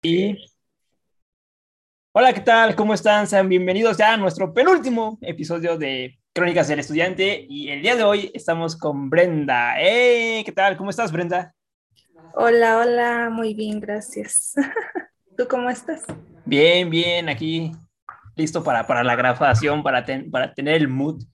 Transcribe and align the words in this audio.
Y... 0.00 0.38
Hola, 2.12 2.32
¿qué 2.32 2.40
tal? 2.40 2.76
¿Cómo 2.76 2.94
están? 2.94 3.26
Sean 3.26 3.48
bienvenidos 3.48 3.96
ya 3.96 4.12
a 4.12 4.16
nuestro 4.16 4.54
penúltimo 4.54 5.18
episodio 5.20 5.76
de 5.76 6.16
Crónicas 6.32 6.68
del 6.68 6.78
Estudiante 6.78 7.44
y 7.48 7.68
el 7.70 7.82
día 7.82 7.96
de 7.96 8.04
hoy 8.04 8.30
estamos 8.32 8.76
con 8.76 9.10
Brenda. 9.10 9.74
¡Hey! 9.76 10.44
¿Qué 10.44 10.52
tal? 10.52 10.76
¿Cómo 10.76 10.90
estás, 10.90 11.10
Brenda? 11.10 11.52
Hola, 12.34 12.78
hola, 12.78 13.28
muy 13.28 13.54
bien, 13.54 13.80
gracias. 13.80 14.54
¿Tú 15.36 15.48
cómo 15.48 15.68
estás? 15.68 16.04
Bien, 16.44 16.88
bien, 16.88 17.28
aquí 17.28 17.72
listo 18.36 18.62
para, 18.62 18.86
para 18.86 19.02
la 19.02 19.16
grabación, 19.16 19.82
para, 19.82 20.06
para 20.30 20.54
tener 20.54 20.76
el 20.76 20.86
mood. 20.86 21.24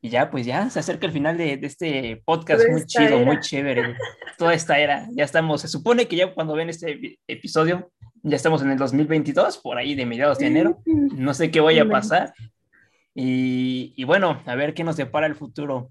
Y 0.00 0.08
ya, 0.10 0.28
pues 0.28 0.44
ya 0.44 0.68
se 0.70 0.80
acerca 0.80 1.06
el 1.06 1.12
final 1.12 1.36
de, 1.38 1.56
de 1.56 1.66
este 1.68 2.22
podcast 2.24 2.68
muy 2.68 2.84
chido, 2.84 3.20
muy 3.20 3.38
chévere. 3.38 3.96
Toda 4.36 4.54
esta 4.54 4.78
era, 4.78 5.06
ya 5.12 5.22
estamos, 5.22 5.60
se 5.60 5.68
supone 5.68 6.08
que 6.08 6.16
ya 6.16 6.34
cuando 6.34 6.54
ven 6.54 6.68
este 6.68 7.18
episodio, 7.28 7.92
ya 8.28 8.36
estamos 8.36 8.62
en 8.62 8.70
el 8.70 8.78
2022, 8.78 9.58
por 9.58 9.78
ahí 9.78 9.94
de 9.94 10.06
mediados 10.06 10.38
de 10.38 10.46
enero. 10.46 10.82
No 10.86 11.34
sé 11.34 11.50
qué 11.50 11.60
vaya 11.60 11.82
a 11.82 11.88
pasar. 11.88 12.34
Y, 13.14 13.94
y 13.96 14.04
bueno, 14.04 14.42
a 14.46 14.54
ver 14.54 14.74
qué 14.74 14.84
nos 14.84 14.96
depara 14.96 15.26
el 15.26 15.34
futuro. 15.34 15.90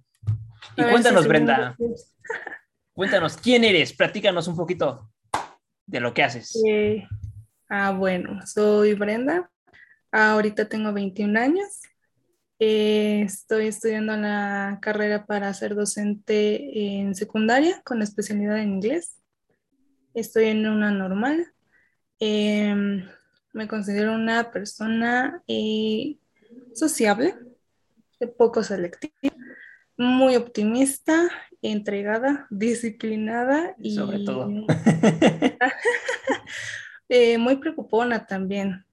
Y 0.75 0.83
cuéntanos, 0.83 1.27
Brenda. 1.27 1.75
Cuéntanos, 2.93 3.37
¿quién 3.37 3.63
eres? 3.63 3.93
Platícanos 3.93 4.47
un 4.47 4.55
poquito 4.55 5.11
de 5.85 5.99
lo 5.99 6.13
que 6.15 6.23
haces. 6.23 6.59
Eh, 6.67 7.07
ah, 7.69 7.91
bueno, 7.91 8.39
soy 8.47 8.95
Brenda. 8.95 9.51
Ahorita 10.11 10.67
tengo 10.67 10.91
21 10.93 11.39
años. 11.39 11.81
Eh, 12.59 13.21
estoy 13.21 13.67
estudiando 13.67 14.17
la 14.17 14.79
carrera 14.81 15.27
para 15.27 15.53
ser 15.53 15.75
docente 15.75 16.97
en 16.97 17.13
secundaria 17.13 17.81
con 17.83 18.01
especialidad 18.01 18.57
en 18.57 18.73
inglés. 18.73 19.21
Estoy 20.15 20.45
en 20.45 20.67
una 20.67 20.89
normal. 20.89 21.53
Eh, 22.19 23.03
me 23.53 23.67
considero 23.67 24.13
una 24.13 24.51
persona 24.51 25.41
eh, 25.47 26.17
sociable, 26.73 27.35
poco 28.37 28.63
selectiva, 28.63 29.13
muy 29.97 30.35
optimista, 30.35 31.29
entregada, 31.61 32.47
disciplinada 32.49 33.75
y 33.79 33.95
sobre 33.95 34.19
todo. 34.19 34.49
eh, 37.09 37.37
muy 37.37 37.57
preocupona 37.57 38.25
también. 38.25 38.83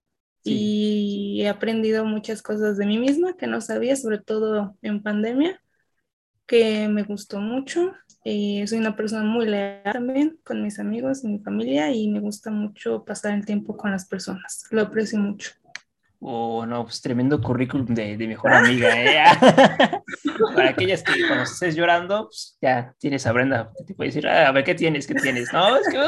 Y 0.46 1.40
he 1.40 1.48
aprendido 1.48 2.04
muchas 2.04 2.42
cosas 2.42 2.76
de 2.76 2.84
mí 2.84 2.98
misma 2.98 3.34
que 3.34 3.46
no 3.46 3.62
sabía, 3.62 3.96
sobre 3.96 4.18
todo 4.18 4.76
en 4.82 5.02
pandemia, 5.02 5.62
que 6.46 6.88
me 6.88 7.02
gustó 7.02 7.40
mucho. 7.40 7.92
Eh, 8.24 8.64
soy 8.66 8.78
una 8.78 8.96
persona 8.96 9.22
muy 9.22 9.46
leal 9.46 9.82
también 9.84 10.38
con 10.44 10.62
mis 10.62 10.78
amigos 10.78 11.24
y 11.24 11.28
mi 11.28 11.38
familia 11.40 11.90
y 11.90 12.08
me 12.08 12.20
gusta 12.20 12.50
mucho 12.50 13.04
pasar 13.04 13.34
el 13.34 13.44
tiempo 13.44 13.76
con 13.76 13.90
las 13.90 14.06
personas. 14.06 14.64
Lo 14.70 14.82
aprecio 14.82 15.18
mucho. 15.18 15.52
Oh, 16.26 16.64
no, 16.64 16.84
pues 16.84 17.02
tremendo 17.02 17.38
currículum 17.38 17.86
de, 17.94 18.16
de 18.16 18.26
mejor 18.26 18.50
amiga, 18.54 18.88
¿eh? 18.94 19.22
Para 20.54 20.70
aquellas 20.70 21.02
que 21.02 21.26
cuando 21.26 21.44
estés 21.44 21.76
llorando, 21.76 22.28
pues 22.28 22.56
ya 22.62 22.94
tienes 22.98 23.26
a 23.26 23.32
Brenda, 23.32 23.70
te 23.86 23.92
puede 23.94 24.08
decir, 24.08 24.26
ah, 24.26 24.48
a 24.48 24.52
ver 24.52 24.64
qué 24.64 24.74
tienes, 24.74 25.06
qué 25.06 25.14
tienes, 25.14 25.52
¿no? 25.52 25.76
Es 25.76 25.86
que... 25.86 26.00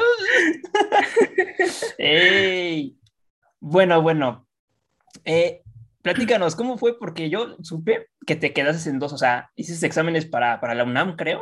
¡Ey! 1.98 2.98
Bueno, 3.60 4.00
bueno. 4.00 4.46
Eh, 5.22 5.62
platícanos, 6.14 6.54
¿cómo 6.56 6.78
fue? 6.78 6.98
Porque 6.98 7.28
yo 7.30 7.56
supe 7.62 8.06
que 8.26 8.36
te 8.36 8.52
quedaste 8.52 8.88
en 8.90 8.98
dos, 8.98 9.12
o 9.12 9.18
sea, 9.18 9.50
hiciste 9.56 9.86
exámenes 9.86 10.24
para, 10.26 10.60
para 10.60 10.74
la 10.74 10.84
UNAM, 10.84 11.16
creo, 11.16 11.40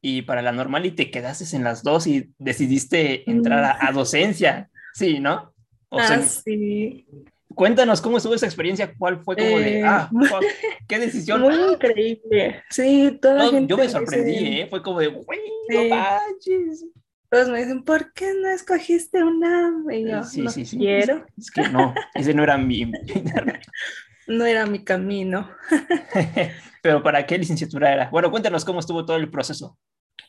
y 0.00 0.22
para 0.22 0.40
la 0.42 0.52
normal, 0.52 0.86
y 0.86 0.92
te 0.92 1.10
quedaste 1.10 1.54
en 1.56 1.64
las 1.64 1.82
dos 1.82 2.06
y 2.06 2.32
decidiste 2.38 3.28
entrar 3.30 3.62
a, 3.64 3.86
a 3.88 3.92
docencia, 3.92 4.70
sí, 4.94 5.20
¿no? 5.20 5.52
O 5.90 5.98
ah, 6.00 6.06
sea, 6.06 6.22
sí. 6.22 7.06
Cuéntanos 7.54 8.00
cómo 8.00 8.16
estuvo 8.18 8.34
esa 8.34 8.46
experiencia, 8.46 8.92
cuál 8.98 9.22
fue 9.22 9.36
como 9.36 9.58
de, 9.58 9.80
Eh, 9.80 9.82
ah, 9.84 10.10
fuck, 10.28 10.44
qué 10.88 10.98
decisión. 10.98 11.40
Muy 11.40 11.54
increíble. 11.72 12.62
Sí, 12.70 13.18
toda 13.22 13.44
No, 13.44 13.50
gente 13.50 13.70
yo 13.70 13.76
me 13.76 13.82
dice- 13.84 13.92
sorprendí, 13.92 14.60
¿eh? 14.60 14.66
Fue 14.68 14.82
como 14.82 14.98
de, 15.00 15.06
güey, 15.08 15.40
no 15.70 15.80
Sí. 15.82 15.88
manches. 15.88 16.84
Todos 17.30 17.48
me 17.48 17.58
dicen, 17.60 17.82
¿por 17.84 18.12
qué 18.12 18.32
no 18.40 18.48
escogiste 18.50 19.22
una? 19.22 19.72
Y 19.92 20.08
yo, 20.08 20.22
Sí, 20.24 20.42
no 20.42 20.50
sí, 20.50 20.64
sí. 20.64 20.78
quiero, 20.78 21.26
Es 21.36 21.50
que 21.50 21.68
no, 21.68 21.94
ese 22.14 22.34
no 22.34 22.42
era 22.44 22.56
mi. 22.56 22.84
no 24.26 24.44
era 24.44 24.66
mi 24.66 24.84
camino. 24.84 25.50
Pero 26.82 27.02
¿para 27.02 27.26
qué 27.26 27.38
licenciatura 27.38 27.92
era? 27.92 28.10
Bueno, 28.10 28.30
cuéntanos 28.30 28.64
cómo 28.64 28.80
estuvo 28.80 29.04
todo 29.04 29.16
el 29.16 29.30
proceso. 29.30 29.78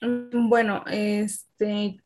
Mm, 0.01 0.49
Bueno, 0.49 0.83
este, 0.87 2.01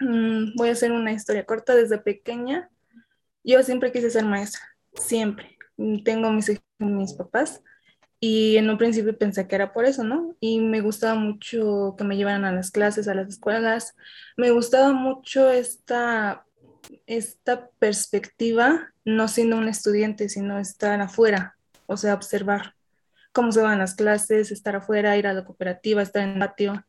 mm, 0.00 0.54
voy 0.56 0.68
a 0.68 0.72
hacer 0.72 0.92
una 0.92 1.12
historia 1.12 1.44
corta. 1.46 1.74
Desde 1.74 1.98
pequeña, 1.98 2.70
yo 3.44 3.62
siempre 3.62 3.92
quise 3.92 4.10
ser 4.10 4.24
maestra, 4.26 4.62
siempre. 4.94 5.58
Tengo 6.04 6.30
mis, 6.32 6.52
mis 6.78 7.14
papás 7.14 7.62
y 8.24 8.56
en 8.56 8.70
un 8.70 8.78
principio 8.78 9.18
pensé 9.18 9.48
que 9.48 9.56
era 9.56 9.72
por 9.72 9.84
eso, 9.84 10.04
¿no? 10.04 10.36
Y 10.38 10.60
me 10.60 10.80
gustaba 10.80 11.16
mucho 11.16 11.96
que 11.98 12.04
me 12.04 12.16
llevaran 12.16 12.44
a 12.44 12.52
las 12.52 12.70
clases, 12.70 13.08
a 13.08 13.14
las 13.14 13.28
escuelas. 13.28 13.96
Me 14.36 14.52
gustaba 14.52 14.92
mucho 14.92 15.50
esta, 15.50 16.46
esta 17.06 17.68
perspectiva, 17.80 18.92
no 19.04 19.26
siendo 19.26 19.56
un 19.56 19.66
estudiante, 19.66 20.28
sino 20.28 20.60
estar 20.60 21.00
afuera, 21.00 21.56
o 21.86 21.96
sea, 21.96 22.14
observar 22.14 22.76
cómo 23.32 23.50
se 23.50 23.60
van 23.60 23.80
las 23.80 23.96
clases, 23.96 24.52
estar 24.52 24.76
afuera, 24.76 25.16
ir 25.16 25.26
a 25.26 25.32
la 25.32 25.44
cooperativa, 25.44 26.00
estar 26.00 26.22
en 26.22 26.34
el 26.34 26.38
patio. 26.38 26.86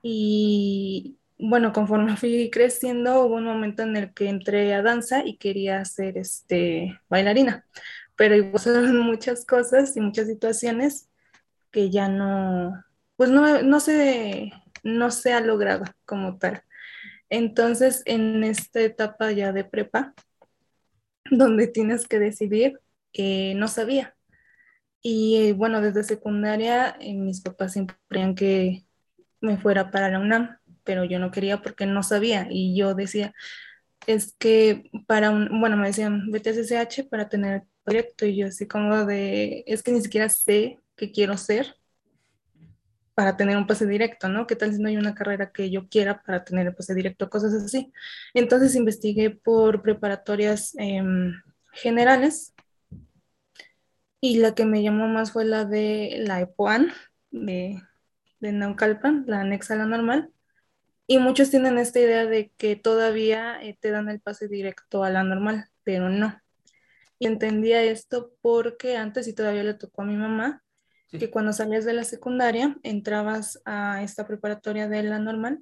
Y 0.00 1.18
bueno, 1.40 1.72
conforme 1.72 2.16
fui 2.16 2.50
creciendo, 2.50 3.24
hubo 3.24 3.34
un 3.34 3.46
momento 3.46 3.82
en 3.82 3.96
el 3.96 4.14
que 4.14 4.28
entré 4.28 4.72
a 4.74 4.82
danza 4.82 5.26
y 5.26 5.38
quería 5.38 5.84
ser 5.84 6.18
este, 6.18 7.00
bailarina, 7.08 7.66
pero 8.16 8.36
igual 8.36 8.52
pasaron 8.52 8.98
muchas 9.00 9.44
cosas 9.46 9.96
y 9.96 10.00
muchas 10.00 10.26
situaciones 10.26 11.08
que 11.70 11.90
ya 11.90 12.08
no, 12.08 12.84
pues 13.16 13.30
no, 13.30 13.62
no 13.62 13.80
se, 13.80 14.52
no 14.82 15.10
se 15.10 15.32
ha 15.32 15.40
logrado 15.40 15.84
como 16.04 16.38
tal. 16.38 16.62
Entonces, 17.30 18.02
en 18.04 18.44
esta 18.44 18.80
etapa 18.80 19.32
ya 19.32 19.52
de 19.52 19.64
prepa, 19.64 20.14
donde 21.30 21.66
tienes 21.66 22.06
que 22.06 22.18
decidir, 22.18 22.80
eh, 23.14 23.54
no 23.56 23.68
sabía. 23.68 24.14
Y 25.02 25.48
eh, 25.48 25.52
bueno, 25.54 25.80
desde 25.80 26.04
secundaria, 26.04 26.96
eh, 27.00 27.14
mis 27.14 27.40
papás 27.40 27.72
siempre 27.72 27.96
querían 28.08 28.34
que 28.34 28.84
me 29.40 29.58
fuera 29.58 29.90
para 29.90 30.10
la 30.10 30.20
UNAM, 30.20 30.58
pero 30.84 31.04
yo 31.04 31.18
no 31.18 31.30
quería 31.30 31.62
porque 31.62 31.86
no 31.86 32.02
sabía. 32.02 32.46
Y 32.50 32.76
yo 32.76 32.94
decía, 32.94 33.34
es 34.06 34.34
que 34.38 34.90
para 35.06 35.30
un, 35.30 35.60
bueno, 35.60 35.76
me 35.76 35.88
decían, 35.88 36.30
vete 36.30 36.50
a 36.50 36.54
CCH 36.54 37.08
para 37.08 37.28
tener 37.28 37.64
proyecto. 37.84 38.26
Y 38.26 38.36
yo 38.36 38.46
así 38.46 38.66
como 38.66 39.04
de, 39.06 39.64
es 39.66 39.82
que 39.82 39.92
ni 39.92 40.00
siquiera 40.00 40.28
sé 40.28 40.78
qué 40.96 41.12
quiero 41.12 41.36
ser 41.36 41.76
para 43.14 43.36
tener 43.36 43.56
un 43.56 43.66
pase 43.66 43.86
directo, 43.86 44.28
¿no? 44.28 44.46
¿Qué 44.46 44.56
tal 44.56 44.72
si 44.72 44.80
no 44.80 44.88
hay 44.88 44.96
una 44.96 45.14
carrera 45.14 45.52
que 45.52 45.70
yo 45.70 45.88
quiera 45.88 46.22
para 46.22 46.44
tener 46.44 46.66
el 46.66 46.74
pase 46.74 46.94
directo? 46.94 47.28
Cosas 47.28 47.52
así. 47.54 47.92
Entonces 48.34 48.74
investigué 48.74 49.30
por 49.30 49.82
preparatorias 49.82 50.74
em, 50.78 51.34
generales 51.72 52.54
y 54.20 54.38
la 54.38 54.54
que 54.54 54.64
me 54.64 54.82
llamó 54.82 55.08
más 55.08 55.32
fue 55.32 55.44
la 55.44 55.64
de 55.64 56.22
la 56.26 56.40
EPOAN 56.40 56.92
de, 57.30 57.82
de 58.40 58.52
Naucalpan, 58.52 59.24
la 59.26 59.40
anexa 59.40 59.74
a 59.74 59.78
la 59.78 59.86
normal. 59.86 60.32
Y 61.06 61.18
muchos 61.18 61.50
tienen 61.50 61.78
esta 61.78 62.00
idea 62.00 62.26
de 62.26 62.52
que 62.56 62.76
todavía 62.76 63.60
eh, 63.62 63.76
te 63.80 63.90
dan 63.90 64.08
el 64.08 64.20
pase 64.20 64.48
directo 64.48 65.04
a 65.04 65.10
la 65.10 65.24
normal, 65.24 65.66
pero 65.84 66.08
no. 66.08 66.41
Y 67.22 67.26
entendía 67.28 67.84
esto 67.84 68.32
porque 68.40 68.96
antes, 68.96 69.28
y 69.28 69.32
todavía 69.32 69.62
le 69.62 69.74
tocó 69.74 70.02
a 70.02 70.06
mi 70.06 70.16
mamá, 70.16 70.60
Sí. 71.06 71.18
que 71.20 71.30
cuando 71.30 71.52
salías 71.52 71.84
de 71.84 71.92
la 71.92 72.02
secundaria 72.02 72.76
entrabas 72.82 73.60
a 73.64 74.02
esta 74.02 74.26
preparatoria 74.26 74.88
de 74.88 75.04
la 75.04 75.20
normal 75.20 75.60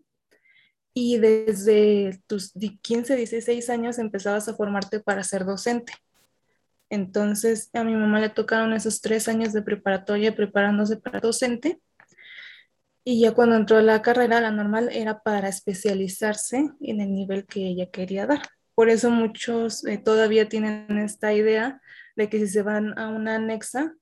y 0.95 1.19
desde 1.19 2.23
tus 2.27 2.55
di- 2.55 2.79
15, 2.79 3.15
16 3.15 3.69
años 3.69 3.99
empezabas 3.99 4.49
a 4.49 4.55
formarte 4.55 5.01
para 5.01 5.23
ser 5.23 5.45
docente. 5.45 5.93
Entonces 6.89 7.69
a 7.75 7.85
mi 7.85 7.95
mamá 7.95 8.21
le 8.21 8.31
tocaron 8.31 8.73
esos 8.73 9.03
tres 9.03 9.29
años 9.29 9.53
de 9.53 9.61
preparatoria 9.61 10.35
preparándose 10.35 10.97
para 10.97 11.21
docente 11.21 11.79
y 13.05 13.21
ya 13.21 13.33
cuando 13.33 13.57
entró 13.57 13.77
a 13.77 13.83
la 13.83 14.01
carrera, 14.01 14.41
la 14.41 14.51
normal 14.53 14.89
era 14.93 15.21
para 15.21 15.49
especializarse 15.49 16.71
en 16.81 17.01
el 17.03 17.13
nivel 17.13 17.45
que 17.45 17.67
ella 17.67 17.91
quería 17.91 18.27
dar. 18.27 18.41
Por 18.81 18.89
eso 18.89 19.11
muchos 19.11 19.85
eh, 19.85 19.99
todavía 19.99 20.49
tienen 20.49 20.87
esta 20.97 21.35
idea 21.35 21.83
de 22.17 22.31
que 22.31 22.39
si 22.39 22.47
se 22.47 22.63
van 22.63 22.99
a 22.99 23.11
una 23.11 23.35
anexa, 23.35 23.95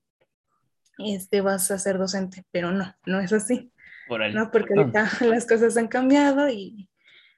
este, 0.99 1.41
vas 1.41 1.73
a 1.73 1.81
ser 1.81 1.99
docente, 1.99 2.45
pero 2.53 2.71
no, 2.71 2.95
no 3.05 3.19
es 3.19 3.33
así, 3.33 3.73
Órale. 4.09 4.35
¿no? 4.35 4.53
Porque 4.53 4.75
Ah. 4.77 4.81
ahorita 4.83 5.11
las 5.27 5.47
cosas 5.49 5.77
han 5.77 5.89
cambiado 5.89 6.49
y 6.49 6.89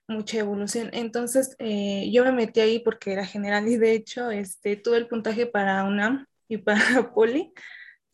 mucha 0.07 0.37
evolución. 0.37 0.91
Entonces, 0.93 1.57
eh, 1.59 2.11
yo 2.13 2.27
me 2.27 2.33
metí 2.33 2.61
ahí 2.61 2.79
porque 2.81 3.15
era 3.15 3.25
general 3.25 3.67
y 3.69 3.79
de 3.79 3.93
hecho, 3.95 4.31
este, 4.31 4.77
tuve 4.77 4.99
el 4.99 5.09
puntaje 5.09 5.47
para 5.47 5.85
UNAM 5.85 6.27
y 6.47 6.59
para 7.07 7.11
Poli. 7.15 7.55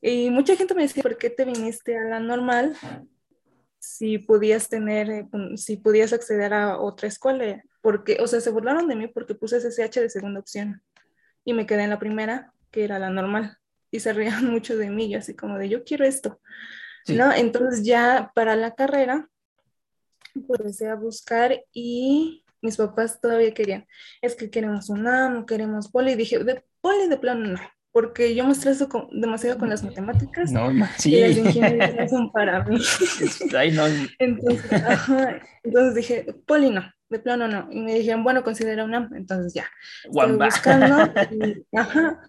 Y 0.01 0.31
mucha 0.31 0.55
gente 0.55 0.73
me 0.77 0.83
decía, 0.83 1.03
¿por 1.03 1.19
qué 1.19 1.31
te 1.31 1.45
viniste 1.45 1.99
a 1.99 2.03
la 2.05 2.21
normal 2.21 2.77
si 3.81 4.19
podías 4.19 4.69
tener, 4.69 5.11
eh, 5.11 5.27
si 5.57 5.79
podías 5.79 6.13
acceder 6.13 6.55
a 6.55 6.79
otra 6.79 7.09
escuela? 7.09 7.61
Porque, 7.87 8.19
o 8.21 8.27
sea, 8.27 8.41
se 8.41 8.51
burlaron 8.51 8.89
de 8.89 8.97
mí 8.97 9.07
porque 9.07 9.37
puse 9.37 9.61
SSH 9.61 10.01
de 10.01 10.11
segunda 10.11 10.41
opción 10.41 10.83
y 11.45 11.55
me 11.55 11.67
quedé 11.67 11.85
en 11.85 11.91
la 11.91 12.01
primera, 12.01 12.53
que 12.73 12.83
era 12.83 12.99
la 12.99 13.11
normal, 13.11 13.59
y 13.93 14.01
se 14.01 14.13
reían 14.13 14.45
mucho 14.51 14.77
de 14.77 14.91
mí, 14.91 15.09
yo 15.09 15.21
así 15.21 15.37
como 15.37 15.57
de, 15.57 15.69
yo 15.69 15.85
quiero 15.85 16.05
esto, 16.05 16.41
¿no? 17.07 17.33
Entonces 17.33 17.85
ya 17.85 18.33
para 18.35 18.57
la 18.57 18.75
carrera, 18.75 19.29
pues 20.49 20.59
empecé 20.59 20.89
a 20.89 20.97
buscar 20.97 21.63
y 21.73 22.45
mis 22.61 22.77
papás 22.77 23.21
todavía 23.21 23.55
querían, 23.55 23.87
es 24.21 24.35
que 24.35 24.51
queremos 24.51 24.91
una, 24.91 25.29
no 25.29 25.47
queremos 25.47 25.89
poli, 25.89 26.11
y 26.11 26.17
dije, 26.17 26.43
de 26.43 26.65
poli 26.81 27.07
de 27.09 27.19
plano 27.19 27.47
no, 27.51 27.61
porque 27.93 28.35
yo 28.35 28.45
me 28.47 28.53
estreso 28.53 28.89
demasiado 29.13 29.59
con 29.59 29.69
las 29.69 29.85
matemáticas. 29.85 30.51
No, 30.51 30.73
sí. 30.99 31.15
Y 31.15 31.21
las 31.21 31.37
ingenierías 31.37 32.11
son 32.11 32.33
para 32.33 32.65
mí. 32.65 32.79
Ay, 33.57 33.71
no. 33.71 33.85
Entonces, 34.19 34.73
ajá, 34.73 35.41
entonces 35.63 35.95
dije, 35.95 36.27
poli 36.47 36.71
no, 36.71 36.83
de 37.09 37.19
plano 37.19 37.49
no. 37.49 37.69
Y 37.71 37.81
me 37.81 37.95
dijeron, 37.95 38.25
bueno, 38.25 38.43
considera 38.43 38.85
una, 38.85 39.11
entonces 39.15 39.55
ya. 39.55 39.67
Estoy 40.05 40.37
buscando, 40.37 41.13
ajá, 41.73 42.21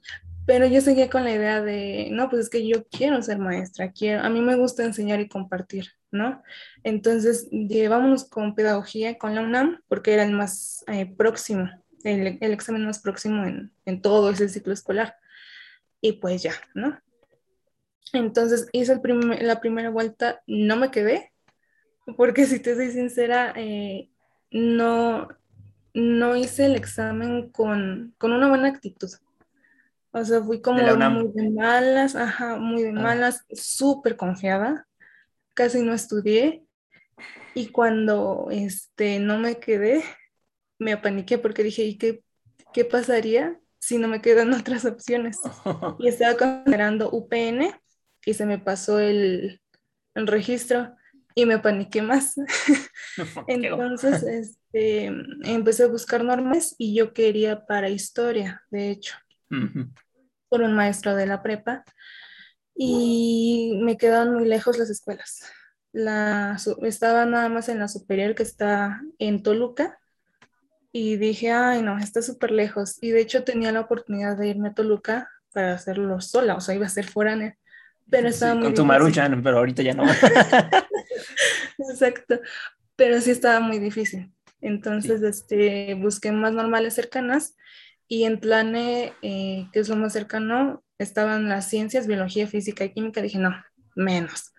pero 0.48 0.66
yo 0.66 0.80
seguía 0.80 1.10
con 1.10 1.26
la 1.26 1.34
idea 1.34 1.62
de, 1.62 2.08
no, 2.12 2.30
pues 2.30 2.44
es 2.44 2.50
que 2.50 2.66
yo 2.66 2.88
quiero 2.88 3.22
ser 3.22 3.38
maestra, 3.38 3.92
quiero, 3.92 4.22
a 4.22 4.30
mí 4.30 4.40
me 4.40 4.56
gusta 4.56 4.86
enseñar 4.86 5.20
y 5.20 5.28
compartir, 5.28 5.88
¿no? 6.10 6.42
Entonces, 6.84 7.50
llevámonos 7.52 8.24
con 8.24 8.56
pedagogía, 8.56 9.18
con 9.18 9.36
la 9.36 9.42
UNAM, 9.42 9.82
porque 9.90 10.14
era 10.14 10.24
el 10.24 10.32
más 10.32 10.86
eh, 10.88 11.06
próximo, 11.06 11.70
el, 12.06 12.38
el, 12.40 12.52
examen 12.54 12.86
más 12.86 13.00
próximo 13.00 13.44
en, 13.44 13.74
en, 13.84 14.02
todo 14.02 14.30
ese 14.30 14.48
ciclo 14.48 14.72
escolar. 14.72 15.18
Y 16.00 16.14
pues 16.14 16.44
ya, 16.44 16.54
¿no? 16.74 16.98
Entonces, 18.14 18.70
hice 18.72 18.94
el 18.94 19.02
primer, 19.02 19.44
la 19.44 19.60
primera 19.60 19.90
vuelta, 19.90 20.42
no 20.48 20.78
me 20.78 20.92
quedé, 20.92 21.34
porque 22.16 22.46
si 22.46 22.62
te 22.62 22.74
soy 22.74 22.92
sincera, 22.92 23.52
eh, 23.58 24.10
no, 24.52 25.28
no 25.94 26.36
hice 26.36 26.66
el 26.66 26.76
examen 26.76 27.50
con, 27.52 28.14
con 28.18 28.32
una 28.32 28.50
buena 28.50 28.70
actitud. 28.70 29.10
O 30.12 30.26
sea, 30.26 30.42
fui 30.42 30.62
como 30.62 30.82
muy 30.82 31.32
de 31.34 31.50
malas, 31.50 32.16
ajá, 32.16 32.58
muy 32.58 32.84
de 32.84 32.90
ah. 32.90 32.94
malas, 32.94 33.46
súper 33.52 34.18
confiada, 34.18 34.88
casi 35.54 35.82
no 35.82 35.94
estudié. 35.94 36.64
Y 37.54 37.68
cuando 37.68 38.48
este, 38.52 39.20
no 39.20 39.38
me 39.38 39.60
quedé, 39.60 40.04
me 40.80 40.94
apaniqué 40.94 41.38
porque 41.38 41.64
dije, 41.64 41.84
¿y 41.84 41.98
qué, 41.98 42.24
qué 42.74 42.86
pasaría 42.86 43.60
si 43.80 43.98
no 43.98 44.08
me 44.08 44.22
quedan 44.22 44.54
otras 44.54 44.86
opciones? 44.86 45.40
Y 46.00 46.08
estaba 46.08 46.38
considerando 46.38 47.10
UPN 47.12 47.74
y 48.26 48.34
se 48.34 48.46
me 48.46 48.60
pasó 48.60 49.00
el, 49.00 49.62
el 50.16 50.28
registro 50.28 50.96
y 51.38 51.46
me 51.46 51.60
paniqué 51.60 52.02
más. 52.02 52.36
Entonces, 53.48 54.24
este, 54.24 55.06
empecé 55.44 55.84
a 55.84 55.88
buscar 55.88 56.24
normas 56.24 56.74
y 56.80 56.96
yo 56.96 57.14
quería 57.14 57.68
para 57.68 57.90
historia, 57.90 58.64
de 58.72 58.90
hecho 58.90 59.16
por 60.50 60.62
un 60.62 60.74
maestro 60.74 61.16
de 61.16 61.26
la 61.26 61.42
prepa 61.42 61.84
y 62.76 63.80
me 63.84 63.98
quedaban 63.98 64.34
muy 64.34 64.46
lejos 64.46 64.78
las 64.78 64.90
escuelas. 64.90 65.44
La, 65.92 66.58
estaba 66.84 67.26
nada 67.26 67.50
más 67.50 67.70
en 67.70 67.80
la 67.80 67.88
superior 67.88 68.36
que 68.36 68.44
está 68.44 69.02
en 69.20 69.42
Toluca 69.44 69.98
y 70.92 71.18
dije, 71.18 71.52
ay 71.52 71.82
no, 71.82 71.98
está 71.98 72.22
súper 72.22 72.52
lejos. 72.52 72.98
Y 73.02 73.12
de 73.12 73.22
hecho 73.22 73.44
tenía 73.44 73.72
la 73.72 73.82
oportunidad 73.82 74.38
de 74.38 74.48
irme 74.48 74.70
a 74.70 74.74
Toluca 74.74 75.30
para 75.54 75.74
hacerlo 75.74 76.20
sola, 76.22 76.56
o 76.56 76.62
sea, 76.62 76.76
iba 76.76 76.86
a 76.86 76.90
ser 76.90 77.06
foránea. 77.06 77.58
Pero 78.10 78.30
estaba 78.30 78.56
muy 78.56 78.64
Con 78.66 78.74
tu 78.74 78.86
maruchan, 78.86 79.42
pero 79.44 79.58
ahorita 79.58 79.82
ya 79.82 79.94
no. 79.94 80.04
Exacto, 81.78 82.40
pero 82.96 83.20
sí 83.22 83.32
estaba 83.32 83.60
muy 83.60 83.80
difícil. 83.80 84.32
Entonces, 84.62 85.22
este, 85.22 85.94
busqué 85.96 86.32
más 86.32 86.54
normales 86.54 86.94
cercanas 86.94 87.56
y 88.08 88.24
en 88.24 88.40
Plane, 88.40 89.14
eh, 89.22 89.68
que 89.72 89.80
es 89.80 89.90
lo 89.90 89.96
más 89.96 90.14
cercano, 90.14 90.84
estaban 90.98 91.50
las 91.50 91.70
ciencias, 91.70 92.08
biología, 92.08 92.48
física 92.48 92.86
y 92.86 92.94
química. 92.94 93.22
Dije, 93.22 93.38
no, 93.38 93.52
menos. 93.96 94.54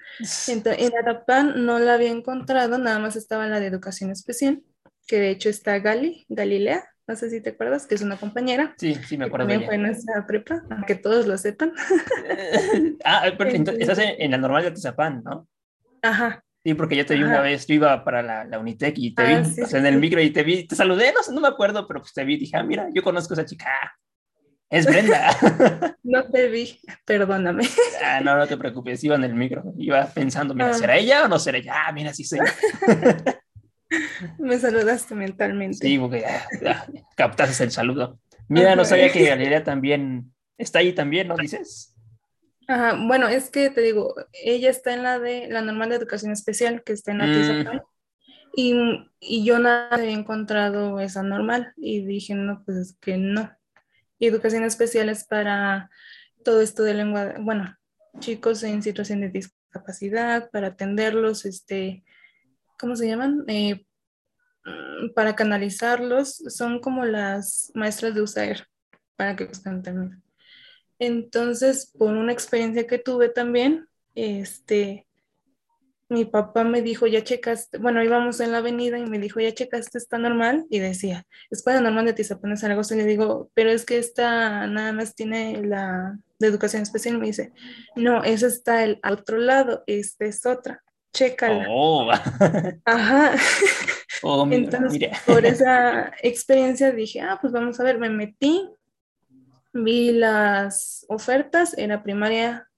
Entonces, 0.48 0.82
en 0.82 0.92
Arapan 0.96 1.64
no 1.64 1.78
la 1.78 1.94
había 1.94 2.10
encontrado, 2.10 2.78
nada 2.78 2.98
más 2.98 3.16
estaba 3.16 3.46
la 3.46 3.60
de 3.60 3.66
educación 3.66 4.10
especial, 4.10 4.62
que 5.06 5.18
de 5.18 5.30
hecho 5.30 5.48
está 5.48 5.78
Gali, 5.78 6.26
Galilea, 6.28 6.84
no 7.08 7.16
sé 7.16 7.31
si 7.31 7.40
te 7.40 7.50
acuerdas, 7.50 7.87
que 7.87 7.94
es 7.94 8.02
una 8.02 8.19
compañera. 8.19 8.75
Sí, 8.76 8.94
sí, 8.94 9.16
me 9.16 9.25
acuerdo. 9.25 9.49
También 9.49 9.66
fue 9.66 9.78
nuestra 9.78 10.26
prepa, 10.26 10.62
aunque 10.70 10.94
todos 10.94 11.26
lo 11.26 11.38
sepan. 11.38 11.72
ah, 13.05 13.25
pero 13.37 13.50
entonces, 13.50 13.88
estás 13.88 13.99
en, 13.99 14.31
la 14.31 14.37
normal 14.37 14.62
de 14.62 14.72
Tizapán, 14.72 15.22
¿no? 15.25 15.49
Ajá. 16.02 16.44
Sí, 16.62 16.75
porque 16.75 16.96
yo 16.96 17.06
te 17.06 17.14
vi 17.14 17.22
una 17.22 17.40
vez, 17.40 17.66
yo 17.66 17.76
iba 17.76 18.05
para 18.05 18.22
la, 18.22 18.44
la 18.44 18.58
Unitec 18.58 18.99
y 18.99 19.14
te 19.14 19.22
ah, 19.22 19.40
vi 19.40 19.76
en 19.78 19.87
el 19.87 19.99
micro 19.99 20.20
y 20.20 20.31
te 20.31 20.43
vi, 20.43 20.66
te 20.66 20.76
saludé, 20.76 21.14
no, 21.14 21.32
no 21.32 21.40
me 21.40 21.49
acuerdo, 21.49 21.87
pero 21.88 22.00
pues 22.00 22.12
te 22.12 22.25
vi 22.25 22.34
y 22.34 22.38
dije, 22.40 22.58
ah, 22.58 22.62
mira, 22.62 22.88
yo 22.93 23.02
conozco 23.02 23.32
a 23.32 23.37
esa 23.37 23.46
chica, 23.46 23.70
es 24.69 24.84
Brenda. 24.84 25.31
no 26.02 26.25
te 26.25 26.49
vi, 26.49 26.78
perdóname. 27.06 27.64
Ah, 28.05 28.20
no, 28.20 28.37
no 28.37 28.46
te 28.46 28.56
preocupes, 28.56 29.02
iba 29.02 29.16
en 29.16 29.25
el 29.25 29.34
micro, 29.34 29.64
iba 29.78 30.05
pensando, 30.06 30.52
mira, 30.52 30.70
ah. 30.70 30.75
¿será 30.75 30.96
ella 30.96 31.25
o 31.25 31.28
no 31.28 31.38
será 31.38 31.56
ella? 31.56 31.72
Ah, 31.87 31.93
mira, 31.93 32.12
sí 32.12 32.25
soy. 32.25 32.40
me 34.38 34.58
saludaste 34.58 35.14
mentalmente. 35.14 35.87
Sí, 35.87 35.99
porque 35.99 36.20
ya, 36.62 36.87
captaste 37.17 37.64
el 37.64 37.70
saludo. 37.70 38.19
Mira, 38.49 38.76
no 38.76 38.85
sabía 38.85 39.12
que 39.12 39.26
Galilea 39.26 39.62
también 39.62 40.32
está 40.56 40.81
ahí 40.81 40.93
también, 40.93 41.29
¿no 41.29 41.37
dices? 41.37 41.94
bueno, 43.06 43.29
es 43.29 43.49
que 43.49 43.70
te 43.70 43.81
digo, 43.81 44.14
ella 44.32 44.69
está 44.69 44.93
en 44.93 45.02
la 45.02 45.19
de 45.19 45.49
la 45.49 45.62
normal 45.62 45.88
de 45.88 45.96
educación 45.96 46.32
especial, 46.32 46.82
que 46.85 46.93
está 46.93 47.12
en 47.12 47.19
la 47.19 47.26
mm. 47.26 47.81
y, 48.55 48.75
y, 49.20 49.44
yo 49.44 49.58
nada 49.58 49.88
había 49.91 50.11
encontrado 50.11 51.00
esa 51.00 51.23
normal 51.23 51.73
y 51.79 52.05
dije, 52.05 52.34
no, 52.34 52.62
pues 52.67 52.76
es 52.76 52.96
que 53.00 53.17
no. 53.17 53.50
Y 54.19 54.26
educación 54.26 54.64
especial 54.64 55.08
es 55.08 55.25
para 55.25 55.88
todo 56.44 56.61
esto 56.61 56.82
de 56.82 56.93
lengua, 56.93 57.37
bueno, 57.41 57.75
chicos 58.19 58.62
en 58.62 58.82
situación 58.82 59.23
de 59.23 59.31
discapacidad, 59.31 60.50
para 60.50 60.69
atenderlos, 60.69 61.46
este, 61.46 62.05
¿cómo 62.78 62.96
se 62.96 63.06
llaman? 63.06 63.44
Eh, 63.48 63.84
mm, 64.64 65.12
para 65.14 65.36
canalizarlos, 65.36 66.36
son 66.48 66.80
como 66.80 67.04
las 67.04 67.70
maestras 67.75 68.14
de 68.14 68.22
USAER, 68.22 68.66
para 69.16 69.36
que 69.36 69.44
estén 69.44 69.82
también. 69.82 70.22
Entonces, 70.98 71.92
por 71.96 72.14
una 72.14 72.32
experiencia 72.32 72.86
que 72.86 72.98
tuve 72.98 73.28
también, 73.28 73.88
este, 74.14 75.06
mi 76.08 76.25
papá 76.25 76.64
me 76.64 76.82
dijo, 76.82 77.06
ya 77.06 77.22
checaste, 77.22 77.78
bueno, 77.78 78.02
íbamos 78.02 78.40
en 78.40 78.52
la 78.52 78.58
avenida 78.58 78.98
y 78.98 79.06
me 79.06 79.19
dijo, 79.19 79.40
ya 79.40 79.52
checaste, 79.52 79.98
está 79.98 80.19
normal, 80.19 80.66
y 80.70 80.78
decía, 80.78 81.26
escuela 81.50 81.81
normal 81.81 82.06
de 82.06 82.14
Tizapán 82.14 82.52
es 82.52 82.64
algo, 82.64 82.81
y 82.90 82.94
le 82.94 83.04
digo, 83.04 83.50
pero 83.54 83.70
es 83.70 83.84
que 83.84 83.98
esta 83.98 84.67
nada 84.67 84.93
más 84.93 85.14
tiene 85.14 85.62
la 85.64 86.19
de 86.38 86.46
educación 86.46 86.82
especial, 86.82 87.17
y 87.17 87.19
me 87.19 87.26
dice, 87.26 87.53
no, 87.94 88.24
esa 88.24 88.46
está 88.46 88.84
el 88.84 89.00
otro 89.08 89.38
lado, 89.38 89.84
esta 89.86 90.24
es 90.24 90.46
otra, 90.46 90.82
chécala. 91.12 91.67
Oh. 91.69 92.10
Ajá. 92.84 93.32
Oh, 94.22 94.48
Entonces, 94.50 95.10
por 95.27 95.46
esa 95.46 96.12
experiencia 96.22 96.91
dije, 96.91 97.20
ah, 97.20 97.38
pues 97.41 97.53
vamos 97.53 97.79
a 97.79 97.84
ver, 97.84 97.98
me 97.98 98.10
metí, 98.10 98.69
vi 99.72 100.12
las 100.12 101.06
ofertas, 101.08 101.77
era 101.79 102.03
primaria, 102.03 102.69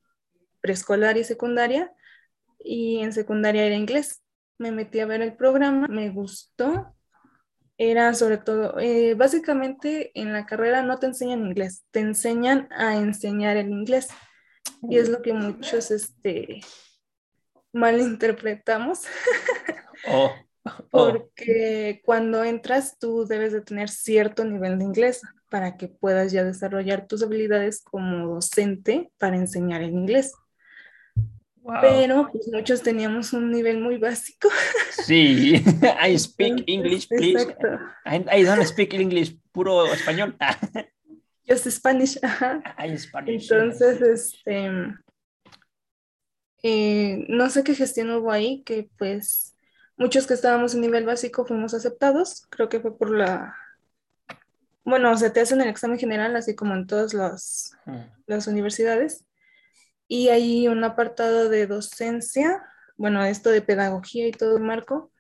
preescolar 0.60 1.16
y 1.16 1.24
secundaria, 1.24 1.92
y 2.58 2.98
en 2.98 3.12
secundaria 3.12 3.64
era 3.64 3.74
inglés. 3.74 4.22
Me 4.58 4.72
metí 4.72 5.00
a 5.00 5.06
ver 5.06 5.22
el 5.22 5.34
programa, 5.34 5.88
me 5.88 6.10
gustó. 6.10 6.94
Era 7.78 8.12
sobre 8.12 8.36
todo, 8.36 8.78
eh, 8.78 9.14
básicamente 9.14 10.10
en 10.14 10.34
la 10.34 10.44
carrera 10.44 10.82
no 10.82 10.98
te 10.98 11.06
enseñan 11.06 11.46
inglés, 11.46 11.84
te 11.90 12.00
enseñan 12.00 12.68
a 12.70 12.96
enseñar 12.96 13.56
el 13.56 13.70
inglés. 13.70 14.08
Y 14.82 14.98
es 14.98 15.08
lo 15.08 15.22
que 15.22 15.32
muchos 15.32 15.90
este, 15.90 16.60
malinterpretamos. 17.72 19.00
Oh, 20.08 20.32
oh. 20.64 20.88
Porque 20.90 22.00
cuando 22.06 22.42
entras 22.42 22.98
tú 22.98 23.26
debes 23.26 23.52
de 23.52 23.60
tener 23.60 23.90
cierto 23.90 24.46
nivel 24.46 24.78
de 24.78 24.86
inglés 24.86 25.20
para 25.50 25.76
que 25.76 25.88
puedas 25.88 26.32
ya 26.32 26.42
desarrollar 26.42 27.06
tus 27.06 27.22
habilidades 27.22 27.82
como 27.82 28.26
docente 28.26 29.10
para 29.18 29.36
enseñar 29.36 29.82
el 29.82 29.90
inglés. 29.90 30.32
Pero 31.80 32.28
pues, 32.32 32.48
muchos 32.52 32.82
teníamos 32.82 33.32
un 33.32 33.50
nivel 33.50 33.80
muy 33.80 33.98
básico. 33.98 34.48
Sí, 35.04 35.62
I 36.02 36.18
speak 36.18 36.64
English, 36.66 37.08
please. 37.08 37.54
I, 38.06 38.42
don't 38.42 38.64
speak 38.64 38.94
English, 38.94 39.36
puro 39.52 39.86
español. 39.92 40.36
Just 41.46 41.66
Spanish. 41.68 42.16
I 42.78 42.96
Spanish. 42.96 43.50
Entonces, 43.50 44.00
este, 44.00 44.70
eh, 46.62 47.24
no 47.28 47.50
sé 47.50 47.64
qué 47.64 47.74
gestión 47.74 48.10
hubo 48.10 48.30
ahí, 48.32 48.62
que 48.64 48.90
pues 48.98 49.56
muchos 49.96 50.26
que 50.26 50.34
estábamos 50.34 50.74
en 50.74 50.80
nivel 50.82 51.06
básico 51.06 51.44
fuimos 51.46 51.74
aceptados. 51.74 52.46
Creo 52.50 52.68
que 52.68 52.80
fue 52.80 52.96
por 52.96 53.10
la 53.10 53.54
bueno, 54.84 55.12
o 55.12 55.16
sea, 55.16 55.32
te 55.32 55.40
hacen 55.40 55.60
el 55.60 55.68
examen 55.68 55.98
general, 55.98 56.34
así 56.36 56.54
como 56.54 56.74
en 56.74 56.86
todas 56.86 57.14
las, 57.14 57.76
las 58.26 58.46
universidades. 58.46 59.24
Y 60.08 60.28
hay 60.28 60.68
un 60.68 60.82
apartado 60.82 61.48
de 61.48 61.66
docencia, 61.66 62.64
bueno, 62.96 63.24
esto 63.24 63.50
de 63.50 63.62
pedagogía 63.62 64.26
y 64.26 64.32
todo 64.32 64.56
el 64.56 64.62
marco, 64.62 65.12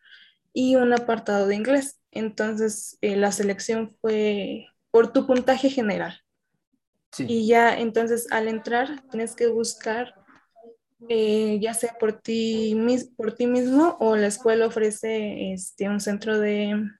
y 0.52 0.76
un 0.76 0.92
apartado 0.92 1.46
de 1.46 1.54
inglés. 1.54 2.00
entonces 2.10 2.98
eh, 3.00 3.16
la 3.16 3.30
selección 3.30 3.96
fue 4.00 4.66
por 4.90 5.12
tu 5.12 5.26
puntaje 5.26 5.70
general. 5.70 6.20
Y 7.18 7.46
ya 7.46 7.76
entonces 7.78 8.30
al 8.30 8.48
entrar 8.48 9.02
tienes 9.10 9.34
que 9.34 9.48
buscar, 9.48 10.14
eh, 11.08 11.58
ya 11.60 11.74
sea 11.74 11.96
por 11.98 12.20
ti, 12.20 12.76
por 13.16 13.34
ti 13.34 13.46
mismo 13.46 13.96
o 14.00 14.16
la 14.16 14.26
escuela 14.26 14.66
ofrece 14.66 15.52
este, 15.52 15.88
un 15.88 16.00
centro 16.00 16.38
de, 16.38 16.90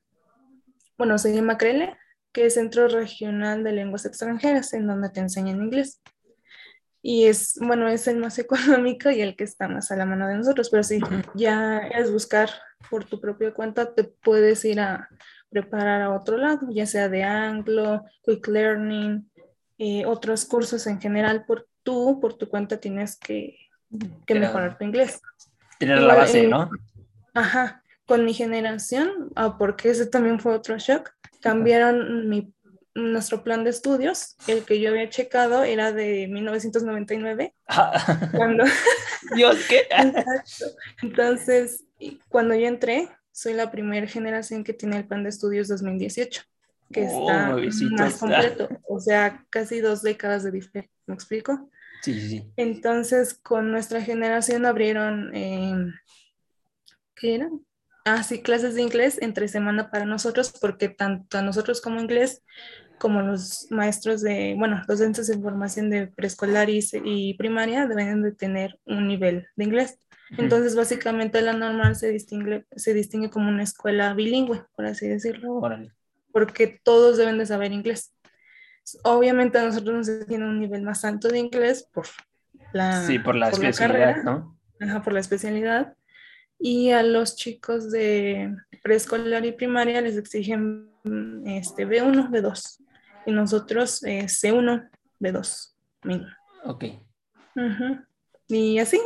bueno, 0.97 1.19
se 1.19 1.35
llama 1.35 1.59
CRELE, 1.59 1.97
que 2.33 2.47
es 2.47 2.55
Centro 2.55 2.89
Regional 2.89 3.65
de 3.65 3.73
Lenguas 3.73 4.07
Extranjeras, 4.07 4.73
en 4.73 4.87
donde 4.87 5.11
te 5.11 5.21
enseñan 5.21 5.63
inglés. 5.63 6.01
Y 7.03 7.27
es, 7.27 7.59
bueno, 7.61 7.89
es 7.89 8.07
el 8.09 8.19
más 8.19 8.39
económico 8.41 9.11
y 9.11 9.21
el 9.21 9.37
que 9.37 9.45
está 9.45 9.69
más 9.69 9.91
a 9.91 9.97
la 9.97 10.07
mano 10.07 10.29
de 10.29 10.37
nosotros, 10.37 10.71
pero 10.71 10.83
si 10.83 11.01
ya 11.35 11.79
es 11.79 12.11
buscar 12.11 12.51
por 12.89 13.05
tu 13.05 13.21
propia 13.21 13.53
cuenta, 13.53 13.95
te 13.95 14.05
puedes 14.05 14.65
ir 14.65 14.81
a 14.81 15.09
preparar 15.51 16.03
a 16.03 16.15
otro 16.15 16.37
lado, 16.37 16.69
ya 16.71 16.87
sea 16.87 17.09
de 17.09 17.25
Anglo, 17.25 18.05
Quick 18.23 18.47
Learning, 18.47 19.31
eh, 19.79 20.07
otros 20.07 20.45
cursos 20.45 20.87
en 20.87 21.01
general, 21.01 21.45
por 21.45 21.69
tú, 21.83 22.21
por 22.21 22.35
tu 22.35 22.49
cuenta, 22.49 22.79
tienes 22.79 23.17
que, 23.17 23.57
que 24.27 24.35
mejorar 24.35 24.79
tu 24.79 24.85
inglés. 24.85 25.21
Tener 25.79 26.03
la 26.03 26.15
base, 26.15 26.47
¿no? 26.47 26.71
Ajá, 27.35 27.83
con 28.07 28.25
mi 28.25 28.35
generación, 28.35 29.31
ah, 29.37 29.57
porque 29.59 29.91
ese 29.91 30.07
también 30.07 30.41
fue 30.41 30.55
otro 30.55 30.77
shock, 30.79 31.11
cambiaron 31.41 32.29
mi, 32.29 32.53
nuestro 32.95 33.43
plan 33.45 33.65
de 33.65 33.71
estudios, 33.71 34.37
el 34.47 34.65
que 34.65 34.81
yo 34.81 34.91
había 34.91 35.09
checado 35.09 35.63
era 35.63 35.93
de 35.93 36.27
1999, 36.29 37.55
cuando... 38.37 38.65
Dios, 39.35 39.57
¿qué? 39.69 39.83
Entonces, 41.03 41.85
cuando 42.29 42.55
yo 42.55 42.67
entré, 42.67 43.09
soy 43.33 43.55
la 43.55 43.71
primera 43.71 44.07
generación 44.07 44.65
que 44.65 44.73
tiene 44.73 44.97
el 44.97 45.07
plan 45.07 45.23
de 45.23 45.31
estudios 45.31 45.69
2018, 45.69 46.43
que 46.93 47.05
está 47.05 47.57
más 47.91 48.19
completo, 48.19 48.69
o 48.89 49.01
sea, 49.01 49.45
casi 49.51 49.81
dos 49.81 50.03
décadas 50.03 50.43
de 50.43 50.51
diferencia, 50.51 50.93
¿me 51.07 51.15
explico? 51.15 51.71
Sí, 52.03 52.21
sí. 52.21 52.53
Entonces, 52.57 53.35
con 53.35 53.71
nuestra 53.71 54.03
generación 54.03 54.67
abrieron, 54.67 55.35
eh, 55.35 55.75
¿qué 57.15 57.35
eran? 57.37 57.65
Ah, 58.05 58.23
sí, 58.23 58.41
clases 58.41 58.75
de 58.75 58.83
inglés 58.83 59.19
entre 59.21 59.49
semana 59.49 59.91
para 59.91 60.07
nosotros, 60.07 60.53
porque 60.61 60.89
tanto 60.89 61.39
a 61.39 61.43
nosotros 61.43 61.81
como 61.81 62.01
inglés, 62.01 62.43
como 62.99 63.23
los 63.23 63.67
maestros 63.71 64.21
de, 64.23 64.55
bueno, 64.59 64.83
docentes 64.87 65.27
de 65.27 65.39
formación 65.39 65.91
de 65.91 66.07
preescolar 66.07 66.71
y, 66.71 66.81
y 67.05 67.35
primaria 67.35 67.87
deben 67.87 68.23
de 68.23 68.33
tener 68.33 68.79
un 68.85 69.07
nivel 69.07 69.47
de 69.57 69.65
inglés. 69.65 69.99
Entonces, 70.39 70.77
básicamente 70.77 71.43
la 71.43 71.53
normal 71.53 71.97
se 71.97 72.11
distingue, 72.11 72.65
se 72.77 72.95
distingue 72.95 73.31
como 73.31 73.49
una 73.49 73.65
escuela 73.65 74.15
bilingüe, 74.15 74.65
por 74.77 74.87
así 74.87 75.09
decirlo, 75.09 75.61
porque 76.33 76.81
todos 76.83 77.17
deben 77.17 77.39
de 77.39 77.47
saber 77.47 77.73
inglés. 77.73 78.15
Obviamente 79.05 79.59
a 79.59 79.65
nosotros 79.65 80.09
nos 80.09 80.27
tiene 80.27 80.45
un 80.45 80.61
nivel 80.61 80.83
más 80.83 81.05
alto 81.05 81.29
de 81.29 81.39
inglés 81.39 81.89
por 81.93 82.07
la, 82.73 83.03
sí, 83.07 83.19
por 83.19 83.35
la 83.35 83.51
especialidad, 83.51 84.23
¿no? 84.25 84.59
Ajá, 84.81 85.03
por 85.03 85.13
la 85.13 85.21
especialidad. 85.21 85.95
Y 86.59 86.91
a 86.91 87.03
los 87.03 87.37
chicos 87.37 87.91
de 87.91 88.55
preescolar 88.83 89.45
y 89.45 89.53
primaria 89.53 90.01
les 90.01 90.17
exigen 90.17 90.91
este, 91.47 91.87
B1, 91.87 92.31
B2. 92.31 92.85
Y 93.27 93.33
nosotros 93.33 94.03
eh, 94.05 94.25
C1, 94.25 94.89
B2, 95.21 95.75
mínimo. 96.05 96.31
Ok. 96.65 96.85
Y 98.49 98.79
así, 98.79 99.01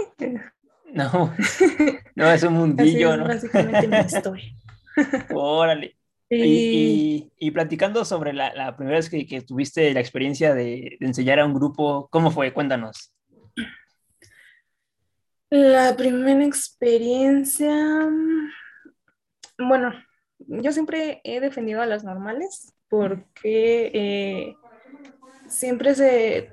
no, 0.95 1.35
no 2.15 2.31
es 2.31 2.43
un 2.45 2.53
mundillo, 2.55 3.11
Así 3.11 3.19
¿no? 3.19 3.25
Básicamente 3.27 3.89
mi 3.89 3.97
historia. 3.99 4.45
Órale. 5.35 5.97
Y, 6.31 7.31
y, 7.39 7.51
platicando 7.51 8.05
sobre 8.05 8.33
la, 8.33 8.53
la 8.55 8.77
primera 8.77 8.97
vez 8.97 9.09
que, 9.09 9.27
que, 9.27 9.43
tuviste 9.43 9.93
la 9.93 10.01
experiencia 10.01 10.55
de, 10.55 10.97
de, 10.99 11.07
enseñar 11.07 11.39
a 11.39 11.45
un 11.45 11.55
grupo, 11.55 12.09
¿cómo 12.11 12.31
fue? 12.31 12.53
Cuéntanos. 12.53 13.15
La 15.51 15.95
primera 15.97 16.45
experiencia, 16.45 18.09
bueno, 19.59 19.93
yo 20.39 20.73
siempre 20.73 21.21
he 21.23 21.41
defendido 21.41 21.81
a 21.83 21.87
las 21.87 22.03
normales 22.03 22.75
porque 22.89 23.91
eh, 23.95 24.57
siempre 25.49 25.95
se 25.95 26.53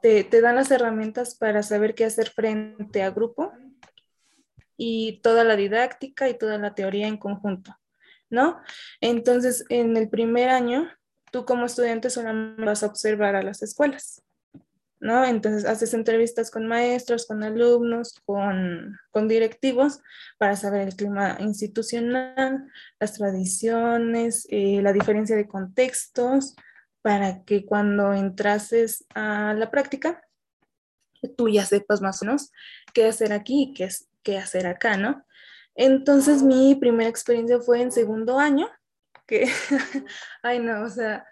te, 0.00 0.24
te, 0.24 0.40
dan 0.40 0.56
las 0.56 0.70
herramientas 0.70 1.34
para 1.34 1.62
saber 1.62 1.94
qué 1.94 2.04
hacer 2.04 2.30
frente 2.30 3.02
a 3.02 3.10
grupo 3.10 3.52
y 4.76 5.20
toda 5.22 5.44
la 5.44 5.56
didáctica 5.56 6.28
y 6.28 6.36
toda 6.36 6.58
la 6.58 6.74
teoría 6.74 7.06
en 7.06 7.16
conjunto, 7.16 7.76
¿no? 8.32 8.60
Entonces, 9.00 9.64
en 9.68 9.96
el 9.96 10.08
primer 10.08 10.48
año, 10.48 10.90
tú 11.30 11.44
como 11.44 11.66
estudiante 11.66 12.10
solamente 12.10 12.64
vas 12.64 12.82
a 12.82 12.86
observar 12.86 13.36
a 13.36 13.42
las 13.42 13.62
escuelas, 13.62 14.22
¿no? 15.00 15.24
Entonces, 15.24 15.66
haces 15.66 15.92
entrevistas 15.92 16.50
con 16.50 16.66
maestros, 16.66 17.26
con 17.26 17.42
alumnos, 17.44 18.14
con, 18.24 18.98
directivos 19.28 20.00
para 20.38 20.56
saber 20.56 20.88
el 20.88 20.96
clima 20.96 21.36
institucional, 21.40 22.66
las 22.98 23.12
tradiciones, 23.12 24.46
eh, 24.50 24.80
la 24.82 24.92
diferencia 24.92 25.36
de 25.36 25.46
contextos, 25.46 26.56
para 27.02 27.44
que 27.44 27.66
cuando 27.66 28.14
entrases 28.14 29.04
a 29.14 29.54
la 29.54 29.70
práctica, 29.70 30.22
tú 31.36 31.48
ya 31.48 31.66
sepas 31.66 32.00
más 32.00 32.22
o 32.22 32.24
menos 32.24 32.50
qué 32.94 33.06
hacer 33.06 33.32
aquí 33.32 33.64
y 33.64 33.74
qué, 33.74 33.88
qué 34.22 34.38
hacer 34.38 34.66
acá, 34.66 34.96
¿no? 34.96 35.24
Entonces 35.74 36.42
mi 36.42 36.74
primera 36.74 37.08
experiencia 37.08 37.60
fue 37.60 37.80
en 37.80 37.92
segundo 37.92 38.38
año, 38.38 38.68
que, 39.26 39.46
ay 40.42 40.58
no, 40.58 40.82
o 40.82 40.88
sea, 40.88 41.26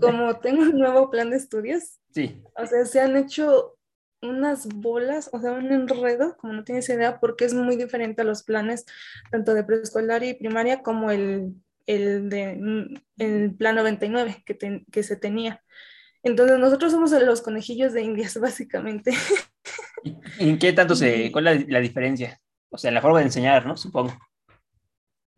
como 0.00 0.36
tengo 0.40 0.62
un 0.62 0.78
nuevo 0.78 1.10
plan 1.10 1.30
de 1.30 1.36
estudios, 1.36 1.98
sí. 2.12 2.42
o 2.56 2.66
sea, 2.66 2.84
se 2.84 3.00
han 3.00 3.16
hecho 3.16 3.76
unas 4.22 4.66
bolas, 4.68 5.30
o 5.32 5.40
sea, 5.40 5.52
un 5.52 5.72
enredo, 5.72 6.36
como 6.36 6.52
no 6.52 6.64
tienes 6.64 6.88
idea, 6.90 7.20
porque 7.20 7.46
es 7.46 7.54
muy 7.54 7.76
diferente 7.76 8.20
a 8.20 8.24
los 8.24 8.42
planes 8.42 8.84
tanto 9.30 9.54
de 9.54 9.64
preescolar 9.64 10.22
y 10.22 10.34
primaria 10.34 10.82
como 10.82 11.10
el 11.10 11.54
el, 11.90 12.28
de, 12.28 12.56
mm, 12.56 12.94
el 13.18 13.54
plan 13.54 13.76
99 13.76 14.42
que, 14.44 14.84
que 14.90 15.02
se 15.02 15.16
tenía. 15.16 15.62
Entonces 16.22 16.58
nosotros 16.58 16.92
somos 16.92 17.10
los 17.12 17.42
conejillos 17.42 17.92
de 17.92 18.02
indias, 18.02 18.36
básicamente. 18.40 19.12
¿En 20.38 20.58
qué 20.58 20.72
tanto 20.72 20.94
se, 20.94 21.32
cuál 21.32 21.48
es 21.48 21.68
la, 21.68 21.80
diferencia? 21.80 22.40
O 22.70 22.78
sea, 22.78 22.90
la 22.90 23.02
forma 23.02 23.18
de 23.18 23.26
enseñar, 23.26 23.66
¿no? 23.66 23.76
Supongo. 23.76 24.16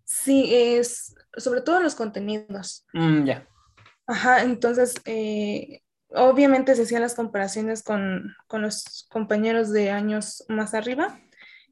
Sí, 0.04 0.54
es 0.54 1.14
sobre 1.36 1.62
todo 1.62 1.80
los 1.80 1.94
contenidos. 1.94 2.86
Mm, 2.92 3.24
ya. 3.24 3.48
Ajá, 4.06 4.42
entonces, 4.42 4.94
eh, 5.04 5.80
obviamente 6.10 6.74
se 6.74 6.82
hacían 6.82 7.02
las 7.02 7.14
comparaciones 7.14 7.82
con, 7.82 8.34
con, 8.46 8.62
los 8.62 9.06
compañeros 9.10 9.72
de 9.72 9.90
años 9.90 10.44
más 10.48 10.74
arriba 10.74 11.18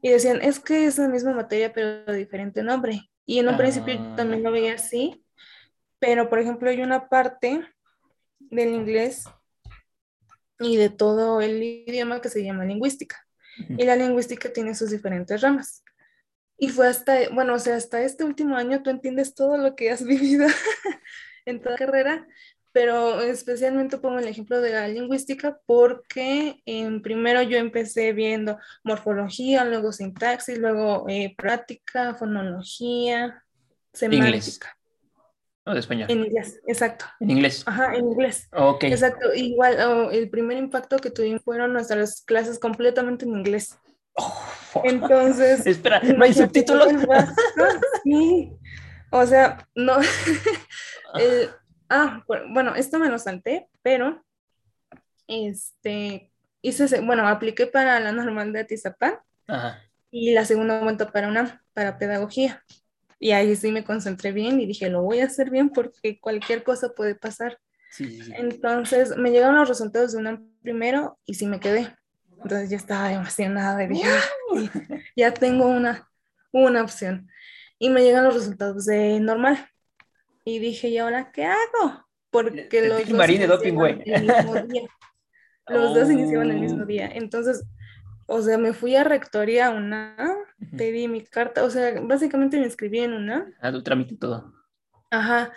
y 0.01 0.11
decían, 0.11 0.41
es 0.43 0.61
que 0.61 0.87
es 0.87 0.99
la 0.99 1.09
misma 1.09 1.35
materia 1.35 1.73
pero 1.73 2.05
de 2.05 2.17
diferente 2.17 2.63
nombre. 2.63 3.11
Y 3.27 3.39
en 3.39 3.49
un 3.49 3.57
principio 3.57 3.95
yo 3.95 4.15
también 4.17 4.43
lo 4.43 4.51
veía 4.51 4.75
así, 4.75 5.25
pero 5.99 6.29
por 6.29 6.39
ejemplo 6.39 6.71
hay 6.71 6.83
una 6.83 7.09
parte 7.09 7.65
del 8.39 8.75
inglés 8.75 9.25
y 10.59 10.77
de 10.77 10.91
todo 10.91 11.41
el 11.41 11.63
idioma 11.63 12.21
que 12.21 12.29
se 12.29 12.43
llama 12.43 12.65
lingüística. 12.65 13.27
Y 13.57 13.85
la 13.85 13.97
lingüística 13.97 14.53
tiene 14.53 14.75
sus 14.75 14.91
diferentes 14.91 15.41
ramas. 15.41 15.83
Y 16.57 16.69
fue 16.69 16.89
hasta, 16.89 17.29
bueno, 17.31 17.55
o 17.55 17.59
sea, 17.59 17.77
hasta 17.77 18.03
este 18.03 18.25
último 18.25 18.57
año 18.57 18.83
tú 18.83 18.91
entiendes 18.91 19.35
todo 19.35 19.57
lo 19.57 19.75
que 19.75 19.91
has 19.91 20.05
vivido 20.05 20.47
en 21.47 21.61
toda 21.61 21.77
carrera, 21.77 22.27
pero 22.73 23.21
especialmente 23.21 23.99
pongo 23.99 24.19
el 24.19 24.29
ejemplo 24.29 24.61
de 24.61 24.73
la 24.73 24.87
lingüística 24.89 25.61
porque 25.67 26.63
en 26.67 27.03
primero 27.03 27.43
yo 27.43 27.59
empecé 27.59 28.13
viendo 28.13 28.59
morfología, 28.85 29.65
luego 29.65 29.93
sintaxis, 29.93 30.59
luego 30.59 31.07
eh, 31.09 31.35
práctica, 31.37 32.15
fonología, 32.15 33.43
semántica. 33.93 34.77
¿O 35.71 35.75
de 35.75 35.81
español? 35.81 36.11
En 36.11 36.25
inglés, 36.25 36.61
exacto. 36.67 37.05
En 37.21 37.31
inglés. 37.31 37.63
Ajá, 37.67 37.95
en 37.95 38.07
inglés. 38.07 38.49
Ok. 38.53 38.85
Exacto. 38.85 39.33
Igual, 39.35 39.77
oh, 39.81 40.11
el 40.11 40.29
primer 40.29 40.59
impacto 40.59 40.99
que 40.99 41.11
tuvimos 41.11 41.43
fueron 41.43 41.73
nuestras 41.73 42.23
clases 42.23 42.59
completamente 42.59 43.25
en 43.25 43.37
inglés. 43.37 43.79
Oh, 44.15 44.83
Entonces. 44.85 45.65
Espera, 45.67 46.01
¿no 46.01 46.25
hay 46.25 46.35
subtítulos? 46.35 46.89
Sí. 48.05 48.53
O 49.11 49.25
sea, 49.27 49.69
no. 49.75 49.99
el, 51.15 51.51
Ah, 51.93 52.25
bueno, 52.27 52.77
esto 52.77 53.01
me 53.01 53.09
lo 53.09 53.19
salté, 53.19 53.69
pero 53.83 54.25
este, 55.27 56.31
hice, 56.63 57.01
bueno, 57.01 57.27
apliqué 57.27 57.67
para 57.67 57.99
la 57.99 58.13
normal 58.13 58.53
de 58.53 58.61
Atizapán 58.61 59.19
y 60.13 60.33
la 60.33 60.45
segunda 60.45 60.81
vuelta 60.85 61.11
para 61.11 61.27
una, 61.27 61.65
para 61.75 61.99
pedagogía. 61.99 62.65
Y 63.23 63.33
ahí 63.33 63.55
sí 63.55 63.71
me 63.71 63.85
concentré 63.85 64.33
bien 64.33 64.59
y 64.61 64.67
dije, 64.67 64.89
lo 64.89 65.03
voy 65.03 65.21
a 65.21 65.27
hacer 65.27 65.51
bien 65.51 65.69
porque 65.69 66.19
cualquier 66.19 66.65
cosa 66.65 66.89
puede 66.97 67.15
pasar. 67.15 67.59
Entonces 68.37 69.17
me 69.17 69.31
llegaron 69.31 69.57
los 69.57 69.69
resultados 69.69 70.13
de 70.13 70.19
una 70.19 70.43
primero 70.63 71.19
y 71.27 71.35
sí 71.35 71.47
me 71.47 71.61
quedé. 71.61 71.95
Entonces 72.43 72.71
ya 72.71 72.79
estaba 72.79 73.13
emocionada 73.13 73.85
y 73.85 73.89
dije, 73.89 74.09
ya 75.17 75.35
tengo 75.35 75.67
una, 75.67 76.09
una 76.51 76.83
opción. 76.83 77.29
y 77.79 77.91
me 77.91 78.03
llegan 78.03 78.25
los 78.25 78.35
resultados 78.35 78.87
de 78.87 79.21
normal. 79.21 79.69
Y 80.45 80.59
dije, 80.59 80.89
¿y 80.89 80.99
ahora 80.99 81.31
qué 81.33 81.45
hago? 81.45 82.07
Porque 82.31 82.69
los 82.89 83.07
dos 83.09 83.29
de 83.29 83.47
doping, 83.47 83.79
el 84.07 84.25
mismo 84.25 84.55
día. 84.63 84.89
Los 85.67 85.95
dos 85.95 86.11
iniciaban 86.11 86.51
el 86.51 86.61
mismo 86.61 86.85
día. 86.85 87.11
Entonces, 87.13 87.65
o 88.27 88.41
sea, 88.43 88.59
me 88.59 88.73
fui 88.73 88.97
a 88.97 89.05
rectoría 89.05 89.71
una, 89.71 90.17
pedí 90.77 91.09
mi 91.09 91.25
carta, 91.25 91.65
o 91.65 91.71
sea, 91.71 92.01
básicamente 92.03 92.59
me 92.59 92.65
inscribí 92.65 93.01
en 93.01 93.15
una. 93.15 93.53
Ah, 93.61 93.73
tu 93.73 93.83
trámite 93.83 94.17
todo. 94.17 94.53
Ajá, 95.11 95.53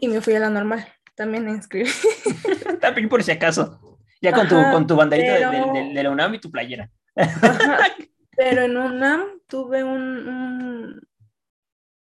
y 0.00 0.08
me 0.08 0.20
fui 0.20 0.34
a 0.34 0.40
la 0.40 0.50
normal, 0.50 0.86
también 1.14 1.44
me 1.44 1.52
inscribí. 1.52 1.90
también 2.80 3.08
por 3.08 3.22
si 3.22 3.30
acaso. 3.30 3.98
Ya 4.20 4.32
con 4.32 4.48
tu, 4.48 4.56
con 4.56 4.86
tu 4.86 4.96
banderita 4.96 5.50
de, 5.50 5.92
de, 5.94 6.02
la 6.02 6.10
UNAM 6.10 6.34
y 6.34 6.40
tu 6.40 6.50
playera. 6.50 6.90
Ajá, 7.14 7.78
pero 8.36 8.62
en 8.62 8.76
UNAM 8.76 9.40
tuve 9.46 9.84
un, 9.84 11.00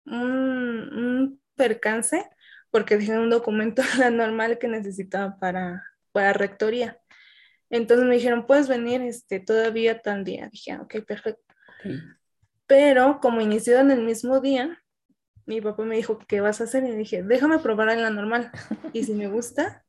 un, 0.04 0.94
un, 0.94 1.40
percance 1.54 2.28
porque 2.70 2.96
dejé 2.96 3.18
un 3.18 3.30
documento 3.30 3.82
la 3.98 4.10
normal 4.10 4.58
que 4.58 4.68
necesitaba 4.68 5.38
para, 5.38 5.84
para 6.12 6.32
rectoría. 6.32 6.98
Entonces 7.70 8.06
me 8.06 8.16
dijeron, 8.16 8.46
puedes 8.46 8.68
venir 8.68 9.00
este, 9.00 9.40
todavía 9.40 10.02
tal 10.02 10.24
día. 10.24 10.48
Dije, 10.50 10.72
ah, 10.72 10.82
ok, 10.82 10.96
perfecto. 11.06 11.54
Pero 12.66 13.18
como 13.20 13.40
inició 13.40 13.78
en 13.80 13.90
el 13.90 14.02
mismo 14.02 14.40
día, 14.40 14.82
mi 15.46 15.60
papá 15.60 15.84
me 15.84 15.96
dijo, 15.96 16.18
¿qué 16.26 16.40
vas 16.40 16.60
a 16.60 16.64
hacer? 16.64 16.84
Y 16.84 16.92
dije, 16.92 17.22
déjame 17.22 17.58
probar 17.58 17.90
en 17.90 18.02
la 18.02 18.10
normal. 18.10 18.50
Y 18.92 19.04
si 19.04 19.14
me 19.14 19.28
gusta, 19.28 19.84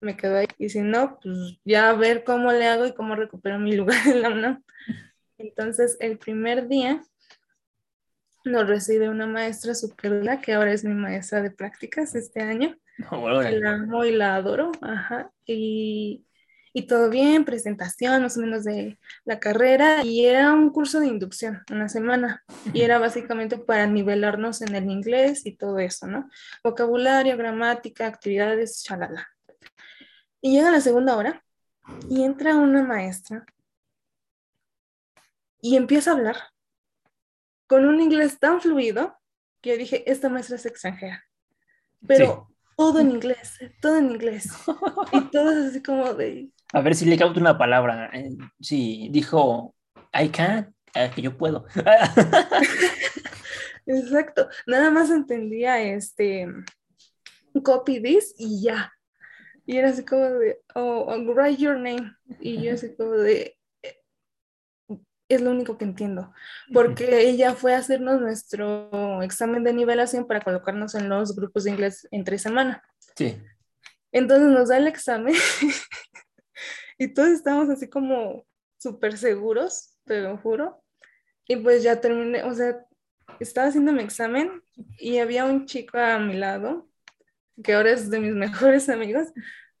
me 0.00 0.16
quedo 0.16 0.38
ahí. 0.38 0.48
Y 0.58 0.68
si 0.68 0.80
no, 0.80 1.18
pues 1.22 1.58
ya 1.64 1.90
a 1.90 1.94
ver 1.94 2.24
cómo 2.24 2.52
le 2.52 2.66
hago 2.66 2.86
y 2.86 2.94
cómo 2.94 3.14
recupero 3.14 3.58
mi 3.58 3.72
lugar 3.76 4.06
en 4.06 4.22
la 4.22 4.30
UNAM. 4.30 4.64
Entonces, 5.38 5.96
el 6.00 6.18
primer 6.18 6.68
día 6.68 7.02
nos 8.44 8.66
recibe 8.68 9.08
una 9.08 9.26
maestra 9.26 9.74
super 9.74 10.40
que 10.40 10.54
ahora 10.54 10.72
es 10.72 10.84
mi 10.84 10.94
maestra 10.94 11.42
de 11.42 11.50
prácticas 11.50 12.14
este 12.14 12.40
año. 12.40 12.76
la 13.60 13.74
amo 13.74 14.04
y 14.04 14.12
la 14.12 14.36
adoro. 14.36 14.72
Ajá. 14.80 15.30
Y 15.44 16.24
y 16.76 16.82
todo 16.82 17.08
bien, 17.08 17.46
presentación 17.46 18.20
más 18.20 18.36
o 18.36 18.40
menos 18.42 18.62
de 18.64 18.98
la 19.24 19.40
carrera 19.40 20.04
y 20.04 20.26
era 20.26 20.52
un 20.52 20.68
curso 20.68 21.00
de 21.00 21.06
inducción, 21.06 21.62
una 21.72 21.88
semana, 21.88 22.44
y 22.74 22.82
era 22.82 22.98
básicamente 22.98 23.56
para 23.56 23.86
nivelarnos 23.86 24.60
en 24.60 24.74
el 24.74 24.90
inglés 24.90 25.46
y 25.46 25.56
todo 25.56 25.78
eso, 25.78 26.06
¿no? 26.06 26.28
Vocabulario, 26.62 27.38
gramática, 27.38 28.06
actividades, 28.06 28.82
chalala. 28.82 29.26
Y 30.42 30.52
llega 30.52 30.70
la 30.70 30.82
segunda 30.82 31.16
hora 31.16 31.42
y 32.10 32.24
entra 32.24 32.56
una 32.56 32.82
maestra 32.82 33.46
y 35.62 35.76
empieza 35.76 36.10
a 36.10 36.14
hablar 36.14 36.36
con 37.66 37.86
un 37.86 38.02
inglés 38.02 38.38
tan 38.38 38.60
fluido 38.60 39.16
que 39.62 39.70
yo 39.70 39.76
dije, 39.78 40.12
esta 40.12 40.28
maestra 40.28 40.56
es 40.56 40.66
extranjera. 40.66 41.24
Pero 42.06 42.54
todo 42.76 43.00
en 43.00 43.12
inglés, 43.12 43.58
todo 43.80 43.96
en 43.96 44.10
inglés. 44.10 44.50
Y 45.12 45.22
todo 45.30 45.52
es 45.52 45.70
así 45.70 45.82
como 45.82 46.12
de, 46.12 46.50
a 46.72 46.80
ver 46.80 46.94
si 46.94 47.04
le 47.04 47.18
cauto 47.18 47.40
una 47.40 47.58
palabra. 47.58 48.10
Eh, 48.12 48.36
sí, 48.60 49.08
dijo, 49.10 49.74
I 50.12 50.28
can't, 50.28 50.68
eh, 50.94 51.10
que 51.14 51.22
yo 51.22 51.36
puedo. 51.36 51.66
Exacto. 53.86 54.48
Nada 54.66 54.90
más 54.90 55.10
entendía 55.10 55.80
este 55.80 56.48
copy 57.62 58.02
this 58.02 58.34
y 58.38 58.62
ya. 58.62 58.92
Y 59.64 59.78
era 59.78 59.90
así 59.90 60.04
como 60.04 60.24
de, 60.24 60.60
oh, 60.74 61.16
write 61.34 61.60
your 61.60 61.76
name. 61.76 62.14
Y 62.40 62.62
yo 62.62 62.74
así 62.74 62.94
como 62.94 63.12
de, 63.12 63.56
es 65.28 65.40
lo 65.40 65.50
único 65.50 65.76
que 65.76 65.84
entiendo. 65.84 66.32
Porque 66.72 67.28
ella 67.28 67.54
fue 67.54 67.74
a 67.74 67.78
hacernos 67.78 68.20
nuestro 68.20 69.22
examen 69.22 69.64
de 69.64 69.72
nivelación 69.72 70.26
para 70.26 70.40
colocarnos 70.40 70.94
en 70.94 71.08
los 71.08 71.34
grupos 71.34 71.64
de 71.64 71.70
inglés 71.70 72.06
entre 72.10 72.38
semana. 72.38 72.82
Sí. 73.16 73.36
Entonces 74.12 74.48
nos 74.48 74.68
da 74.68 74.78
el 74.78 74.86
examen 74.86 75.34
y 76.98 77.08
todos 77.08 77.30
estábamos 77.30 77.68
así 77.70 77.88
como 77.88 78.46
súper 78.78 79.16
seguros, 79.18 79.96
te 80.04 80.20
lo 80.20 80.36
juro. 80.38 80.82
Y 81.48 81.56
pues 81.56 81.82
ya 81.82 82.00
terminé, 82.00 82.42
o 82.42 82.54
sea, 82.54 82.84
estaba 83.40 83.68
haciendo 83.68 83.92
mi 83.92 84.02
examen 84.02 84.62
y 84.98 85.18
había 85.18 85.44
un 85.44 85.66
chico 85.66 85.98
a 85.98 86.18
mi 86.18 86.34
lado, 86.34 86.88
que 87.62 87.74
ahora 87.74 87.92
es 87.92 88.10
de 88.10 88.20
mis 88.20 88.32
mejores 88.34 88.88
amigos, 88.88 89.28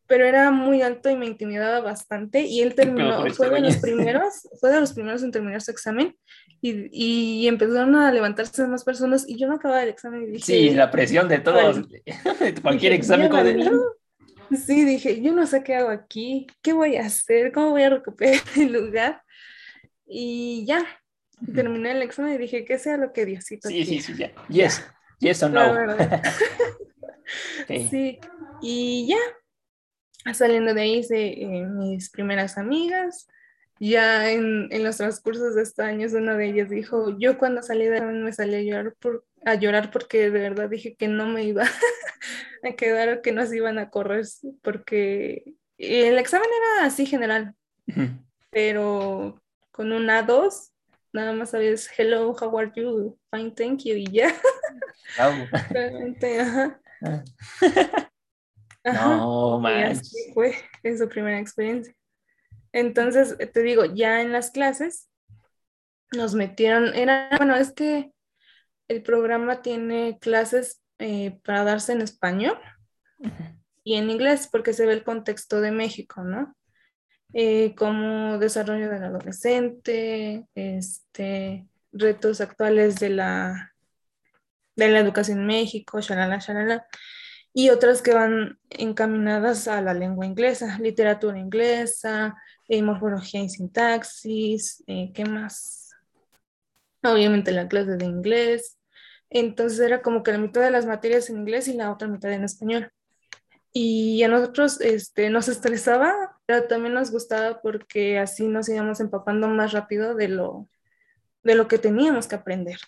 pero 0.06 0.24
era 0.24 0.52
muy 0.52 0.82
alto 0.82 1.10
y 1.10 1.16
me 1.16 1.26
intimidaba 1.26 1.80
bastante 1.80 2.42
y 2.42 2.60
él 2.60 2.74
terminó, 2.76 3.26
fue 3.30 3.50
de 3.50 3.60
los 3.60 3.76
primeros, 3.82 4.48
fue 4.60 4.70
de 4.70 4.80
los 4.80 4.92
primeros 4.92 5.22
en 5.22 5.32
terminar 5.32 5.60
su 5.60 5.70
examen 5.70 6.16
y, 6.60 6.88
y 6.90 7.48
empezaron 7.48 7.94
a 7.96 8.12
levantarse 8.12 8.66
más 8.66 8.84
personas 8.84 9.28
y 9.28 9.36
yo 9.36 9.46
no 9.46 9.54
acababa 9.54 9.82
el 9.82 9.88
examen 9.88 10.22
y 10.22 10.26
dije... 10.26 10.44
Sí, 10.44 10.70
la 10.70 10.90
presión 10.90 11.28
de 11.28 11.38
todos, 11.38 11.80
cualquier 12.62 12.92
examen. 12.92 13.30
Sí, 14.50 14.84
dije, 14.84 15.20
yo 15.20 15.32
no 15.32 15.46
sé 15.46 15.62
qué 15.62 15.74
hago 15.74 15.88
aquí, 15.88 16.46
qué 16.62 16.72
voy 16.72 16.96
a 16.96 17.06
hacer, 17.06 17.52
cómo 17.52 17.70
voy 17.70 17.82
a 17.82 17.90
recuperar 17.90 18.40
el 18.56 18.72
lugar. 18.72 19.22
Y 20.06 20.64
ya, 20.66 20.84
terminé 21.54 21.92
el 21.92 22.02
examen 22.02 22.34
y 22.34 22.38
dije, 22.38 22.64
que 22.64 22.78
sea 22.78 22.96
lo 22.96 23.12
que 23.12 23.26
Diosito 23.26 23.68
Sí, 23.68 23.84
sí, 23.84 24.00
sí, 24.00 24.14
ya. 24.16 24.32
Yes, 24.48 24.84
yes 25.18 25.42
o 25.42 25.48
no. 25.48 25.60
Sí, 27.90 28.20
y 28.62 29.08
ya, 29.08 30.34
saliendo 30.34 30.74
de 30.74 30.80
ahí 30.80 30.98
hice 30.98 31.42
eh, 31.42 31.66
mis 31.66 32.10
primeras 32.10 32.56
amigas. 32.56 33.26
Ya 33.78 34.30
en, 34.30 34.68
en, 34.70 34.84
los 34.84 34.96
transcursos 34.96 35.54
de 35.54 35.62
estos 35.62 35.84
años, 35.84 36.12
una 36.14 36.36
de 36.36 36.46
ellas 36.46 36.70
dijo, 36.70 37.18
yo 37.18 37.36
cuando 37.36 37.62
salí 37.62 37.86
de 37.86 38.00
me 38.00 38.32
salí 38.32 38.54
a 38.54 38.62
llorar, 38.62 38.94
por, 38.98 39.24
a 39.44 39.54
llorar 39.54 39.90
porque 39.90 40.30
de 40.30 40.40
verdad 40.40 40.70
dije 40.70 40.96
que 40.96 41.08
no 41.08 41.26
me 41.26 41.44
iba 41.44 41.64
a 42.64 42.72
quedar 42.74 43.20
que 43.20 43.32
nos 43.32 43.52
iban 43.52 43.78
a 43.78 43.90
correr 43.90 44.24
porque 44.62 45.54
el 45.76 46.18
examen 46.18 46.48
era 46.48 46.86
así 46.86 47.04
general, 47.04 47.54
pero 48.50 49.42
con 49.70 49.92
un 49.92 50.06
A2 50.06 50.72
nada 51.12 51.32
más 51.32 51.50
sabías 51.50 51.88
hello, 51.96 52.34
how 52.40 52.58
are 52.58 52.70
you, 52.74 53.18
fine, 53.30 53.50
thank 53.50 53.84
you 53.84 53.94
y 53.94 54.06
ya. 54.10 54.34
Realmente, 55.70 56.40
ajá. 56.40 56.80
No, 58.84 59.60
fue 60.32 60.54
en 60.84 60.96
su 60.96 61.08
primera 61.08 61.40
experiencia. 61.40 61.92
Entonces, 62.76 63.38
te 63.54 63.62
digo, 63.62 63.86
ya 63.86 64.20
en 64.20 64.32
las 64.32 64.50
clases 64.50 65.08
nos 66.12 66.34
metieron, 66.34 66.94
era, 66.94 67.30
bueno, 67.38 67.56
es 67.56 67.72
que 67.72 68.12
el 68.86 69.02
programa 69.02 69.62
tiene 69.62 70.18
clases 70.20 70.82
eh, 70.98 71.40
para 71.42 71.64
darse 71.64 71.92
en 71.92 72.02
español 72.02 72.58
y 73.82 73.94
en 73.94 74.10
inglés, 74.10 74.46
porque 74.52 74.74
se 74.74 74.84
ve 74.84 74.92
el 74.92 75.04
contexto 75.04 75.62
de 75.62 75.70
México, 75.70 76.22
¿no? 76.22 76.54
Eh, 77.32 77.74
como 77.76 78.36
desarrollo 78.36 78.90
del 78.90 79.04
adolescente, 79.04 80.46
este, 80.54 81.66
retos 81.92 82.42
actuales 82.42 82.96
de 82.96 83.08
la, 83.08 83.74
de 84.76 84.88
la 84.88 84.98
educación 84.98 85.40
en 85.40 85.46
México, 85.46 86.02
shalala, 86.02 86.40
shalala, 86.40 86.86
y 87.58 87.70
otras 87.70 88.02
que 88.02 88.12
van 88.12 88.58
encaminadas 88.68 89.66
a 89.66 89.80
la 89.80 89.94
lengua 89.94 90.26
inglesa, 90.26 90.78
literatura 90.78 91.38
inglesa, 91.38 92.36
eh, 92.68 92.82
morfología 92.82 93.42
y 93.42 93.48
sintaxis, 93.48 94.84
¿qué 94.86 95.24
más? 95.24 95.94
Obviamente 97.02 97.52
la 97.52 97.66
clase 97.66 97.96
de 97.96 98.04
inglés, 98.04 98.78
entonces 99.30 99.80
era 99.80 100.02
como 100.02 100.22
que 100.22 100.32
la 100.32 100.38
mitad 100.38 100.60
de 100.60 100.70
las 100.70 100.84
materias 100.84 101.30
en 101.30 101.38
inglés 101.38 101.66
y 101.68 101.72
la 101.72 101.90
otra 101.90 102.08
mitad 102.08 102.30
en 102.30 102.44
español. 102.44 102.92
Y 103.72 104.22
a 104.22 104.28
nosotros 104.28 104.78
este, 104.82 105.30
nos 105.30 105.48
estresaba, 105.48 106.38
pero 106.44 106.66
también 106.66 106.92
nos 106.92 107.10
gustaba 107.10 107.62
porque 107.62 108.18
así 108.18 108.48
nos 108.48 108.68
íbamos 108.68 109.00
empapando 109.00 109.48
más 109.48 109.72
rápido 109.72 110.14
de 110.14 110.28
lo, 110.28 110.68
de 111.42 111.54
lo 111.54 111.68
que 111.68 111.78
teníamos 111.78 112.28
que 112.28 112.34
aprender. 112.34 112.80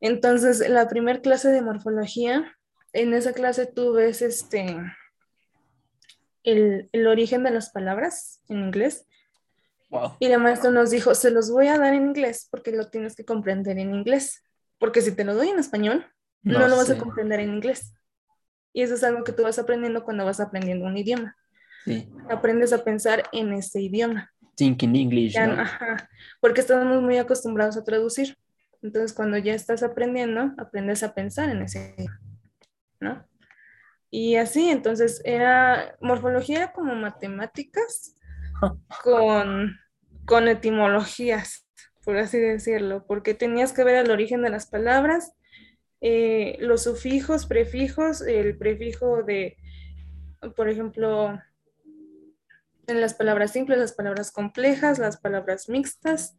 Entonces, 0.00 0.68
la 0.68 0.88
primera 0.88 1.20
clase 1.20 1.50
de 1.50 1.62
morfología, 1.62 2.58
en 2.94 3.12
esa 3.12 3.32
clase 3.32 3.66
tú 3.66 3.92
ves 3.92 4.22
este, 4.22 4.76
el, 6.44 6.88
el 6.92 7.06
origen 7.06 7.42
de 7.42 7.50
las 7.50 7.70
palabras 7.70 8.40
en 8.48 8.60
inglés. 8.60 9.06
Y 10.18 10.26
la 10.26 10.38
maestra 10.38 10.70
nos 10.70 10.90
dijo, 10.90 11.14
se 11.14 11.30
los 11.30 11.52
voy 11.52 11.68
a 11.68 11.78
dar 11.78 11.94
en 11.94 12.06
inglés 12.06 12.48
porque 12.50 12.72
lo 12.72 12.88
tienes 12.88 13.14
que 13.14 13.24
comprender 13.24 13.78
en 13.78 13.94
inglés. 13.94 14.42
Porque 14.78 15.00
si 15.00 15.12
te 15.12 15.24
lo 15.24 15.34
doy 15.34 15.50
en 15.50 15.60
español, 15.60 16.04
no, 16.42 16.66
lo 16.66 16.76
vas 16.76 16.90
a 16.90 16.98
comprender 16.98 17.38
en 17.38 17.54
inglés. 17.54 17.94
Y 18.72 18.82
eso 18.82 18.94
es 18.94 19.04
algo 19.04 19.22
que 19.22 19.32
tú 19.32 19.44
vas 19.44 19.58
aprendiendo 19.58 20.02
cuando 20.04 20.24
vas 20.24 20.40
aprendiendo 20.40 20.86
un 20.86 20.96
idioma. 20.96 21.36
Sí. 21.84 22.08
Aprendes 22.28 22.72
a 22.72 22.82
pensar 22.82 23.22
en 23.30 23.52
ese 23.52 23.80
idioma. 23.80 24.32
Thinking 24.56 24.96
English. 24.96 25.38
Ajá, 25.38 26.08
porque 26.40 26.60
estamos 26.60 27.00
muy 27.00 27.18
acostumbrados 27.18 27.76
a 27.76 27.84
traducir. 27.84 28.36
Entonces, 28.82 29.12
cuando 29.12 29.38
ya 29.38 29.54
estás 29.54 29.84
aprendiendo, 29.84 30.52
aprendes 30.58 31.04
a 31.04 31.14
pensar 31.14 31.50
en 31.50 31.62
ese 31.62 31.94
idioma. 31.96 32.20
Y 34.10 34.36
así, 34.36 34.70
entonces, 34.70 35.20
era 35.24 35.96
morfología 36.00 36.72
como 36.72 36.94
matemáticas 36.94 38.14
con, 39.02 39.76
con 40.24 40.48
etimologías 40.48 41.64
por 42.04 42.18
así 42.18 42.38
decirlo, 42.38 43.04
porque 43.06 43.34
tenías 43.34 43.72
que 43.72 43.82
ver 43.82 43.96
el 43.96 44.10
origen 44.10 44.42
de 44.42 44.50
las 44.50 44.66
palabras, 44.66 45.32
eh, 46.00 46.56
los 46.60 46.82
sufijos, 46.82 47.46
prefijos, 47.46 48.20
el 48.20 48.56
prefijo 48.58 49.22
de, 49.22 49.56
por 50.54 50.68
ejemplo, 50.68 51.40
en 52.86 53.00
las 53.00 53.14
palabras 53.14 53.52
simples, 53.52 53.78
las 53.78 53.94
palabras 53.94 54.30
complejas, 54.30 54.98
las 54.98 55.16
palabras 55.16 55.68
mixtas, 55.70 56.36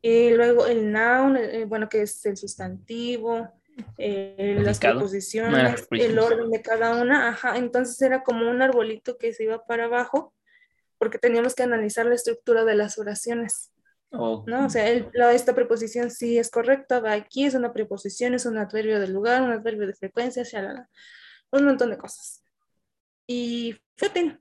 y 0.00 0.30
luego 0.30 0.66
el 0.66 0.92
noun, 0.92 1.36
eh, 1.36 1.64
bueno, 1.64 1.88
que 1.88 2.02
es 2.02 2.24
el 2.24 2.36
sustantivo, 2.36 3.52
eh, 3.98 4.58
las 4.62 4.78
preposiciones, 4.78 5.86
el 5.90 6.18
orden 6.18 6.50
de 6.50 6.62
cada 6.62 7.00
una, 7.00 7.28
ajá, 7.28 7.56
entonces 7.56 8.00
era 8.02 8.22
como 8.22 8.50
un 8.50 8.62
arbolito 8.62 9.18
que 9.18 9.32
se 9.32 9.44
iba 9.44 9.64
para 9.66 9.84
abajo, 9.84 10.34
porque 10.98 11.18
teníamos 11.18 11.54
que 11.54 11.62
analizar 11.62 12.06
la 12.06 12.14
estructura 12.14 12.64
de 12.64 12.74
las 12.74 12.98
oraciones. 12.98 13.72
¿no? 14.10 14.66
O 14.66 14.70
sea, 14.70 14.88
esta 14.90 15.54
preposición 15.54 16.10
sí 16.10 16.38
es 16.38 16.50
correcta, 16.50 17.00
va 17.00 17.12
aquí, 17.12 17.44
es 17.44 17.54
una 17.54 17.72
preposición, 17.72 18.34
es 18.34 18.44
un 18.44 18.58
adverbio 18.58 18.98
de 18.98 19.08
lugar, 19.08 19.42
un 19.42 19.52
adverbio 19.52 19.86
de 19.86 19.94
frecuencia, 19.94 20.44
un 21.52 21.64
montón 21.64 21.90
de 21.90 21.98
cosas. 21.98 22.42
Y 23.26 23.76
fíjate, 23.96 24.38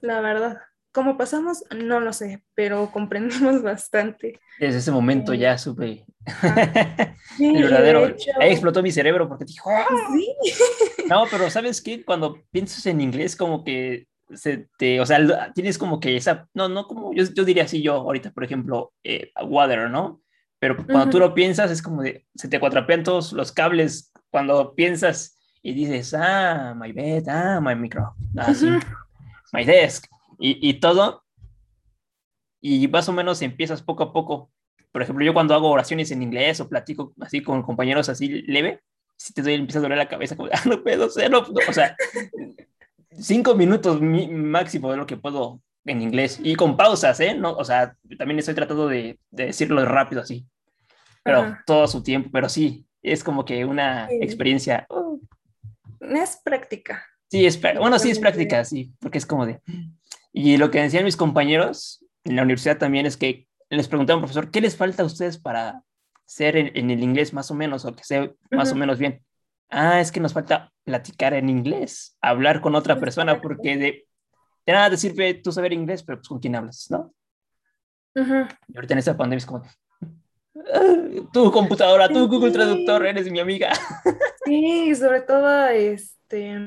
la 0.00 0.20
verdad, 0.20 0.58
¿cómo 0.92 1.16
pasamos? 1.16 1.64
No 1.74 2.00
lo 2.00 2.12
sé, 2.12 2.42
pero 2.54 2.90
comprendimos 2.92 3.62
bastante. 3.62 4.40
Desde 4.58 4.78
ese 4.78 4.90
momento 4.90 5.34
ya 5.34 5.58
supe. 5.58 6.04
el 7.38 7.62
verdadero. 7.62 8.14
Ahí 8.38 8.50
explotó 8.50 8.82
mi 8.82 8.92
cerebro 8.92 9.28
porque 9.28 9.44
dijo. 9.44 9.70
¡Ah! 9.70 9.86
Sí. 10.12 11.06
no, 11.08 11.24
pero 11.30 11.50
¿sabes 11.50 11.80
qué? 11.80 12.04
Cuando 12.04 12.42
piensas 12.50 12.84
en 12.86 13.00
inglés, 13.00 13.36
como 13.36 13.64
que 13.64 14.06
se 14.34 14.68
te, 14.78 15.00
o 15.00 15.06
sea, 15.06 15.52
tienes 15.54 15.76
como 15.76 15.98
que 15.98 16.16
esa, 16.16 16.48
no, 16.54 16.68
no 16.68 16.86
como, 16.86 17.12
yo, 17.12 17.24
yo 17.34 17.44
diría 17.44 17.64
así 17.64 17.82
yo 17.82 17.94
ahorita, 17.94 18.30
por 18.30 18.44
ejemplo, 18.44 18.92
eh, 19.02 19.32
water, 19.42 19.90
¿no? 19.90 20.22
Pero 20.60 20.76
cuando 20.76 21.08
tú 21.08 21.18
lo 21.18 21.34
piensas 21.34 21.70
es 21.70 21.82
como 21.82 22.02
de, 22.02 22.26
se 22.34 22.46
te 22.46 22.60
cuatrapean 22.60 23.02
todos 23.02 23.32
los 23.32 23.50
cables 23.50 24.12
cuando 24.30 24.74
piensas 24.74 25.38
y 25.62 25.72
dices, 25.72 26.14
ah, 26.14 26.74
my 26.76 26.92
bed, 26.92 27.24
ah, 27.28 27.60
my 27.60 27.74
micro, 27.74 28.14
ah, 28.36 28.52
my 29.52 29.64
desk, 29.64 30.06
y, 30.40 30.68
y 30.68 30.74
todo, 30.80 31.24
y 32.60 32.88
más 32.88 33.08
o 33.08 33.12
menos 33.12 33.42
empiezas 33.42 33.82
poco 33.82 34.02
a 34.02 34.12
poco. 34.12 34.50
Por 34.90 35.02
ejemplo, 35.02 35.24
yo 35.24 35.32
cuando 35.32 35.54
hago 35.54 35.70
oraciones 35.70 36.10
en 36.10 36.22
inglés 36.22 36.60
o 36.60 36.68
platico 36.68 37.12
así 37.20 37.42
con 37.42 37.62
compañeros 37.62 38.08
así 38.08 38.42
leve, 38.42 38.82
si 39.16 39.32
te 39.32 39.42
doy, 39.42 39.54
empieza 39.54 39.78
a 39.78 39.82
doler 39.82 39.98
la 39.98 40.08
cabeza, 40.08 40.36
como, 40.36 40.48
ah, 40.52 40.62
no 40.66 40.82
puedo 40.82 41.08
ser, 41.10 41.30
no, 41.30 41.40
o 41.40 41.72
sea, 41.72 41.96
cinco 43.18 43.54
minutos 43.54 44.00
máximo 44.00 44.90
de 44.90 44.96
lo 44.96 45.06
que 45.06 45.16
puedo 45.16 45.60
en 45.84 46.02
inglés 46.02 46.40
y 46.42 46.54
con 46.56 46.76
pausas, 46.76 47.20
¿eh? 47.20 47.34
No, 47.34 47.52
o 47.52 47.64
sea, 47.64 47.96
también 48.18 48.38
estoy 48.38 48.54
tratando 48.54 48.88
de, 48.88 49.18
de 49.30 49.46
decirlo 49.46 49.84
rápido 49.84 50.22
así, 50.22 50.46
pero 51.22 51.56
todo 51.66 51.86
su 51.86 52.02
tiempo, 52.02 52.30
pero 52.32 52.48
sí, 52.48 52.86
es 53.02 53.22
como 53.24 53.44
que 53.44 53.64
una 53.64 54.08
experiencia. 54.10 54.86
Uh. 54.88 55.20
Es 56.00 56.40
práctica. 56.42 57.04
Sí, 57.30 57.46
es, 57.46 57.60
bueno, 57.60 57.98
sí 57.98 58.10
es 58.10 58.18
práctica, 58.18 58.64
sí, 58.64 58.92
porque 58.98 59.18
es 59.18 59.26
como 59.26 59.46
de... 59.46 59.60
Y 60.32 60.56
lo 60.56 60.70
que 60.70 60.80
decían 60.80 61.04
mis 61.04 61.16
compañeros 61.16 62.04
en 62.24 62.36
la 62.36 62.42
universidad 62.42 62.78
también 62.78 63.06
es 63.06 63.16
que 63.16 63.46
les 63.68 63.88
preguntaban, 63.88 64.20
profesor, 64.20 64.50
¿qué 64.50 64.60
les 64.60 64.76
falta 64.76 65.02
a 65.02 65.06
ustedes 65.06 65.38
para 65.38 65.82
ser 66.24 66.56
en, 66.56 66.90
el 66.90 67.02
inglés 67.02 67.32
más 67.32 67.50
o 67.50 67.54
menos 67.54 67.84
o 67.84 67.94
que 67.94 68.04
sea 68.04 68.30
más 68.50 68.72
o 68.72 68.76
menos 68.76 68.98
bien? 68.98 69.22
ah, 69.70 70.00
es 70.00 70.12
que 70.12 70.20
nos 70.20 70.32
falta 70.32 70.72
platicar 70.84 71.34
en 71.34 71.48
inglés, 71.48 72.16
hablar 72.20 72.60
con 72.60 72.74
otra 72.74 72.98
persona, 72.98 73.40
porque 73.40 73.76
de, 73.76 74.06
de 74.66 74.72
nada 74.72 74.90
te 74.90 74.96
sirve 74.96 75.34
tú 75.34 75.52
saber 75.52 75.72
inglés, 75.72 76.02
pero 76.02 76.18
pues 76.18 76.28
con 76.28 76.40
quién 76.40 76.56
hablas, 76.56 76.88
¿no? 76.90 77.14
Y 78.14 78.76
ahorita 78.76 78.94
en 78.94 78.98
esta 78.98 79.16
pandemia 79.16 79.38
es 79.38 79.46
como, 79.46 79.62
ah, 80.74 80.96
tu 81.32 81.50
computadora, 81.52 82.08
tu 82.08 82.26
Google 82.26 82.50
Traductor, 82.50 83.06
eres 83.06 83.30
mi 83.30 83.38
amiga. 83.38 83.72
Sí, 84.44 84.94
sobre 84.96 85.20
todo, 85.20 85.68
este, 85.68 86.58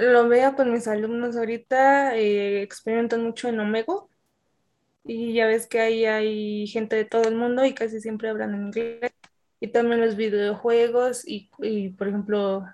lo 0.00 0.28
veo 0.28 0.54
con 0.54 0.72
mis 0.72 0.86
alumnos 0.88 1.36
ahorita, 1.36 2.16
eh, 2.16 2.62
experimentan 2.62 3.22
mucho 3.22 3.48
en 3.48 3.60
Omego, 3.60 4.10
y 5.04 5.34
ya 5.34 5.46
ves 5.46 5.66
que 5.66 5.80
ahí 5.80 6.04
hay 6.04 6.66
gente 6.66 6.96
de 6.96 7.04
todo 7.04 7.28
el 7.28 7.34
mundo 7.34 7.64
y 7.64 7.74
casi 7.74 8.00
siempre 8.00 8.28
hablan 8.28 8.54
en 8.54 8.66
inglés 8.66 9.12
y 9.60 9.68
también 9.68 10.00
los 10.00 10.16
videojuegos 10.16 11.22
y, 11.26 11.50
por 11.90 12.08
ejemplo, 12.08 12.64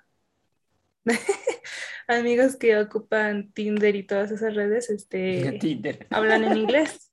amigos 2.09 2.57
que 2.57 2.79
ocupan 2.79 3.53
Tinder 3.53 3.97
y 3.97 4.07
todas 4.07 4.31
esas 4.31 4.55
redes, 4.55 4.91
este, 4.91 5.59
hablan 6.11 6.45
en 6.45 6.57
inglés. 6.57 7.13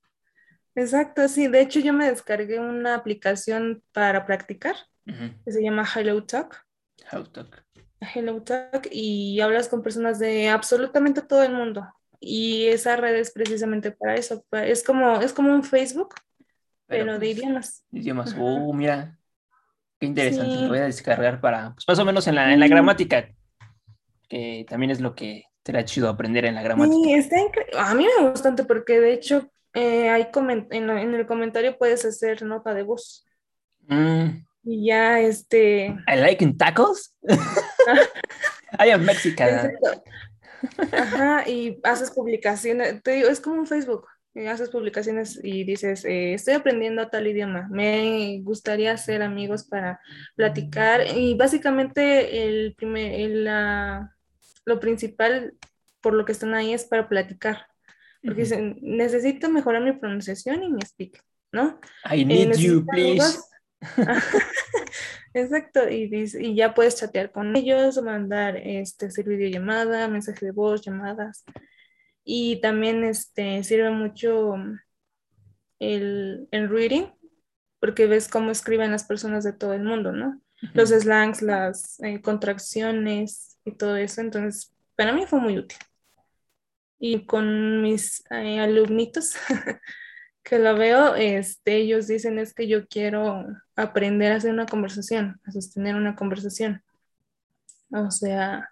Exacto, 0.75 1.27
sí. 1.29 1.47
De 1.47 1.61
hecho, 1.61 1.79
yo 1.79 1.93
me 1.93 2.09
descargué 2.09 2.59
una 2.59 2.95
aplicación 2.95 3.81
para 3.93 4.25
practicar 4.25 4.75
que 5.05 5.51
se 5.51 5.61
llama 5.61 5.87
Hello 5.93 6.25
Talk. 6.25 6.65
Hello 7.11 7.29
Talk. 7.29 7.64
Hello 8.13 8.41
Talk 8.41 8.87
y 8.91 9.39
hablas 9.41 9.67
con 9.67 9.81
personas 9.81 10.19
de 10.19 10.49
absolutamente 10.49 11.21
todo 11.21 11.43
el 11.43 11.53
mundo. 11.53 11.87
Y 12.19 12.67
esa 12.67 12.95
red 12.95 13.15
es 13.15 13.31
precisamente 13.31 13.91
para 13.91 14.15
eso. 14.15 14.43
Es 14.51 14.83
como, 14.83 15.21
es 15.21 15.33
como 15.33 15.53
un 15.53 15.63
Facebook, 15.63 16.15
pero, 16.87 17.13
de 17.13 17.19
pues, 17.19 17.37
idiomas. 17.37 17.85
Idiomas. 17.91 18.35
Oh, 18.39 18.73
mira, 18.73 19.17
Qué 19.99 20.07
interesante, 20.07 20.55
lo 20.61 20.67
voy 20.67 20.79
a 20.79 20.85
descargar 20.85 21.39
para, 21.39 21.73
pues 21.73 21.85
más 21.87 21.99
o 21.99 22.05
menos 22.05 22.27
en 22.27 22.35
la, 22.35 22.51
en 22.51 22.59
la 22.59 22.67
gramática, 22.67 23.29
que 24.27 24.65
también 24.67 24.91
es 24.91 24.99
lo 24.99 25.15
que 25.15 25.45
será 25.63 25.85
chido 25.85 26.09
aprender 26.09 26.45
en 26.45 26.55
la 26.55 26.63
gramática. 26.63 26.97
Sí, 27.01 27.13
está 27.13 27.37
A 27.77 27.93
mí 27.93 28.03
me 28.03 28.09
gusta 28.09 28.31
bastante 28.31 28.65
porque 28.65 28.99
de 28.99 29.13
hecho 29.13 29.49
eh, 29.73 30.09
hay 30.09 30.27
en, 30.33 30.67
en, 30.71 31.13
el 31.15 31.25
comentario 31.25 31.77
puedes 31.77 32.03
hacer 32.03 32.43
nota 32.43 32.73
de 32.73 32.83
voz. 32.83 33.25
Mm. 33.87 34.45
Y 34.63 34.87
ya 34.87 35.21
este... 35.21 35.95
I 36.07 36.17
like 36.17 36.43
in 36.43 36.57
tacos. 36.57 37.15
I 38.79 38.89
am 38.91 39.03
Mexican. 39.03 39.71
Ajá, 40.91 41.47
y 41.47 41.79
haces 41.83 42.11
publicaciones, 42.11 43.01
te 43.03 43.11
digo, 43.11 43.29
es 43.29 43.39
como 43.39 43.59
un 43.59 43.67
Facebook 43.67 44.07
haces 44.47 44.69
publicaciones 44.69 45.39
y 45.41 45.63
dices, 45.63 46.03
eh, 46.03 46.33
estoy 46.33 46.55
aprendiendo 46.55 47.07
tal 47.07 47.27
idioma, 47.27 47.67
me 47.71 48.41
gustaría 48.43 48.91
hacer 48.91 49.21
amigos 49.21 49.63
para 49.63 50.01
platicar 50.35 51.01
y 51.15 51.35
básicamente 51.35 52.45
el 52.45 52.75
primer, 52.75 53.29
la, 53.29 54.13
lo 54.65 54.79
principal 54.79 55.53
por 56.01 56.13
lo 56.13 56.25
que 56.25 56.33
están 56.33 56.53
ahí 56.53 56.73
es 56.73 56.83
para 56.83 57.07
platicar, 57.07 57.65
porque 58.21 58.41
dicen, 58.41 58.77
necesito 58.81 59.49
mejorar 59.49 59.81
mi 59.81 59.93
pronunciación 59.93 60.63
y 60.63 60.69
mi 60.69 60.81
speak, 60.81 61.23
¿no? 61.51 61.79
I 62.11 62.21
eh, 62.21 62.25
need 62.25 62.55
you, 62.57 62.85
please. 62.85 63.39
Exacto, 65.33 65.89
y, 65.89 66.09
y 66.39 66.55
ya 66.55 66.73
puedes 66.73 66.95
chatear 66.95 67.31
con 67.31 67.55
ellos, 67.55 68.01
mandar, 68.01 68.55
este, 68.57 69.07
hacer 69.07 69.25
videollamada, 69.25 70.07
mensaje 70.07 70.45
de 70.45 70.51
voz, 70.51 70.81
llamadas 70.81 71.43
y 72.25 72.59
también 72.59 73.03
este, 73.03 73.63
sirve 73.63 73.91
mucho 73.91 74.55
el, 75.79 76.47
el 76.51 76.69
reading, 76.69 77.05
porque 77.79 78.07
ves 78.07 78.27
cómo 78.27 78.51
escriben 78.51 78.91
las 78.91 79.03
personas 79.03 79.43
de 79.43 79.53
todo 79.53 79.73
el 79.73 79.83
mundo, 79.83 80.11
¿no? 80.11 80.41
Los 80.73 80.89
slangs, 80.89 81.43
las 81.43 81.99
eh, 81.99 82.21
contracciones 82.21 83.59
y 83.63 83.73
todo 83.73 83.95
eso. 83.97 84.21
Entonces, 84.21 84.73
para 84.95 85.13
mí 85.13 85.25
fue 85.27 85.39
muy 85.39 85.59
útil. 85.59 85.77
Y 86.97 87.25
con 87.27 87.83
mis 87.83 88.23
eh, 88.31 88.59
alumnitos 88.59 89.35
que 90.45 90.59
lo 90.59 90.77
veo, 90.77 91.15
este, 91.15 91.75
ellos 91.75 92.07
dicen 92.07 92.39
es 92.39 92.53
que 92.53 92.69
yo 92.69 92.87
quiero 92.87 93.45
aprender 93.75 94.31
a 94.31 94.37
hacer 94.37 94.51
una 94.53 94.65
conversación, 94.65 95.41
a 95.43 95.51
sostener 95.51 95.95
una 95.95 96.15
conversación. 96.15 96.81
O 97.91 98.11
sea, 98.11 98.69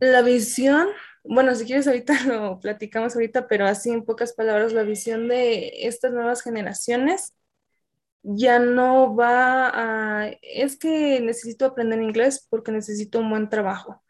la 0.00 0.22
visión 0.22 0.88
bueno, 1.28 1.54
si 1.54 1.66
quieres 1.66 1.86
ahorita 1.86 2.14
lo 2.26 2.58
platicamos 2.58 3.14
ahorita, 3.14 3.48
pero 3.48 3.66
así 3.66 3.90
en 3.90 4.04
pocas 4.04 4.32
palabras, 4.32 4.72
la 4.72 4.82
visión 4.82 5.28
de 5.28 5.86
estas 5.86 6.12
nuevas 6.12 6.42
generaciones 6.42 7.34
ya 8.22 8.58
no 8.58 9.14
va 9.14 9.70
a, 10.22 10.30
es 10.42 10.76
que 10.78 11.20
necesito 11.20 11.66
aprender 11.66 12.00
inglés 12.02 12.46
porque 12.50 12.72
necesito 12.72 13.20
un 13.20 13.30
buen 13.30 13.48
trabajo. 13.48 14.02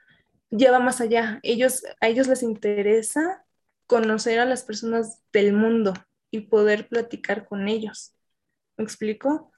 Ya 0.50 0.72
va 0.72 0.78
más 0.78 1.00
allá. 1.00 1.40
Ellos, 1.42 1.82
a 2.00 2.08
ellos 2.08 2.28
les 2.28 2.42
interesa 2.42 3.44
conocer 3.86 4.38
a 4.38 4.44
las 4.44 4.62
personas 4.64 5.20
del 5.32 5.52
mundo 5.52 5.94
y 6.30 6.40
poder 6.40 6.88
platicar 6.88 7.46
con 7.46 7.68
ellos. 7.68 8.14
¿Me 8.76 8.84
explico? 8.84 9.52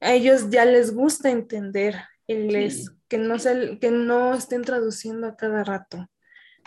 A 0.00 0.12
ellos 0.12 0.50
ya 0.50 0.64
les 0.64 0.94
gusta 0.94 1.30
entender 1.30 1.96
inglés, 2.26 2.92
que, 3.08 3.18
no 3.18 3.38
se, 3.38 3.78
que 3.80 3.90
no 3.90 4.34
estén 4.34 4.62
traduciendo 4.62 5.26
a 5.26 5.36
cada 5.36 5.64
rato 5.64 6.08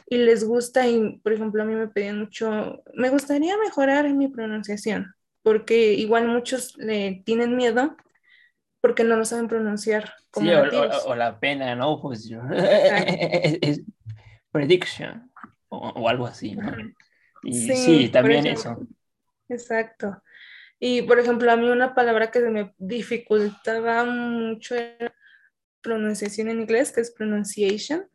y 0.07 0.17
les 0.17 0.43
gusta, 0.43 0.87
y 0.87 1.17
por 1.23 1.33
ejemplo 1.33 1.63
a 1.63 1.65
mí 1.65 1.75
me 1.75 1.87
pedían 1.87 2.19
mucho, 2.19 2.83
me 2.93 3.09
gustaría 3.09 3.57
mejorar 3.57 4.05
en 4.05 4.17
mi 4.17 4.27
pronunciación, 4.27 5.15
porque 5.41 5.93
igual 5.93 6.27
muchos 6.27 6.77
le 6.77 7.23
tienen 7.25 7.55
miedo 7.55 7.95
porque 8.81 9.03
no 9.05 9.15
lo 9.15 9.23
saben 9.23 9.47
pronunciar. 9.47 10.13
Como 10.29 10.47
sí, 10.47 10.53
o, 11.05 11.15
la 11.15 11.39
pena, 11.39 11.73
¿no? 11.73 12.01
Pues 12.01 12.29
prediction 14.51 15.31
o, 15.69 16.09
algo 16.09 16.27
así, 16.27 16.55
¿no? 16.55 16.71
Y 17.43 17.53
sí, 17.53 18.09
también 18.09 18.45
eso. 18.45 18.77
Exacto. 19.49 20.21
Y 20.79 21.03
por 21.03 21.19
ejemplo, 21.19 21.51
a 21.51 21.55
mí 21.55 21.69
una 21.69 21.95
palabra 21.95 22.29
que 22.29 22.39
se 22.39 22.49
me 22.49 22.73
dificultaba 22.77 24.03
mucho 24.03 24.75
era 24.75 25.13
pronunciación 25.81 26.49
en 26.49 26.61
inglés, 26.61 26.91
que 26.91 27.01
es 27.01 27.11
pronunciation. 27.11 28.05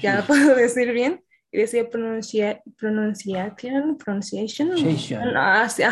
Ya 0.00 0.16
lo 0.16 0.26
puedo 0.26 0.54
decir 0.54 0.92
bien. 0.92 1.24
Y 1.50 1.58
decía 1.58 1.88
pronuncia, 1.88 2.62
pronunciation, 2.78 3.96
pronunciation. 3.96 4.72
Ah, 5.36 5.68
sí, 5.68 5.84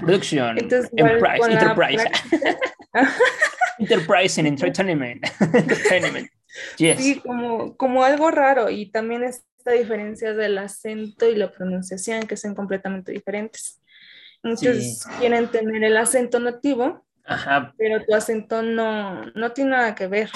Production. 0.00 0.56
Entonces, 0.56 0.90
Enterprise. 0.94 1.50
Enterprise. 1.50 2.04
Enterprise 3.78 4.38
and 4.38 4.48
Entertainment. 4.48 5.24
Entertainment. 5.40 6.30
Sí, 6.76 7.20
como, 7.24 7.76
como 7.76 8.04
algo 8.04 8.30
raro. 8.30 8.70
Y 8.70 8.90
también 8.90 9.24
esta 9.24 9.72
diferencia 9.72 10.34
del 10.34 10.58
acento 10.58 11.28
y 11.28 11.34
la 11.34 11.50
pronunciación, 11.50 12.26
que 12.26 12.36
son 12.36 12.54
completamente 12.54 13.12
diferentes. 13.12 13.79
Muchos 14.42 15.06
quieren 15.18 15.50
tener 15.50 15.84
el 15.84 15.96
acento 15.96 16.40
nativo, 16.40 17.04
pero 17.76 18.04
tu 18.04 18.14
acento 18.14 18.62
no, 18.62 19.26
no 19.34 19.52
tiene 19.52 19.70
nada 19.70 19.94
que 19.94 20.06
ver. 20.06 20.30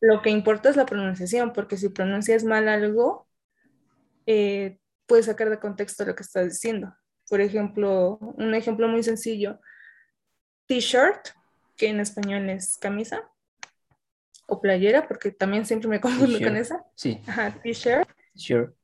Lo 0.00 0.22
que 0.22 0.30
importa 0.30 0.68
es 0.68 0.76
la 0.76 0.86
pronunciación, 0.86 1.52
porque 1.52 1.76
si 1.76 1.88
pronuncias 1.88 2.44
mal 2.44 2.68
algo, 2.68 3.26
eh, 4.26 4.78
puedes 5.06 5.26
sacar 5.26 5.50
de 5.50 5.58
contexto 5.58 6.04
lo 6.04 6.14
que 6.14 6.22
estás 6.22 6.46
diciendo. 6.48 6.94
Por 7.28 7.40
ejemplo, 7.40 8.18
un 8.20 8.54
ejemplo 8.54 8.86
muy 8.88 9.02
sencillo, 9.02 9.60
t-shirt, 10.66 11.28
que 11.76 11.88
en 11.88 12.00
español 12.00 12.48
es 12.50 12.76
camisa, 12.76 13.28
o 14.46 14.60
playera, 14.60 15.08
porque 15.08 15.30
también 15.30 15.66
siempre 15.66 15.88
me 15.88 16.00
confundo 16.00 16.38
con 16.38 16.56
esa. 16.56 16.84
Sí. 16.94 17.20
Ajá, 17.26 17.58
t-shirt. 17.62 18.08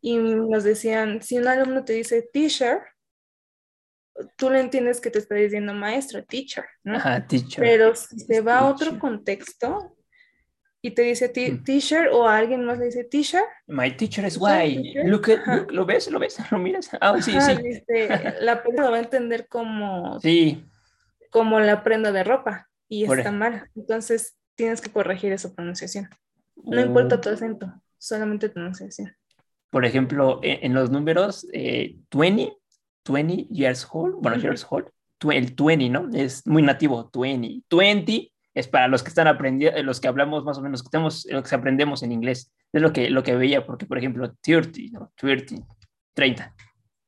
Y 0.00 0.18
nos 0.18 0.64
decían, 0.64 1.22
si 1.22 1.38
un 1.38 1.46
alumno 1.46 1.84
te 1.84 1.92
dice 1.92 2.28
t-shirt, 2.32 2.82
tú 4.36 4.50
le 4.50 4.60
entiendes 4.60 5.00
que 5.00 5.10
te 5.10 5.18
está 5.18 5.34
diciendo 5.34 5.74
maestro, 5.74 6.24
teacher, 6.24 6.64
¿no? 6.82 6.96
Ajá, 6.96 7.26
teacher. 7.26 7.62
Pero 7.62 7.94
si 7.94 8.18
se 8.18 8.40
va 8.40 8.58
a 8.58 8.68
otro 8.68 8.98
contexto 8.98 9.96
y 10.80 10.90
te 10.90 11.02
dice 11.02 11.28
mm. 11.28 11.64
teacher 11.64 12.08
o 12.08 12.28
a 12.28 12.36
alguien 12.36 12.64
más 12.64 12.78
le 12.78 12.86
dice 12.86 13.04
teacher. 13.04 13.42
My 13.66 13.90
teacher 13.96 14.24
is 14.26 14.36
white. 14.38 15.02
Look, 15.04 15.30
at, 15.30 15.70
¿Lo 15.70 15.86
ves? 15.86 16.10
¿Lo 16.10 16.18
ves? 16.18 16.38
¿Lo 16.50 16.58
miras? 16.58 16.90
Ah, 17.00 17.20
sí, 17.20 17.32
sí. 17.32 17.62
la 18.40 18.62
persona 18.62 18.84
lo 18.84 18.90
va 18.90 18.98
a 18.98 19.00
entender 19.00 19.48
como, 19.48 20.20
sí. 20.20 20.64
como 21.30 21.58
la 21.58 21.82
prenda 21.82 22.12
de 22.12 22.22
ropa 22.22 22.68
y 22.88 23.04
está 23.04 23.32
mal. 23.32 23.70
Entonces 23.74 24.36
tienes 24.56 24.80
que 24.80 24.90
corregir 24.90 25.32
esa 25.32 25.54
pronunciación. 25.54 26.08
No 26.56 26.80
importa 26.80 27.20
tu 27.20 27.30
acento, 27.30 27.72
solamente 27.98 28.48
tu 28.48 28.54
pronunciación. 28.54 29.16
Por 29.70 29.84
ejemplo, 29.84 30.38
e, 30.42 30.60
en, 30.62 30.74
los 30.74 30.90
números, 30.90 31.48
eh, 31.52 31.96
20 32.12 32.56
20 33.06 33.48
years 33.50 33.86
old, 33.92 34.16
bueno, 34.20 34.36
years 34.36 34.66
old, 34.68 34.86
el 35.30 35.54
20, 35.54 35.88
¿no? 35.88 36.08
Es 36.12 36.46
muy 36.46 36.62
nativo, 36.62 37.10
20. 37.14 37.62
20 37.70 38.32
es 38.54 38.68
para 38.68 38.88
los 38.88 39.02
que 39.02 39.08
están 39.08 39.26
aprendiendo, 39.26 39.82
los 39.82 40.00
que 40.00 40.08
hablamos 40.08 40.44
más 40.44 40.58
o 40.58 40.62
menos, 40.62 40.82
que 40.82 40.90
tenemos, 40.90 41.26
lo 41.30 41.42
que 41.42 41.54
aprendemos 41.54 42.02
en 42.02 42.12
inglés. 42.12 42.52
Es 42.72 42.82
lo 42.82 42.92
que, 42.92 43.10
lo 43.10 43.22
que 43.22 43.34
veía, 43.36 43.64
porque, 43.64 43.86
por 43.86 43.98
ejemplo, 43.98 44.32
30, 44.40 44.80
¿no? 44.92 45.12
30, 45.16 45.56
30. 46.12 46.54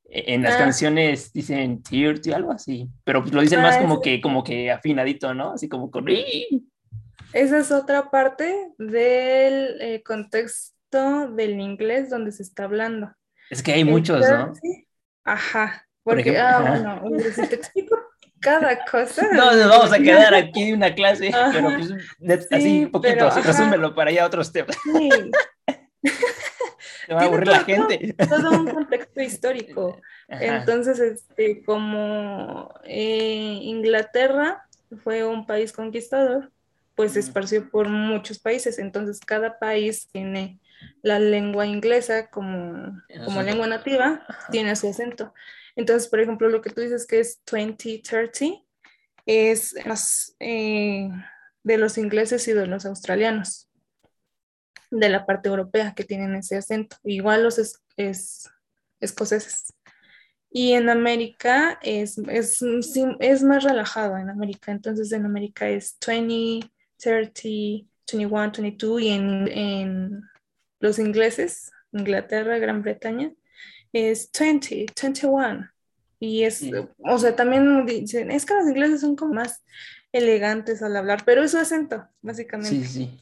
E, 0.08 0.34
en 0.34 0.42
las 0.42 0.54
ah. 0.54 0.58
canciones 0.58 1.32
dicen 1.32 1.82
30, 1.82 2.34
algo 2.34 2.52
así, 2.52 2.88
pero 3.04 3.22
pues 3.22 3.34
lo 3.34 3.40
dicen 3.40 3.62
más 3.62 3.76
ah, 3.76 3.80
como 3.80 4.00
que, 4.00 4.20
como 4.20 4.42
que 4.42 4.70
afinadito, 4.70 5.34
¿no? 5.34 5.52
Así 5.52 5.68
como 5.68 5.90
con... 5.90 6.06
Esa 6.08 7.58
es 7.58 7.70
otra 7.70 8.10
parte 8.10 8.72
del 8.78 9.80
eh, 9.80 10.02
contexto 10.02 11.30
del 11.32 11.60
inglés 11.60 12.10
donde 12.10 12.32
se 12.32 12.42
está 12.42 12.64
hablando. 12.64 13.12
Es 13.50 13.62
que 13.62 13.72
hay 13.72 13.84
muchos, 13.84 14.28
¿no? 14.28 14.52
Ajá. 15.24 15.85
Porque, 16.06 16.38
ah, 16.38 17.00
bueno, 17.02 17.18
si 17.34 17.48
te 17.48 17.56
explico 17.56 17.98
cada 18.38 18.84
cosa. 18.84 19.26
No, 19.32 19.52
nos 19.56 19.68
vamos 19.68 19.92
a 19.92 19.98
quedar 19.98 20.32
aquí 20.36 20.68
en 20.68 20.76
una 20.76 20.94
clase, 20.94 21.32
pero 21.52 21.68
pues, 21.74 22.46
así 22.52 22.84
un 22.84 22.92
poquito, 22.92 23.28
resúmelo 23.28 23.92
para 23.92 24.10
allá 24.10 24.24
otros 24.24 24.52
temas. 24.52 24.76
Sí. 24.84 25.10
Se 27.08 27.12
va 27.12 27.22
a 27.22 27.24
aburrir 27.24 27.48
la 27.48 27.64
gente. 27.64 28.14
Todo 28.28 28.52
un 28.52 28.68
contexto 28.68 29.20
histórico. 29.20 30.00
Entonces, 30.28 31.00
este, 31.00 31.64
como 31.64 32.72
eh, 32.84 33.58
Inglaterra 33.62 34.64
fue 35.02 35.24
un 35.24 35.44
país 35.44 35.72
conquistador, 35.72 36.52
pues 36.94 37.14
se 37.14 37.20
esparció 37.20 37.68
por 37.68 37.88
muchos 37.88 38.38
países. 38.38 38.78
Entonces, 38.78 39.18
cada 39.18 39.58
país 39.58 40.08
tiene 40.12 40.60
la 41.02 41.18
lengua 41.18 41.66
inglesa 41.66 42.30
como, 42.30 43.02
como 43.24 43.42
lengua 43.42 43.66
nativa, 43.66 44.24
tiene 44.52 44.76
su 44.76 44.88
acento. 44.88 45.34
Entonces, 45.76 46.08
por 46.08 46.20
ejemplo, 46.20 46.48
lo 46.48 46.62
que 46.62 46.70
tú 46.70 46.80
dices 46.80 47.06
que 47.06 47.20
es 47.20 47.40
2030 47.50 48.62
es 49.26 49.74
más 49.84 50.34
eh, 50.40 51.08
de 51.62 51.78
los 51.78 51.98
ingleses 51.98 52.48
y 52.48 52.52
de 52.52 52.66
los 52.66 52.86
australianos, 52.86 53.68
de 54.90 55.08
la 55.10 55.26
parte 55.26 55.48
europea 55.50 55.94
que 55.94 56.04
tienen 56.04 56.34
ese 56.34 56.56
acento, 56.56 56.96
igual 57.04 57.42
los 57.42 57.58
es, 57.58 58.50
escoceses. 59.00 59.74
Y 60.50 60.72
en 60.72 60.88
América 60.88 61.78
es, 61.82 62.16
es, 62.18 62.62
es, 63.20 63.42
más 63.42 63.64
relajado 63.64 64.16
en 64.16 64.30
América, 64.30 64.72
entonces 64.72 65.12
en 65.12 65.26
América 65.26 65.68
es 65.68 65.98
20, 66.06 66.70
30, 66.96 67.42
21, 68.12 68.52
22 68.52 69.02
y 69.02 69.08
en, 69.08 69.48
en 69.48 70.22
los 70.78 70.98
ingleses, 70.98 71.72
Inglaterra, 71.92 72.58
Gran 72.58 72.80
Bretaña, 72.80 73.34
es 73.96 74.30
20, 74.38 74.86
21. 75.00 75.70
Y 76.18 76.44
es, 76.44 76.64
o 76.98 77.18
sea, 77.18 77.36
también 77.36 77.84
dicen, 77.84 78.30
es 78.30 78.46
que 78.46 78.54
los 78.54 78.68
ingleses 78.68 79.00
son 79.00 79.16
como 79.16 79.34
más 79.34 79.62
elegantes 80.12 80.82
al 80.82 80.96
hablar, 80.96 81.22
pero 81.26 81.42
es 81.42 81.50
su 81.50 81.58
acento, 81.58 82.06
básicamente. 82.22 82.70
Sí, 82.70 82.84
sí. 82.84 83.20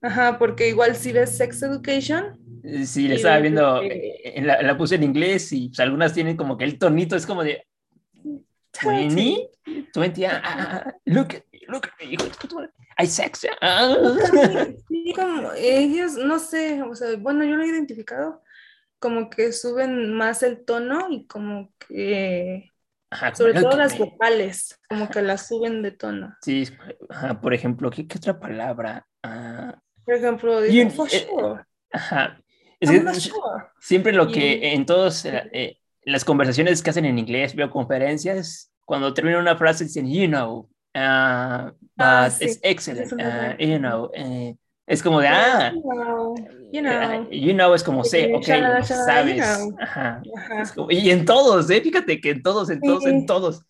Ajá, 0.00 0.38
porque 0.38 0.68
igual 0.68 0.94
si 0.94 1.12
ves 1.12 1.36
Sex 1.36 1.62
Education. 1.62 2.38
Eh, 2.62 2.86
sí, 2.86 3.08
le 3.08 3.16
estaba 3.16 3.38
viendo, 3.38 3.82
eh, 3.82 4.40
la, 4.42 4.76
puse 4.76 4.94
en 4.94 5.02
inglés 5.02 5.52
y 5.52 5.68
pues, 5.68 5.80
algunas 5.80 6.12
tienen 6.12 6.36
como 6.36 6.56
que 6.56 6.64
el 6.64 6.78
tonito 6.78 7.16
es 7.16 7.26
como 7.26 7.42
de... 7.42 7.66
20, 8.84 9.50
20, 9.94 10.26
ah, 10.26 10.42
ah, 10.44 10.84
ah, 10.84 10.94
look, 11.06 11.28
look, 11.68 11.88
hay 12.96 13.06
sex. 13.06 13.46
Sí, 14.88 15.12
como 15.14 15.52
ellos, 15.56 16.16
no 16.16 16.38
sé, 16.38 16.82
o 16.82 16.94
sea, 16.94 17.16
bueno, 17.16 17.42
yo 17.42 17.56
lo 17.56 17.64
he 17.64 17.68
identificado 17.68 18.42
como 18.98 19.30
que 19.30 19.52
suben 19.52 20.14
más 20.14 20.42
el 20.42 20.64
tono 20.64 21.08
y 21.10 21.26
como 21.26 21.72
que, 21.78 22.70
sobre 23.34 23.60
todo 23.60 23.76
las 23.76 23.98
vocales, 23.98 24.78
como 24.88 25.08
que 25.08 25.22
las 25.22 25.46
suben 25.48 25.82
de 25.82 25.92
tono. 25.92 26.34
Sí, 26.42 26.68
por 27.42 27.54
ejemplo, 27.54 27.90
¿qué, 27.90 28.06
otra 28.16 28.38
palabra? 28.38 29.06
Ah, 29.22 29.78
por 30.04 30.14
ejemplo, 30.14 30.60
for 30.90 31.08
eh, 31.10 31.26
sure. 31.28 31.64
Ajá. 31.92 32.40
Siempre 33.80 34.12
lo 34.12 34.28
que 34.28 34.72
en 34.72 34.86
todas 34.86 35.24
eh, 35.24 35.78
las 36.02 36.24
conversaciones 36.24 36.82
que 36.82 36.90
hacen 36.90 37.04
en 37.04 37.18
inglés, 37.18 37.54
veo 37.54 37.70
conferencias, 37.70 38.72
cuando 38.84 39.12
terminan 39.12 39.40
una 39.40 39.56
frase 39.56 39.84
dicen, 39.84 40.08
you 40.08 40.28
know, 40.28 40.68
uh, 40.94 41.70
but 41.96 42.32
it's 42.40 42.58
excellent, 42.62 43.12
uh, 43.12 43.56
you 43.58 43.78
know, 43.78 44.10
es 44.86 45.02
como 45.02 45.20
de, 45.20 45.26
ah, 45.26 45.72
you 46.72 46.80
know, 46.80 47.28
you 47.30 47.52
know 47.52 47.74
es 47.74 47.82
como 47.82 48.04
sé, 48.04 48.32
ok, 48.32 48.44
sabes. 48.84 49.42
Ajá. 49.80 50.22
y 50.90 51.10
en 51.10 51.24
todos, 51.24 51.68
¿eh? 51.70 51.80
Fíjate 51.80 52.20
que 52.20 52.30
en 52.30 52.42
todos, 52.42 52.70
en 52.70 52.80
todos, 52.80 53.04
en 53.04 53.26
todos. 53.26 53.62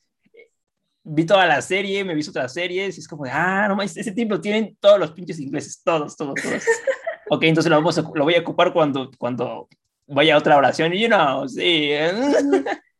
Vi 1.08 1.24
toda 1.24 1.46
la 1.46 1.62
serie, 1.62 2.04
me 2.04 2.14
vi 2.14 2.28
otras 2.28 2.52
series, 2.52 2.96
y 2.96 3.00
es 3.00 3.08
como 3.08 3.24
de, 3.24 3.30
ah, 3.30 3.66
no 3.68 3.80
ese 3.80 4.12
tipo 4.12 4.40
tienen 4.40 4.76
todos 4.78 4.98
los 4.98 5.12
pinches 5.12 5.38
ingleses, 5.38 5.80
todos, 5.82 6.16
todos, 6.16 6.34
todos. 6.42 6.64
ok, 7.30 7.44
entonces 7.44 7.70
lo, 7.70 7.76
vamos 7.76 7.96
a, 7.96 8.02
lo 8.02 8.24
voy 8.24 8.34
a 8.34 8.40
ocupar 8.40 8.72
cuando, 8.72 9.10
cuando 9.16 9.68
vaya 10.06 10.34
a 10.34 10.38
otra 10.38 10.56
oración, 10.56 10.92
you 10.92 11.06
know, 11.06 11.48
sí. 11.48 11.92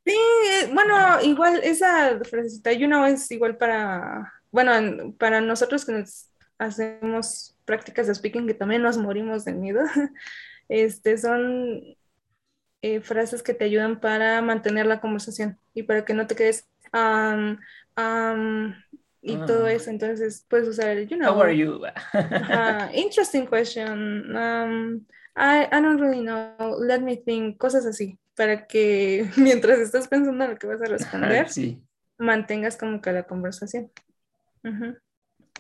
sí, 0.05 0.15
eh, 0.15 0.71
bueno, 0.73 1.21
igual 1.23 1.61
esa 1.65 2.19
frasecita, 2.25 2.73
you 2.73 2.87
know, 2.87 3.05
es 3.05 3.31
igual 3.31 3.57
para, 3.57 4.33
bueno, 4.53 5.13
para 5.19 5.41
nosotros 5.41 5.85
que 5.85 5.93
nos 5.93 6.31
hacemos 6.59 7.56
prácticas 7.67 8.07
de 8.07 8.15
speaking 8.15 8.47
que 8.47 8.55
también 8.55 8.81
nos 8.81 8.97
morimos 8.97 9.45
de 9.45 9.53
miedo. 9.53 9.83
Este, 10.69 11.17
son 11.17 11.97
eh, 12.83 13.01
frases 13.01 13.45
que 13.45 13.55
te 13.55 13.65
ayudan 13.65 14.01
para 14.01 14.43
mantener 14.43 14.87
la 14.87 15.01
conversación 15.01 15.61
y 15.75 15.85
para 15.85 16.05
que 16.05 16.13
no 16.13 16.27
te 16.27 16.35
quedes 16.35 16.69
um, 16.93 17.57
um, 17.97 18.75
y 19.23 19.37
todo 19.47 19.67
ah. 19.67 19.73
eso. 19.73 19.91
Entonces 19.91 20.45
puedes 20.49 20.69
usar 20.69 20.89
el, 20.89 21.09
you 21.09 21.17
know. 21.17 21.33
How 21.33 21.43
are 21.43 21.57
you? 21.57 21.83
interesting 22.95 23.47
question. 23.47 24.37
Um, 24.37 25.07
I, 25.37 25.69
I 25.71 25.81
don't 25.81 26.01
really 26.01 26.23
know. 26.23 26.77
Let 26.81 27.01
me 27.01 27.17
think. 27.17 27.59
Cosas 27.59 27.87
así. 27.87 28.19
Para 28.35 28.67
que 28.67 29.31
mientras 29.37 29.79
estás 29.79 30.09
pensando 30.09 30.45
en 30.45 30.51
lo 30.51 30.57
que 30.57 30.67
vas 30.67 30.83
a 30.83 30.87
responder, 30.87 31.47
mantengas 32.19 32.77
como 32.77 33.01
que 33.01 33.13
la 33.13 33.23
conversación. 33.25 33.91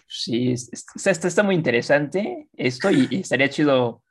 Sí, 0.08 0.52
está, 0.52 1.10
está, 1.10 1.42
muy 1.42 1.56
interesante 1.56 2.48
esto 2.56 2.90
y, 2.90 3.08
estaría 3.10 3.48
chido 3.48 4.02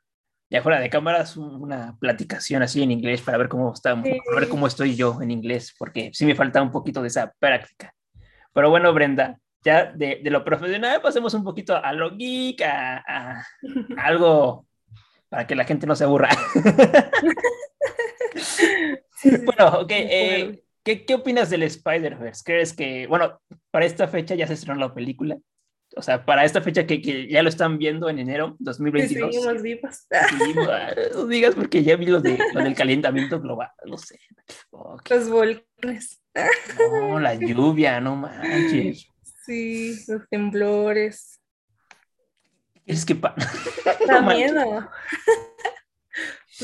ya 0.50 0.62
fuera 0.62 0.78
de 0.78 0.90
cámaras 0.90 1.36
una 1.36 1.96
platicación 1.98 2.62
así 2.62 2.82
en 2.82 2.92
inglés 2.92 3.22
para 3.22 3.38
ver 3.38 3.48
cómo 3.48 3.72
está, 3.72 3.94
ver 3.94 4.48
cómo 4.48 4.66
estoy 4.66 4.94
yo 4.94 5.20
en 5.20 5.30
inglés, 5.30 5.74
porque 5.76 6.10
sí 6.12 6.24
me 6.24 6.36
falta 6.36 6.62
un 6.62 6.70
poquito 6.70 7.02
de 7.02 7.08
esa 7.08 7.32
práctica. 7.38 7.92
Pero 8.52 8.70
bueno, 8.70 8.92
Brenda, 8.92 9.38
ya 9.64 9.92
de, 9.92 10.20
lo 10.24 10.44
profesional 10.44 11.00
pasemos 11.02 11.34
un 11.34 11.42
poquito 11.42 11.76
a 11.76 11.92
lo 11.92 12.16
geek, 12.16 12.62
a, 12.62 13.44
algo 13.96 14.66
para 15.28 15.46
que 15.46 15.56
la 15.56 15.64
gente 15.64 15.86
no 15.86 15.96
se 15.96 16.04
aburra. 16.04 16.28
bueno, 19.44 19.80
ok. 19.80 19.90
Eh, 19.90 20.62
¿qué, 20.84 21.04
¿Qué 21.04 21.14
opinas 21.14 21.50
del 21.50 21.64
Spider-Verse? 21.64 22.42
¿Crees 22.44 22.72
que, 22.72 23.08
bueno, 23.08 23.40
para 23.72 23.86
esta 23.86 24.06
fecha 24.06 24.36
ya 24.36 24.46
se 24.46 24.54
estrenó 24.54 24.78
la 24.78 24.94
película? 24.94 25.36
O 25.96 26.02
sea, 26.02 26.24
para 26.26 26.44
esta 26.44 26.60
fecha 26.60 26.86
que, 26.86 27.00
que, 27.00 27.26
ya 27.26 27.42
lo 27.42 27.48
están 27.48 27.78
viendo 27.78 28.10
en 28.10 28.18
enero 28.18 28.54
2022. 28.58 29.30
Sí, 29.30 29.40
seguimos 29.40 29.62
vivos. 29.62 30.06
no 31.14 31.26
digas 31.26 31.54
porque 31.54 31.82
ya 31.82 31.96
vi 31.96 32.06
lo, 32.06 32.20
de, 32.20 32.38
lo 32.52 32.62
del 32.62 32.74
calentamiento 32.74 33.40
global, 33.40 33.70
no 33.86 33.96
sé. 33.96 34.20
Los 35.08 35.30
volcanes. 35.30 36.22
No, 36.78 37.18
la 37.18 37.34
lluvia, 37.34 37.98
no 38.00 38.14
manches. 38.14 39.08
Sí, 39.46 39.96
los 40.06 40.28
temblores. 40.28 41.40
Es 42.84 43.06
que 43.06 43.14
pa... 43.14 43.34
Da 44.06 44.20
miedo. 44.20 44.88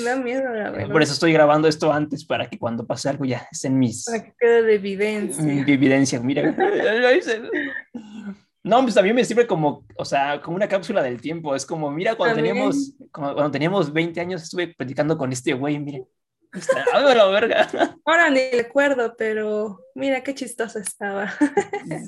Da 0.05 0.17
miedo, 0.17 0.53
la 0.53 0.71
verdad. 0.71 0.93
Por 0.93 1.03
eso 1.03 1.15
estoy 1.15 1.33
grabando 1.33 1.69
esto 1.69 1.91
antes, 1.91 2.25
para 2.27 2.51
que 2.51 2.59
cuando 2.59 2.87
pase 2.87 3.09
algo 3.09 3.25
ya 3.25 3.49
estén 3.51 3.79
mis... 3.79 4.05
Para 4.05 4.25
que 4.25 4.35
quede 4.39 4.63
de 4.63 4.75
evidencia. 4.75 5.43
De 5.43 5.73
evidencia, 5.73 6.21
mira. 6.21 6.55
No, 8.65 8.81
pues 8.83 8.95
también 8.95 9.17
me 9.17 9.25
sirve 9.25 9.47
como, 9.47 9.85
o 9.97 10.05
sea, 10.05 10.41
como 10.41 10.57
una 10.57 10.69
cápsula 10.69 11.03
del 11.03 11.21
tiempo. 11.21 11.55
Es 11.55 11.67
como, 11.67 11.91
mira, 11.91 12.15
cuando 12.15 12.37
teníamos, 12.37 12.95
cuando 13.11 13.51
teníamos 13.51 13.93
20 13.93 14.21
años 14.21 14.43
estuve 14.43 14.69
platicando 14.69 15.19
con 15.19 15.33
este 15.33 15.53
güey, 15.53 15.81
miren. 15.81 16.07
la 16.53 17.27
verga. 17.31 17.69
Ahora 18.05 18.31
ni 18.31 18.51
recuerdo, 18.53 19.15
pero 19.17 19.81
mira 19.95 20.23
qué 20.23 20.35
chistoso 20.35 20.79
estaba. 20.79 21.33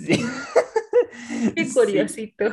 Sí. 0.07 0.25
qué 1.57 1.69
curiosito. 1.73 2.53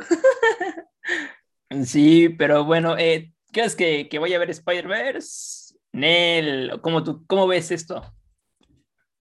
Sí, 1.86 2.30
pero 2.30 2.66
bueno, 2.66 2.98
eh, 2.98 3.34
¿crees 3.52 3.76
que, 3.76 4.10
que 4.10 4.18
vaya 4.18 4.38
a 4.38 4.40
ver 4.40 4.50
Spider-Verse? 4.50 5.76
Nel, 5.94 6.80
¿cómo, 6.82 7.04
tú, 7.04 7.24
¿cómo 7.28 7.48
ves 7.48 7.70
esto? 7.70 8.02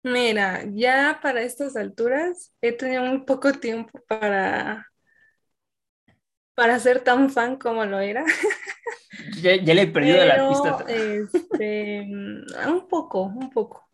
Mira, 0.05 0.63
ya 0.71 1.17
para 1.19 1.41
estas 1.41 1.75
alturas 1.75 2.53
he 2.61 2.71
tenido 2.71 3.01
muy 3.01 3.21
poco 3.21 3.51
tiempo 3.53 3.99
para, 4.07 4.87
para 6.53 6.77
ser 6.77 7.03
tan 7.03 7.31
fan 7.31 7.57
como 7.57 7.85
lo 7.85 7.99
era. 7.99 8.23
Ya, 9.41 9.55
le 9.55 9.81
he 9.81 9.87
perdido 9.87 10.23
la 10.23 10.47
pista. 10.47 10.85
Este, 10.87 12.01
un 12.67 12.87
poco, 12.87 13.23
un 13.23 13.49
poco. 13.49 13.89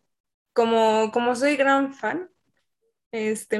Como, 0.52 1.10
como 1.12 1.34
soy 1.34 1.56
gran 1.56 1.94
fan, 1.94 2.28
este, 3.10 3.58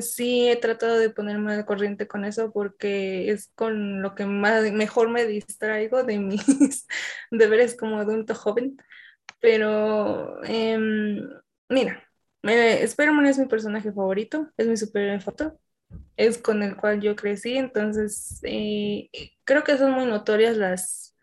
sí 0.00 0.48
he 0.48 0.54
tratado 0.54 0.96
de 0.96 1.10
ponerme 1.10 1.54
al 1.54 1.64
corriente 1.64 2.06
con 2.06 2.24
eso 2.24 2.52
porque 2.52 3.32
es 3.32 3.50
con 3.56 4.00
lo 4.00 4.14
que 4.14 4.26
más, 4.26 4.70
mejor 4.70 5.08
me 5.08 5.26
distraigo 5.26 6.04
de 6.04 6.20
mis 6.20 6.86
deberes 7.32 7.76
como 7.76 7.98
adulto 7.98 8.36
joven. 8.36 8.76
Pero 9.40 10.42
em, 10.44 11.18
Mira, 11.68 12.02
Spider-Man 12.42 13.26
es 13.26 13.38
mi 13.38 13.46
personaje 13.46 13.92
favorito, 13.92 14.50
es 14.56 14.66
mi 14.66 14.76
superhéroe 14.76 15.20
foto, 15.20 15.58
es 16.16 16.38
con 16.38 16.62
el 16.62 16.76
cual 16.76 17.00
yo 17.00 17.16
crecí, 17.16 17.56
entonces 17.56 18.40
eh, 18.42 19.08
creo 19.44 19.64
que 19.64 19.78
son 19.78 19.92
muy 19.92 20.06
notorias 20.06 20.56
las, 20.56 21.16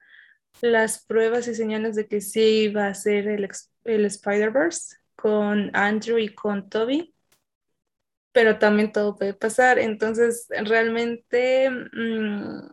las 0.62 1.06
pruebas 1.06 1.48
y 1.48 1.56
señales 1.56 1.96
de 1.96 2.08
que 2.08 2.22
sí 2.22 2.70
va 2.70 2.88
a 2.88 2.94
ser 2.94 3.28
el, 3.28 3.48
el 3.86 4.06
Spider-Verse 4.06 4.98
con 5.16 5.70
Andrew 5.76 6.18
y 6.18 6.34
con 6.34 6.70
Toby, 6.70 7.14
pero 8.32 8.58
también 8.58 8.92
todo 8.92 9.16
puede 9.16 9.34
pasar, 9.34 9.78
entonces 9.78 10.48
realmente 10.50 11.70
mm, 11.70 12.70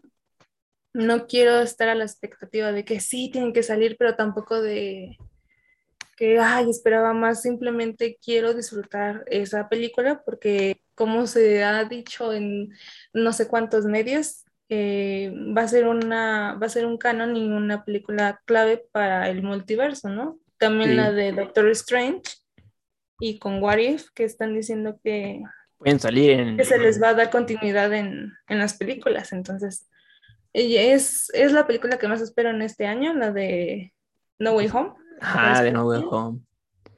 no 0.94 1.26
quiero 1.26 1.60
estar 1.60 1.88
a 1.88 1.94
la 1.94 2.04
expectativa 2.04 2.72
de 2.72 2.84
que 2.84 3.00
sí 3.00 3.30
tienen 3.30 3.52
que 3.52 3.62
salir, 3.62 3.96
pero 3.98 4.16
tampoco 4.16 4.62
de 4.62 5.18
que, 6.18 6.40
ay, 6.40 6.68
esperaba 6.68 7.12
más, 7.14 7.42
simplemente 7.42 8.18
quiero 8.20 8.52
disfrutar 8.52 9.24
esa 9.28 9.68
película 9.68 10.22
porque 10.24 10.82
como 10.96 11.28
se 11.28 11.62
ha 11.62 11.84
dicho 11.84 12.32
en 12.32 12.74
no 13.12 13.32
sé 13.32 13.46
cuántos 13.46 13.84
medios, 13.84 14.44
eh, 14.68 15.32
va, 15.56 15.62
a 15.62 15.68
ser 15.68 15.86
una, 15.86 16.58
va 16.60 16.66
a 16.66 16.70
ser 16.70 16.86
un 16.86 16.98
canon 16.98 17.36
y 17.36 17.48
una 17.48 17.84
película 17.84 18.42
clave 18.46 18.84
para 18.90 19.30
el 19.30 19.44
multiverso, 19.44 20.08
¿no? 20.08 20.40
También 20.58 20.96
la 20.96 21.12
de 21.12 21.30
Doctor 21.30 21.68
Strange 21.68 22.22
y 23.20 23.38
con 23.38 23.62
What 23.62 23.78
If, 23.78 24.10
que 24.12 24.24
están 24.24 24.54
diciendo 24.54 24.98
que, 25.04 25.40
Pueden 25.78 26.00
salir 26.00 26.32
en... 26.32 26.56
que 26.56 26.64
se 26.64 26.78
les 26.78 27.00
va 27.00 27.10
a 27.10 27.14
dar 27.14 27.30
continuidad 27.30 27.94
en, 27.94 28.32
en 28.48 28.58
las 28.58 28.74
películas. 28.74 29.32
Entonces, 29.32 29.88
es, 30.52 31.30
es 31.32 31.52
la 31.52 31.68
película 31.68 31.96
que 31.96 32.08
más 32.08 32.20
espero 32.20 32.50
en 32.50 32.62
este 32.62 32.86
año, 32.86 33.14
la 33.14 33.30
de 33.30 33.94
No 34.40 34.54
Way 34.54 34.68
Home. 34.72 34.94
Ajá, 35.20 35.62
de 35.62 35.72
No 35.72 35.86
Home. 35.86 36.40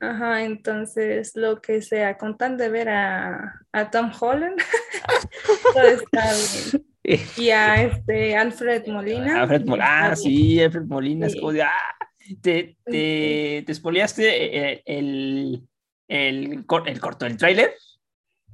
Ajá, 0.01 0.45
entonces 0.45 1.33
lo 1.35 1.61
que 1.61 1.83
sea, 1.83 2.17
con 2.17 2.39
tan 2.39 2.57
de 2.57 2.71
ver 2.71 2.89
a, 2.89 3.61
a 3.71 3.91
Tom 3.91 4.11
Holland, 4.19 4.59
todo 5.75 5.85
está 5.85 6.33
bien. 6.33 6.87
Y 7.37 7.49
a 7.49 7.83
este 7.83 8.37
Alfred 8.37 8.87
Molina. 8.87 9.41
Alfred 9.41 9.65
Molina, 9.65 10.11
ah, 10.11 10.17
sí, 10.17 10.63
Alfred 10.63 10.85
Molina, 10.85 11.27
es 11.27 11.35
como 11.35 11.53
de, 11.53 11.63
ah, 11.63 11.97
te, 12.41 12.77
te, 12.85 13.65
te 13.67 13.73
espoliaste 13.73 14.83
el, 14.85 15.67
el, 16.07 16.53
el, 16.57 16.67
corto, 16.67 17.27
el 17.27 17.37
tráiler. 17.37 17.75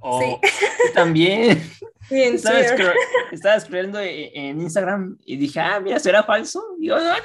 Sí. 0.03 0.93
También. 0.95 1.63
Sí, 2.09 2.23
estaba, 2.23 3.57
escribiendo 3.57 3.99
en 4.01 4.61
Instagram 4.61 5.19
y 5.25 5.37
dije, 5.37 5.59
ah, 5.59 5.81
mira, 5.81 5.99
¿será 5.99 6.23
falso? 6.23 6.63
Y, 6.79 6.87
yo, 6.87 6.99
no, 6.99 7.05
no. 7.05 7.17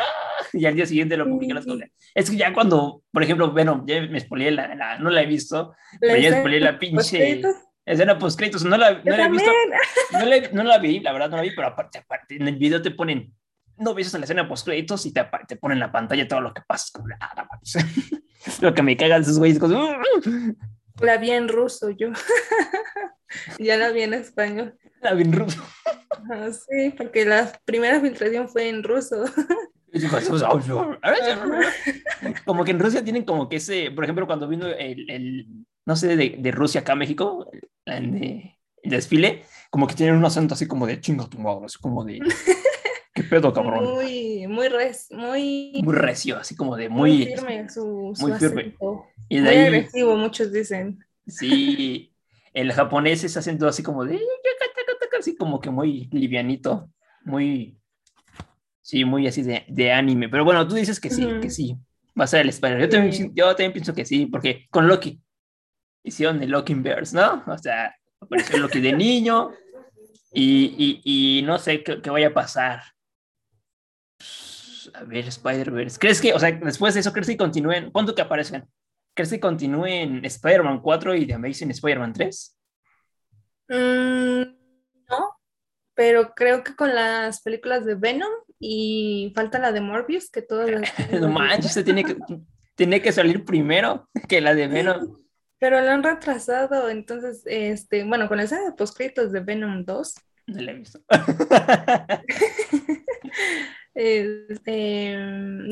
y 0.53 0.65
al 0.65 0.75
día 0.75 0.85
siguiente 0.85 1.17
lo 1.17 1.25
publiqué 1.25 1.51
en 1.51 1.55
las 1.55 1.89
Es 2.15 2.29
que 2.29 2.37
ya 2.37 2.53
cuando, 2.53 3.03
por 3.11 3.23
ejemplo, 3.23 3.51
bueno, 3.51 3.83
ya 3.85 4.01
me 4.01 4.19
spoileé 4.19 4.51
la, 4.51 4.97
no 4.99 5.09
la 5.09 5.21
he 5.21 5.25
visto, 5.25 5.75
pero 5.99 6.17
ya 6.17 6.39
spoileé 6.39 6.59
la 6.59 6.79
pinche 6.79 7.41
escena 7.85 8.17
post 8.17 8.37
créditos, 8.37 8.63
no 8.63 8.77
la, 8.77 9.01
no 9.03 9.17
la 9.17 9.25
he 9.25 9.29
visto, 9.29 9.51
no 10.13 10.25
la, 10.25 10.49
no 10.51 10.63
la, 10.63 10.77
vi, 10.77 10.99
la 10.99 11.13
verdad 11.13 11.29
no 11.29 11.37
la 11.37 11.43
vi, 11.43 11.51
pero 11.51 11.67
aparte, 11.67 11.99
aparte, 11.99 12.35
en 12.35 12.47
el 12.47 12.55
video 12.55 12.81
te 12.81 12.91
ponen, 12.91 13.33
no 13.77 13.93
ves 13.93 14.13
la 14.13 14.23
escena 14.23 14.47
post 14.47 14.65
créditos 14.65 15.05
y 15.05 15.13
te, 15.13 15.25
te 15.47 15.55
ponen 15.55 15.77
en 15.77 15.79
la 15.81 15.91
pantalla 15.91 16.27
todo 16.27 16.41
lo 16.41 16.53
que 16.53 16.61
pasa, 16.61 16.99
lo 18.61 18.73
que 18.73 18.81
me 18.81 18.97
cagan 18.97 19.21
esos 19.21 19.39
güeyes, 19.39 19.59
la 21.01 21.17
vi 21.17 21.31
en 21.31 21.47
ruso 21.47 21.89
yo. 21.89 22.09
ya 23.59 23.77
la 23.77 23.91
vi 23.91 24.03
en 24.03 24.13
español. 24.13 24.77
La 25.01 25.13
vi 25.13 25.23
en 25.23 25.33
ruso. 25.33 25.61
sí, 26.51 26.93
porque 26.97 27.25
la 27.25 27.51
primera 27.65 27.99
filtración 27.99 28.49
fue 28.49 28.69
en 28.69 28.83
ruso. 28.83 29.25
como 32.45 32.63
que 32.63 32.71
en 32.71 32.79
Rusia 32.79 33.03
tienen 33.03 33.25
como 33.25 33.49
que 33.49 33.57
ese, 33.57 33.91
por 33.91 34.05
ejemplo, 34.05 34.25
cuando 34.25 34.47
vino 34.47 34.67
el, 34.67 35.09
el 35.09 35.47
no 35.85 35.95
sé, 35.95 36.15
de, 36.15 36.35
de, 36.37 36.51
Rusia 36.51 36.81
acá 36.81 36.93
a 36.93 36.95
México, 36.95 37.49
el, 37.85 38.51
desfile, 38.83 39.43
como 39.69 39.87
que 39.87 39.95
tienen 39.95 40.15
un 40.15 40.25
acento 40.25 40.53
así 40.53 40.67
como 40.67 40.87
de 40.87 41.01
chingo 41.01 41.27
tu 41.27 41.39
madre, 41.39 41.65
así 41.65 41.77
como 41.79 42.03
de 42.03 42.19
qué 43.13 43.23
pedo, 43.23 43.53
cabrón. 43.53 43.83
Muy, 43.83 44.47
muy, 44.47 44.67
res, 44.67 45.07
muy, 45.11 45.81
muy 45.83 45.95
recio, 45.95 46.37
así 46.37 46.55
como 46.55 46.75
de 46.75 46.89
muy, 46.89 47.11
muy 47.11 47.25
firme 47.25 47.69
su, 47.69 48.13
su 48.15 48.27
muy 48.27 48.37
firme. 48.37 48.75
Y 49.29 49.37
de 49.37 49.41
muy 49.41 49.49
ahí, 49.49 49.65
agresivo, 49.67 50.15
muchos 50.15 50.51
dicen. 50.51 50.99
Sí, 51.27 52.13
el 52.53 52.71
japonés 52.73 53.23
es 53.23 53.37
acento 53.37 53.67
así 53.67 53.83
como 53.83 54.05
de 54.05 54.19
así 55.19 55.35
como 55.35 55.59
que 55.59 55.69
muy 55.69 56.09
livianito, 56.11 56.89
muy 57.23 57.77
Sí, 58.91 59.05
muy 59.05 59.27
así 59.27 59.43
de, 59.43 59.63
de, 59.69 59.93
anime. 59.93 60.27
Pero 60.27 60.43
bueno, 60.43 60.67
tú 60.67 60.75
dices 60.75 60.99
que 60.99 61.09
sí, 61.09 61.25
que 61.41 61.49
sí. 61.49 61.77
Va 62.19 62.25
a 62.25 62.27
ser 62.27 62.41
el 62.41 62.49
Spider. 62.49 62.79
Yo, 62.79 62.89
también, 62.89 63.33
yo 63.33 63.47
también 63.51 63.71
pienso 63.71 63.93
que 63.93 64.03
sí, 64.03 64.25
porque 64.25 64.67
con 64.69 64.87
Loki 64.87 65.21
hicieron 66.03 66.43
el 66.43 66.49
Loki 66.49 66.73
Bears, 66.73 67.13
¿no? 67.13 67.43
O 67.47 67.57
sea, 67.57 67.95
apareció 68.19 68.57
Loki 68.57 68.81
de 68.81 68.91
niño 68.91 69.51
y, 70.33 71.01
y, 71.05 71.39
y 71.39 71.41
no 71.43 71.57
sé 71.57 71.83
qué, 71.83 72.01
qué, 72.01 72.09
vaya 72.09 72.27
a 72.27 72.33
pasar. 72.33 72.81
A 75.01 75.03
ver, 75.03 75.27
Spider-Verse. 75.27 75.99
¿Crees 75.99 76.21
que, 76.21 76.33
o 76.33 76.39
sea, 76.39 76.51
después 76.51 76.93
de 76.93 76.99
eso, 76.99 77.11
crees 77.11 77.27
que 77.27 77.37
continúen? 77.37 77.89
¿Cuánto 77.89 78.13
que 78.13 78.21
aparecen? 78.21 78.67
¿Crees 79.15 79.31
que 79.31 79.39
continúen 79.39 80.23
Spider-Man 80.23 80.79
4 80.79 81.15
y 81.15 81.25
The 81.25 81.33
Amazing 81.33 81.71
Spider-Man 81.71 82.13
3? 82.13 82.57
Mm, 83.69 84.41
no, 85.09 85.39
pero 85.95 86.35
creo 86.35 86.63
que 86.63 86.75
con 86.75 86.93
las 86.93 87.41
películas 87.41 87.83
de 87.83 87.95
Venom 87.95 88.29
y 88.59 89.33
falta 89.35 89.57
la 89.57 89.71
de 89.71 89.81
Morbius, 89.81 90.29
que 90.29 90.43
todas 90.43 90.69
las... 90.69 90.83
no 91.19 91.29
manches, 91.29 91.73
se 91.73 91.83
tiene 91.83 92.03
que, 92.03 92.15
tiene 92.75 93.01
que 93.01 93.11
salir 93.11 93.43
primero 93.43 94.07
que 94.29 94.39
la 94.39 94.53
de 94.53 94.67
Venom. 94.67 95.17
Pero 95.57 95.81
lo 95.81 95.89
han 95.89 96.03
retrasado, 96.03 96.89
entonces, 96.89 97.41
este, 97.47 98.03
bueno, 98.03 98.27
con 98.27 98.39
esa 98.39 98.61
de 98.61 98.71
postcritos 98.73 99.31
de 99.31 99.39
Venom 99.39 99.83
2. 99.83 100.13
No 100.45 100.61
la 100.61 100.71
he 100.71 100.75
visto. 100.75 100.99
este, 103.93 105.17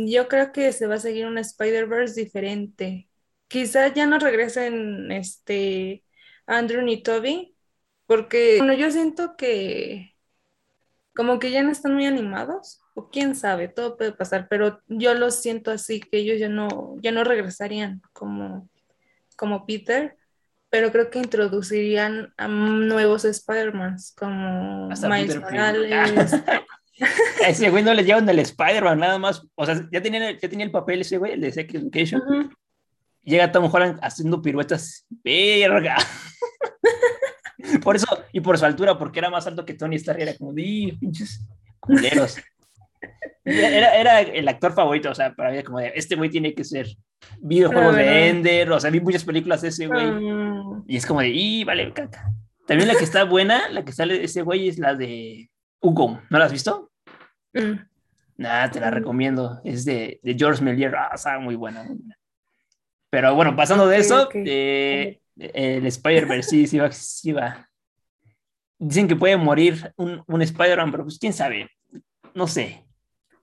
yo 0.07 0.28
creo 0.28 0.51
que 0.51 0.72
se 0.72 0.88
va 0.88 0.95
a 0.95 0.99
seguir 0.99 1.26
una 1.26 1.41
Spider-Verse 1.41 2.20
diferente. 2.20 3.07
Quizá 3.47 3.88
ya 3.93 4.05
no 4.05 4.20
regresen 4.20 5.11
este, 5.11 6.03
Andrew 6.45 6.82
ni 6.82 7.01
Toby, 7.01 7.55
porque 8.05 8.57
bueno, 8.57 8.74
yo 8.74 8.91
siento 8.91 9.36
que 9.38 10.15
como 11.15 11.39
que 11.39 11.51
ya 11.51 11.63
no 11.63 11.72
están 11.72 11.95
muy 11.95 12.05
animados, 12.05 12.82
o 12.93 13.09
quién 13.09 13.36
sabe, 13.36 13.67
todo 13.67 13.97
puede 13.97 14.13
pasar, 14.13 14.47
pero 14.49 14.82
yo 14.88 15.13
lo 15.15 15.32
siento 15.32 15.70
así, 15.70 15.99
que 15.99 16.17
ellos 16.17 16.39
ya 16.39 16.47
no, 16.47 16.95
ya 17.01 17.11
no 17.11 17.26
regresarían 17.26 18.01
como, 18.13 18.70
como 19.36 19.65
Peter, 19.65 20.17
pero 20.70 20.91
creo 20.91 21.09
que 21.09 21.20
introducirían 21.20 22.34
a 22.38 22.47
nuevos 22.47 23.26
Spider-Man, 23.26 23.97
como 24.17 24.88
Miles 24.88 25.41
Morales. 25.41 26.32
a 27.45 27.50
ese 27.50 27.70
güey 27.70 27.84
no 27.84 27.93
le 27.93 28.04
llevan 28.04 28.28
el 28.30 28.39
Spider-Man, 28.39 29.00
nada 29.00 29.20
más. 29.20 29.45
O 29.56 29.66
sea, 29.66 29.88
ya 29.91 30.02
tenía, 30.02 30.32
ya 30.38 30.50
tenía 30.50 30.66
el 30.66 30.72
papel 30.72 31.02
ese 31.02 31.18
güey, 31.18 31.34
el 31.34 31.41
de 31.41 31.52
Sex 31.52 31.74
Education. 31.74 32.22
Llega 33.24 33.52
Tom 33.52 33.70
Holland 33.72 34.00
haciendo 34.02 34.41
piruetas. 34.41 35.06
¡Verga! 35.24 35.97
por 37.84 37.95
eso, 37.95 38.08
y 38.32 38.41
por 38.41 38.58
su 38.58 38.66
altura, 38.66 38.97
porque 38.97 39.20
era 39.20 39.30
más 39.30 39.45
alto 39.47 39.66
que 39.66 39.74
Tony 39.74 39.97
Stark, 39.97 40.20
era 40.22 40.36
como, 40.36 40.54
¡di, 40.54 40.93
pinches 40.93 41.45
culeros! 41.80 42.38
Era, 43.45 43.95
era, 43.95 44.22
el 44.22 44.47
actor 44.47 44.74
favorito, 44.74 45.10
o 45.10 45.16
sea, 45.16 45.34
para 45.34 45.52
mí, 45.52 45.64
como 45.64 45.80
de, 45.80 45.91
este 45.95 46.16
güey 46.16 46.30
tiene 46.30 46.54
que 46.54 46.64
ser 46.64 46.88
videojuegos 47.39 47.95
de 47.95 48.30
Ender, 48.30 48.72
o 48.72 48.80
sea, 48.80 48.91
vi 48.91 49.00
muchas 49.00 49.24
películas 49.24 49.62
de 49.62 49.70
ese 49.70 49.88
güey. 49.88 50.06
Ah. 50.06 50.84
Y 50.88 50.97
es 50.97 51.06
como 51.06 51.22
de, 51.22 51.30
¡y 51.30 51.64
vale, 51.64 51.91
caca! 51.93 52.32
También 52.68 52.88
la 52.88 52.95
que 52.95 53.04
está 53.04 53.24
buena, 53.24 53.70
la 53.70 53.84
que 53.84 53.91
sale 53.91 54.20
de 54.20 54.26
ese 54.26 54.43
güey 54.43 54.68
es 54.68 54.78
la 54.78 54.93
de 54.93 55.50
Hugo. 55.82 56.22
¿No 56.30 56.38
la 56.38 56.45
has 56.45 56.52
visto? 56.52 56.89
Mm. 57.54 57.80
Nada, 58.38 58.72
te 58.72 58.80
la 58.80 58.91
mm. 58.91 58.93
recomiendo. 58.93 59.62
Es 59.64 59.86
de, 59.86 60.20
de 60.24 60.36
George 60.36 60.64
Melier. 60.64 60.95
Ah, 60.95 61.12
está 61.14 61.39
muy 61.39 61.56
buena, 61.56 61.88
Pero 63.10 63.36
bueno, 63.36 63.56
pasando 63.56 63.88
de 63.88 63.97
eso, 63.97 64.30
eh, 64.34 65.20
el 65.36 65.86
Spider-Verse 65.86 66.50
sí, 66.50 66.68
sí 66.68 66.80
va, 66.80 66.91
sí 66.91 67.32
va. 67.32 67.70
Dicen 68.78 69.08
que 69.08 69.16
puede 69.16 69.36
morir 69.36 69.93
un, 69.97 70.24
un 70.26 70.41
Spider-Man, 70.41 70.91
pero 70.91 71.04
pues 71.04 71.20
quién 71.20 71.34
sabe. 71.34 71.70
No 72.34 72.47
sé. 72.47 72.86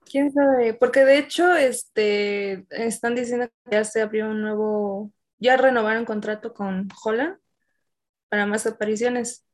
¿Quién 0.09 0.31
sabe? 0.31 0.73
Porque 0.73 1.03
de 1.05 1.17
hecho, 1.17 1.55
este, 1.55 2.65
están 2.69 3.15
diciendo 3.15 3.47
que 3.47 3.71
ya 3.71 3.83
se 3.83 4.01
abrió 4.01 4.29
un 4.29 4.41
nuevo, 4.41 5.11
ya 5.37 5.57
renovaron 5.57 6.05
contrato 6.05 6.53
con 6.53 6.87
Holland 7.03 7.37
para 8.29 8.45
más 8.45 8.65
apariciones. 8.65 9.46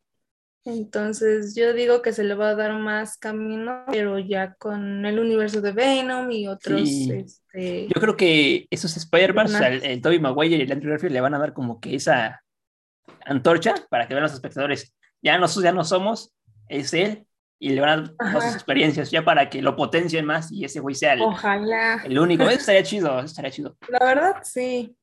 Entonces 0.65 1.55
yo 1.55 1.73
digo 1.73 2.01
que 2.01 2.13
se 2.13 2.23
le 2.23 2.35
va 2.35 2.49
a 2.49 2.55
dar 2.55 2.73
más 2.73 3.17
camino, 3.17 3.83
pero 3.91 4.17
ya 4.17 4.53
con 4.53 5.05
el 5.05 5.19
universo 5.19 5.61
de 5.61 5.73
Venom 5.73 6.31
y 6.31 6.47
otros. 6.47 6.81
Este, 6.81 7.87
yo 7.93 8.01
creo 8.01 8.15
que 8.15 8.67
esos 8.69 8.95
Spider-Man, 8.95 9.53
el, 9.63 9.83
el, 9.83 10.01
Tobey 10.01 10.19
Maguire 10.19 10.55
y 10.55 10.61
el 10.61 10.71
Andrew 10.71 10.91
Garfield 10.91 11.13
le 11.13 11.21
van 11.21 11.33
a 11.33 11.39
dar 11.39 11.53
como 11.53 11.81
que 11.81 11.95
esa 11.95 12.41
antorcha 13.25 13.75
para 13.89 14.07
que 14.07 14.13
vean 14.13 14.23
los 14.23 14.33
espectadores. 14.33 14.93
Ya 15.21 15.37
nosotros 15.37 15.65
ya 15.65 15.73
no 15.73 15.83
somos, 15.83 16.33
es 16.69 16.93
él, 16.93 17.25
y 17.59 17.69
le 17.69 17.81
van 17.81 17.89
a 17.89 18.31
dar 18.31 18.41
sus 18.41 18.53
experiencias 18.55 19.11
ya 19.11 19.23
para 19.23 19.49
que 19.49 19.61
lo 19.61 19.75
potencien 19.75 20.25
más 20.25 20.51
y 20.51 20.65
ese 20.65 20.79
güey 20.81 20.95
sea 20.95 21.13
el, 21.13 21.21
el 22.05 22.19
único. 22.19 22.43
Eso 22.43 22.51
estaría 22.59 22.83
chido, 22.83 23.19
eso 23.19 23.27
estaría 23.27 23.51
chido. 23.51 23.77
La 23.87 24.05
verdad, 24.05 24.35
sí. 24.43 24.95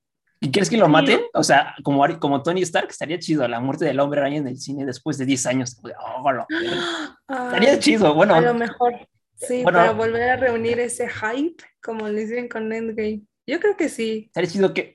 ¿Y 0.43 0.51
quieres 0.51 0.71
que 0.71 0.79
lo 0.79 0.89
maten? 0.89 1.21
O 1.35 1.45
sea, 1.45 1.75
como, 1.83 2.03
como 2.19 2.43
Tony 2.43 2.63
Stark, 2.63 2.89
estaría 2.89 3.19
chido 3.19 3.47
la 3.47 3.61
muerte 3.61 3.85
del 3.85 4.01
hombre 4.01 4.21
araña 4.21 4.39
en 4.39 4.49
el 4.49 4.59
cine 4.59 4.87
después 4.87 5.19
de 5.19 5.27
10 5.27 5.47
años. 5.47 5.79
Oh, 5.85 6.31
estaría 7.29 7.79
chido, 7.79 8.15
bueno. 8.15 8.35
A 8.35 8.41
lo 8.41 8.55
mejor, 8.55 9.07
sí, 9.37 9.63
para 9.63 9.93
volver 9.93 10.31
a 10.31 10.37
reunir 10.37 10.81
ese 10.81 11.09
hype, 11.09 11.63
como 11.83 12.09
le 12.09 12.23
dicen 12.23 12.49
con 12.49 12.73
Endgame. 12.73 13.21
Yo 13.47 13.61
creo 13.61 13.77
que 13.77 13.91
sí. 13.91 14.25
Estaría 14.27 14.49
chido 14.49 14.73
que 14.73 14.95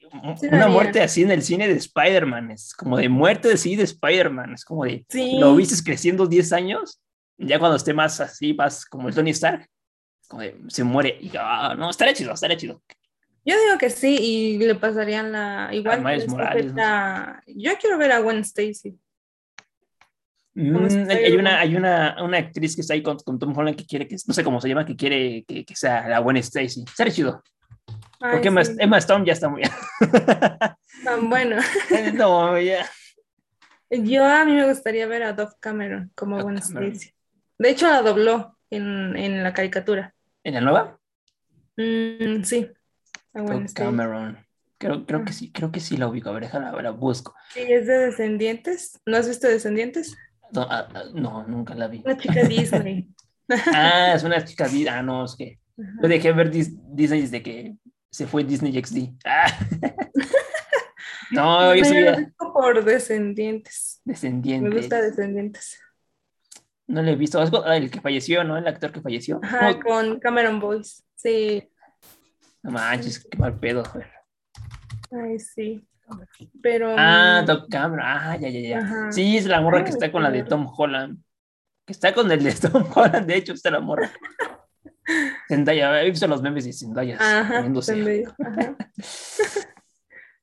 una 0.52 0.68
muerte 0.68 1.02
así 1.02 1.22
en 1.22 1.30
el 1.30 1.44
cine 1.44 1.68
de 1.68 1.76
Spider-Man, 1.76 2.52
es 2.52 2.74
como 2.74 2.98
de 2.98 3.10
muerte 3.10 3.50
de 3.50 3.58
sí 3.58 3.76
de 3.76 3.84
Spider-Man, 3.84 4.54
es 4.54 4.66
como 4.66 4.86
de, 4.86 5.06
lo 5.40 5.56
viste 5.56 5.76
creciendo 5.84 6.26
10 6.26 6.54
años, 6.54 7.02
ya 7.38 7.60
cuando 7.60 7.76
esté 7.78 7.94
más 7.94 8.20
así, 8.20 8.54
más 8.54 8.86
como 8.86 9.10
el 9.10 9.16
Tony 9.16 9.32
Stark, 9.32 9.68
como 10.28 10.42
de, 10.42 10.56
se 10.70 10.84
muere 10.84 11.18
y 11.22 11.32
ah, 11.38 11.76
no, 11.78 11.92
estaría 11.92 12.16
chido, 12.16 12.34
estaría 12.34 12.58
chido. 12.58 12.82
Yo 13.46 13.56
digo 13.64 13.78
que 13.78 13.92
sí, 13.92 14.18
y 14.20 14.58
le 14.58 14.74
pasarían 14.74 15.32
la. 15.32 15.70
Igual. 15.72 16.04
Yo 17.48 17.72
quiero 17.80 17.98
ver 18.00 18.12
a 18.12 18.20
Gwen 18.20 18.40
Stacy. 18.40 18.98
Mm, 20.56 21.10
hay 21.10 21.36
una, 21.36 21.60
hay 21.60 21.76
una, 21.76 22.16
una, 22.24 22.38
actriz 22.38 22.76
que 22.76 22.82
está 22.82 22.94
ahí 22.94 23.04
con, 23.04 23.18
con, 23.18 23.38
Tom 23.38 23.56
Holland 23.56 23.78
que 23.78 23.86
quiere 23.86 24.08
que, 24.08 24.16
no 24.26 24.34
sé 24.34 24.42
cómo 24.42 24.62
se 24.62 24.70
llama, 24.70 24.86
que 24.86 24.96
quiere 24.96 25.44
que, 25.46 25.66
que 25.66 25.76
sea 25.76 26.08
la 26.08 26.20
Gwen 26.20 26.38
Stacy. 26.38 26.86
Será 26.96 27.12
chido. 27.12 27.44
Porque 28.20 28.48
Emma, 28.48 28.98
Stone 28.98 29.26
ya 29.26 29.34
está 29.34 29.50
muy. 29.50 29.62
Tan 31.04 31.30
bueno. 31.30 31.58
no, 32.14 32.60
ya. 32.60 32.90
Yo 33.92 34.26
a 34.26 34.46
mí 34.46 34.54
me 34.54 34.68
gustaría 34.68 35.06
ver 35.06 35.24
a 35.24 35.34
Dove 35.34 35.54
Cameron 35.60 36.12
como 36.16 36.42
Gwen 36.42 36.58
Stacy. 36.58 37.12
De 37.60 37.70
hecho, 37.70 37.88
la 37.88 38.02
dobló 38.02 38.58
en, 38.70 39.16
en 39.16 39.44
la 39.44 39.54
caricatura. 39.54 40.16
¿En 40.44 40.56
la 40.56 40.62
nueva? 40.62 41.00
Mm, 41.78 42.44
sí. 42.44 42.72
Cameron. 43.74 44.46
Creo, 44.78 45.06
creo 45.06 45.24
que 45.24 45.34
sí, 45.34 45.52
creo 45.52 45.72
que 45.72 45.80
sí 45.80 45.98
la 45.98 46.08
ubico. 46.08 46.30
A 46.30 46.34
ver, 46.34 46.44
déjala, 46.44 46.72
la 46.82 46.92
busco. 46.92 47.34
Sí, 47.54 47.62
es 47.62 47.88
de 47.88 47.98
Descendientes. 47.98 49.00
¿No 49.06 49.18
has 49.18 49.28
visto 49.28 49.48
Descendientes? 49.48 50.16
No, 50.52 50.62
ah, 50.62 50.88
ah, 50.94 51.04
no 51.14 51.46
nunca 51.48 51.76
la 51.76 51.88
vi. 51.88 52.02
Una 52.06 52.18
chica 52.18 52.44
Disney. 52.48 53.10
ah, 53.74 54.14
es 54.16 54.24
una 54.24 54.44
chica 54.44 54.66
Disney. 54.66 54.88
Ah, 54.88 55.02
no, 55.02 55.26
es 55.26 55.36
que 55.36 55.60
yo 55.78 56.08
dejé 56.08 56.32
ver 56.32 56.52
Disney 56.52 57.22
desde 57.22 57.42
que 57.42 57.76
se 58.12 58.28
fue 58.28 58.44
Disney 58.44 58.82
XD. 58.82 59.16
Ah. 59.26 59.48
no, 61.32 61.76
yo 61.76 61.86
soy. 61.86 62.34
por 62.38 62.84
Descendientes. 62.84 64.02
Descendientes. 64.04 64.74
Me 64.74 64.80
gusta 64.80 65.02
Descendientes. 65.02 65.80
No 66.88 67.02
le 67.02 67.14
he 67.14 67.16
visto. 67.16 67.42
El 67.66 67.90
que 67.90 68.02
falleció, 68.02 68.44
¿no? 68.44 68.58
El 68.58 68.68
actor 68.68 68.92
que 68.92 69.02
falleció. 69.02 69.40
Ajá, 69.44 69.80
con 69.80 70.20
Cameron 70.20 70.60
Boyce. 70.60 71.02
Sí. 71.16 71.70
No 72.66 72.72
manches, 72.72 73.20
qué 73.20 73.38
mal 73.38 73.60
pedo. 73.60 73.84
Ay, 75.12 75.38
sí. 75.38 75.88
Pero. 76.64 76.96
Ah, 76.98 77.44
Doc 77.46 77.70
Cameron. 77.70 78.04
Ah, 78.04 78.36
ya, 78.42 78.50
ya, 78.50 78.60
ya. 78.60 79.12
Sí, 79.12 79.38
es 79.38 79.46
la 79.46 79.62
morra 79.62 79.84
que 79.84 79.92
está 79.92 80.12
con 80.12 80.24
la 80.24 80.32
de 80.32 80.44
Tom 80.44 80.68
Holland. 80.76 81.20
Que 81.86 81.94
está 81.94 82.12
con 82.12 82.32
el 82.32 82.44
de 82.44 82.52
Tom 82.72 82.84
Holland, 82.92 83.28
de 83.28 83.36
hecho, 83.36 83.54
está 83.54 83.70
la 83.70 83.82
morra. 83.82 84.12
Zendaya, 85.48 86.02
he 86.02 86.10
visto 86.10 86.26
los 86.26 86.42
memes 86.42 86.66
de 86.66 86.74
Zendaya. 86.74 87.18
Ajá, 87.20 87.60
Ajá. 87.60 88.76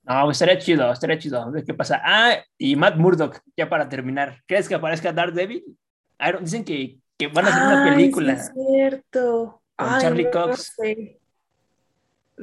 No, 0.04 0.30
estaría 0.32 0.58
chido, 0.58 0.92
estaría 0.92 1.16
chido. 1.16 1.40
A 1.40 1.50
ver 1.50 1.64
qué 1.64 1.74
pasa. 1.74 2.00
Ah, 2.04 2.36
y 2.58 2.74
Matt 2.74 2.96
Murdock, 2.96 3.40
ya 3.56 3.68
para 3.68 3.88
terminar. 3.88 4.42
¿Crees 4.46 4.68
que 4.68 4.74
aparezca 4.74 5.12
Daredevil? 5.12 5.64
Dicen 6.40 6.64
que, 6.64 6.98
que 7.16 7.28
van 7.28 7.46
a 7.46 7.48
hacer 7.48 7.62
una 7.62 7.84
película. 7.84 8.36
Sí 8.36 8.50
es 8.50 8.66
cierto. 8.68 9.62
Con 9.76 10.00
Charlie 10.00 10.30
Cox. 10.30 10.76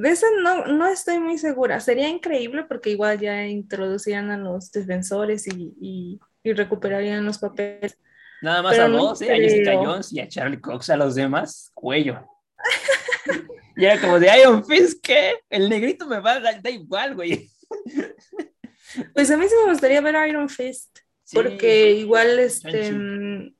De 0.00 0.08
eso 0.08 0.24
no, 0.42 0.64
no 0.64 0.86
estoy 0.86 1.18
muy 1.18 1.36
segura. 1.36 1.78
Sería 1.78 2.08
increíble 2.08 2.64
porque 2.64 2.88
igual 2.88 3.20
ya 3.20 3.46
introducían 3.46 4.30
a 4.30 4.38
los 4.38 4.72
defensores 4.72 5.46
y, 5.46 5.74
y, 6.42 6.52
recuperarían 6.54 7.26
los 7.26 7.36
papeles. 7.36 7.98
Nada 8.40 8.62
más 8.62 8.78
a 8.78 8.88
dos, 8.88 9.20
¿eh? 9.20 9.30
a 9.30 9.36
Jessica 9.36 9.76
Jones 9.76 10.10
y 10.10 10.20
a 10.20 10.26
Charlie 10.26 10.58
Cox, 10.58 10.88
a 10.88 10.96
los 10.96 11.14
demás, 11.16 11.70
cuello. 11.74 12.26
y 13.76 13.84
era 13.84 14.00
como 14.00 14.18
de 14.18 14.30
Iron 14.40 14.64
Fist, 14.64 15.04
¿qué? 15.04 15.34
El 15.50 15.68
negrito 15.68 16.06
me 16.06 16.18
va 16.18 16.32
a 16.32 16.40
dar 16.40 16.66
igual, 16.66 17.14
güey. 17.14 17.50
pues 19.14 19.30
a 19.30 19.36
mí 19.36 19.46
sí 19.46 19.54
me 19.66 19.70
gustaría 19.70 20.00
ver 20.00 20.30
Iron 20.30 20.48
Fist, 20.48 21.00
porque 21.30 21.92
igual 21.92 22.38
este, 22.38 22.90
mm, 22.90 23.54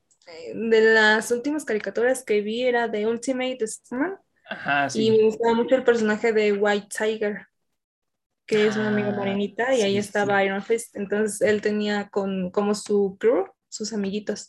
de 0.54 0.94
las 0.94 1.30
últimas 1.32 1.66
caricaturas 1.66 2.24
que 2.24 2.40
vi 2.40 2.62
era 2.62 2.88
de 2.88 3.06
Ultimate 3.06 3.62
Spider-Man 3.62 4.18
y 4.94 5.10
me 5.10 5.24
gustaba 5.24 5.54
mucho 5.54 5.76
el 5.76 5.84
personaje 5.84 6.32
de 6.32 6.52
White 6.52 6.88
Tiger, 6.96 7.46
que 8.46 8.66
es 8.66 8.76
una 8.76 8.88
amiga 8.88 9.10
ah, 9.10 9.16
morenita, 9.16 9.74
y 9.74 9.82
ahí 9.82 9.96
estaba 9.96 10.44
Iron 10.44 10.62
Fist. 10.62 10.96
Entonces 10.96 11.40
él 11.40 11.60
tenía 11.60 12.08
con, 12.08 12.50
como 12.50 12.74
su 12.74 13.16
crew, 13.18 13.46
sus 13.68 13.92
amiguitos, 13.92 14.48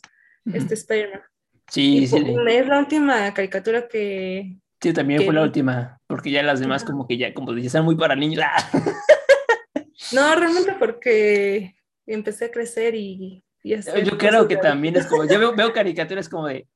este 0.52 0.74
Spider-Man. 0.74 1.22
Sí, 1.68 2.06
sí. 2.06 2.16
Es 2.48 2.66
la 2.66 2.78
última 2.78 3.32
caricatura 3.32 3.88
que. 3.88 4.56
Sí, 4.80 4.92
también 4.92 5.22
fue 5.22 5.32
la 5.32 5.42
última, 5.42 6.00
porque 6.08 6.30
ya 6.30 6.42
las 6.42 6.58
demás, 6.58 6.84
como 6.84 7.06
que 7.06 7.16
ya, 7.16 7.32
como 7.32 7.52
están 7.52 7.84
muy 7.84 7.94
para 7.94 8.16
niños. 8.16 8.44
no, 10.12 10.34
realmente 10.34 10.74
porque 10.78 11.76
empecé 12.06 12.46
a 12.46 12.50
crecer 12.50 12.94
y. 12.94 13.44
Yo 13.62 14.18
creo 14.18 14.48
que 14.48 14.56
también 14.56 14.96
es 14.96 15.06
como. 15.06 15.24
Yo 15.24 15.38
veo, 15.38 15.54
veo 15.54 15.72
caricaturas 15.72 16.28
como 16.28 16.48
de. 16.48 16.66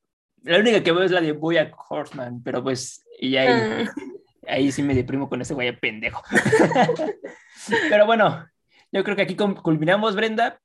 La 0.47 0.59
única 0.59 0.81
que 0.81 0.91
veo 0.91 1.03
es 1.03 1.11
la 1.11 1.21
de 1.21 1.33
Boya 1.33 1.71
Horseman, 1.89 2.41
pero 2.41 2.63
pues 2.63 3.05
y 3.19 3.35
ahí, 3.35 3.47
ah. 3.47 3.93
ahí 4.47 4.71
sí 4.71 4.81
me 4.83 4.95
deprimo 4.95 5.27
con 5.27 5.41
ese 5.41 5.53
güey 5.53 5.77
pendejo. 5.77 6.23
Pero 7.89 8.05
bueno, 8.05 8.45
yo 8.91 9.03
creo 9.03 9.15
que 9.15 9.23
aquí 9.23 9.35
culminamos, 9.35 10.15
Brenda. 10.15 10.59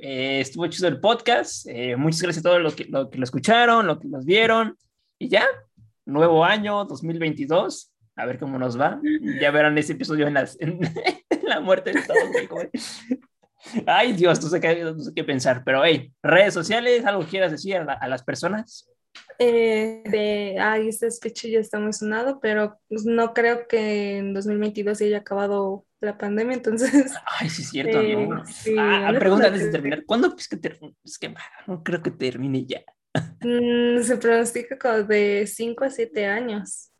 Eh, 0.00 0.40
estuvo 0.40 0.66
chido 0.68 0.88
el 0.88 1.00
podcast. 1.00 1.66
Eh, 1.68 1.96
muchas 1.96 2.22
gracias 2.22 2.44
a 2.44 2.48
todos 2.48 2.62
los 2.62 2.74
que, 2.74 2.86
lo, 2.86 3.10
que 3.10 3.18
lo 3.18 3.24
escucharon, 3.24 3.86
los 3.86 3.98
que 3.98 4.08
nos 4.08 4.24
vieron. 4.24 4.76
Y 5.18 5.28
ya, 5.28 5.44
nuevo 6.06 6.44
año 6.44 6.84
2022. 6.84 7.92
A 8.16 8.24
ver 8.24 8.38
cómo 8.38 8.58
nos 8.58 8.80
va. 8.80 9.00
Ya 9.40 9.50
verán 9.50 9.76
ese 9.76 9.92
episodio 9.92 10.26
en, 10.26 10.34
las, 10.34 10.56
en, 10.60 10.80
la 11.42 11.60
muerte 11.60 11.92
de 11.92 12.02
todos. 12.02 12.68
Ay, 13.86 14.12
Dios, 14.12 14.42
no 14.42 14.48
sé 14.48 14.60
qué, 14.60 14.82
no 14.82 14.98
sé 14.98 15.12
qué 15.14 15.24
pensar, 15.24 15.62
pero 15.64 15.84
hey, 15.84 16.10
redes 16.22 16.54
sociales, 16.54 17.04
¿algo 17.04 17.24
quieras 17.24 17.50
decir 17.50 17.76
a, 17.76 17.92
a 17.92 18.08
las 18.08 18.22
personas? 18.22 18.88
Eh, 19.38 20.02
de, 20.04 20.58
ay, 20.60 20.88
este 20.88 21.10
sketch 21.10 21.46
ya 21.46 21.60
está 21.60 21.78
muy 21.78 21.92
sonado, 21.92 22.40
pero 22.40 22.78
pues, 22.88 23.04
no 23.06 23.32
creo 23.32 23.66
que 23.66 24.18
en 24.18 24.34
2022 24.34 24.98
se 24.98 25.06
haya 25.06 25.18
acabado 25.18 25.86
la 26.00 26.18
pandemia, 26.18 26.54
entonces... 26.56 26.90
Ay, 27.40 27.48
sí, 27.48 27.62
es 27.62 27.70
cierto, 27.70 28.00
eh, 28.00 28.26
¿no? 28.26 28.44
Sí, 28.46 28.74
ah, 28.78 29.12
pregunta 29.18 29.46
antes 29.46 29.64
de 29.64 29.70
terminar, 29.70 30.04
¿cuándo 30.04 30.34
es 30.36 30.48
que 30.48 30.56
termine? 30.56 30.94
Es 31.04 31.18
que 31.18 31.34
no 31.66 31.82
creo 31.82 32.02
que 32.02 32.10
termine 32.10 32.64
ya. 32.64 32.82
Mm, 33.42 34.02
se 34.02 34.18
pronostica 34.18 34.78
como 34.78 35.02
de 35.02 35.44
5 35.46 35.84
a 35.84 35.90
7 35.90 36.26
años. 36.26 36.92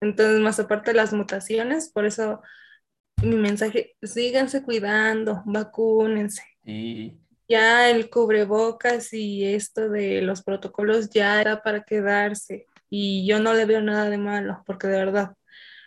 Entonces, 0.00 0.40
más 0.40 0.58
aparte 0.60 0.92
de 0.92 0.96
las 0.96 1.12
mutaciones, 1.12 1.90
por 1.90 2.06
eso 2.06 2.40
mi 3.22 3.36
mensaje, 3.36 3.96
síganse 4.02 4.62
cuidando, 4.62 5.42
vacúnense. 5.44 6.42
Sí. 6.64 7.18
Ya 7.48 7.90
el 7.90 8.08
cubrebocas 8.10 9.12
y 9.12 9.44
esto 9.44 9.88
de 9.88 10.22
los 10.22 10.42
protocolos 10.42 11.10
ya 11.10 11.40
era 11.40 11.62
para 11.62 11.84
quedarse 11.84 12.66
y 12.88 13.26
yo 13.26 13.40
no 13.40 13.54
le 13.54 13.66
veo 13.66 13.82
nada 13.82 14.08
de 14.08 14.18
malo, 14.18 14.62
porque 14.66 14.86
de 14.86 14.98
verdad, 14.98 15.36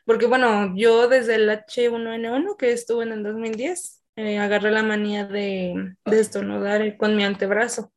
porque 0.06 0.26
bueno, 0.26 0.76
yo 0.76 1.08
desde 1.08 1.36
el 1.36 1.50
H1N1 1.50 2.58
que 2.58 2.72
estuve 2.72 3.04
en 3.04 3.12
el 3.12 3.24
2010, 3.24 4.04
eh, 4.18 4.40
agarré 4.40 4.72
la 4.72 4.84
manía 4.84 5.26
de, 5.26 5.96
de 6.06 6.20
estornudar 6.20 6.98
con 6.98 7.16
mi 7.16 7.24
antebrazo. 7.24 7.92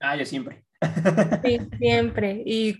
Ah, 0.00 0.16
yo 0.16 0.24
siempre. 0.24 0.64
Sí, 1.44 1.58
siempre. 1.78 2.42
Y 2.44 2.78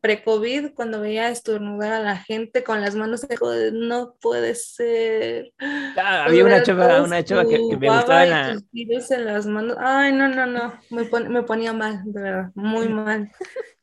pre-COVID, 0.00 0.74
cuando 0.74 1.00
veía 1.00 1.30
estornudar 1.30 1.92
a 1.92 2.00
la 2.00 2.16
gente 2.16 2.62
con 2.62 2.80
las 2.80 2.94
manos, 2.94 3.26
no 3.72 4.14
puede 4.20 4.54
ser. 4.54 5.52
Ah, 5.58 6.24
había 6.24 6.44
una 6.44 6.62
chava, 6.62 7.02
una 7.02 7.24
chava 7.24 7.46
que, 7.46 7.58
me 7.58 7.88
gustaba 7.90 8.24
en 8.24 9.24
las 9.24 9.46
manos. 9.46 9.76
Ay, 9.80 10.12
no, 10.12 10.28
no, 10.28 10.46
no. 10.46 10.74
Me, 10.90 11.08
me 11.28 11.42
ponía 11.42 11.72
mal, 11.72 12.02
de 12.04 12.20
verdad, 12.20 12.50
muy 12.54 12.88
mal. 12.88 13.30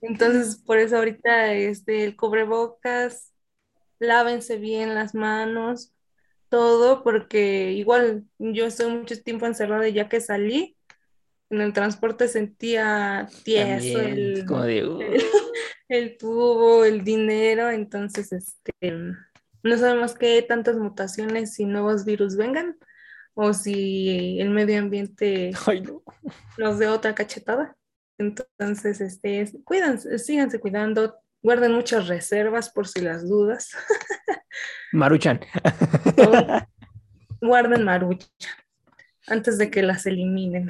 Entonces, 0.01 0.57
por 0.57 0.77
eso 0.77 0.97
ahorita 0.97 1.53
este, 1.53 2.03
el 2.03 2.15
cubrebocas, 2.15 3.33
lávense 3.99 4.57
bien 4.57 4.93
las 4.93 5.15
manos, 5.15 5.93
todo, 6.49 7.03
porque 7.03 7.71
igual 7.71 8.25
yo 8.37 8.65
estoy 8.65 8.91
mucho 8.91 9.21
tiempo 9.21 9.45
encerrada 9.45 9.87
y 9.87 9.93
ya 9.93 10.09
que 10.09 10.21
salí, 10.21 10.74
en 11.49 11.61
el 11.61 11.73
transporte 11.73 12.27
sentía 12.27 13.27
tieso 13.43 13.99
el, 13.99 14.45
uh. 14.49 14.99
el, 15.89 16.17
tubo, 16.17 16.85
el 16.85 17.03
dinero, 17.03 17.69
entonces 17.69 18.31
este, 18.31 18.73
no 19.63 19.77
sabemos 19.77 20.15
qué 20.15 20.41
tantas 20.41 20.77
mutaciones 20.77 21.59
y 21.59 21.65
nuevos 21.65 22.05
virus 22.05 22.35
vengan 22.35 22.77
o 23.35 23.53
si 23.53 24.39
el 24.39 24.49
medio 24.49 24.79
ambiente 24.79 25.51
nos 26.57 26.79
dé 26.79 26.87
otra 26.87 27.13
cachetada. 27.13 27.75
Entonces, 28.17 29.01
este, 29.01 29.51
cuídense, 29.65 30.17
síganse 30.19 30.59
cuidando, 30.59 31.17
guarden 31.43 31.73
muchas 31.73 32.07
reservas 32.07 32.69
por 32.69 32.87
si 32.87 33.01
las 33.01 33.27
dudas. 33.27 33.71
Maruchan. 34.93 35.41
guarden 37.41 37.83
maruchan 37.83 38.29
antes 39.27 39.57
de 39.57 39.69
que 39.69 39.83
las 39.83 40.05
eliminen. 40.05 40.69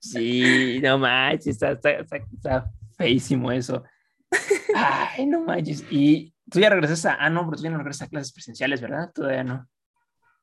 Sí, 0.00 0.80
no 0.82 0.98
manches, 0.98 1.60
está, 1.62 1.72
está, 1.72 2.70
feísimo 2.96 3.50
eso. 3.52 3.82
Ay, 4.74 5.26
no 5.26 5.42
manches. 5.42 5.84
Y 5.90 6.34
tú 6.50 6.60
ya 6.60 6.70
regresas 6.70 7.04
a. 7.06 7.14
Ah, 7.14 7.30
no, 7.30 7.44
pero 7.44 7.56
tú 7.56 7.62
ya 7.64 7.70
no 7.70 7.78
regresas 7.78 8.08
a 8.08 8.10
clases 8.10 8.32
presenciales, 8.32 8.80
¿verdad? 8.80 9.10
Todavía 9.12 9.44
no. 9.44 9.68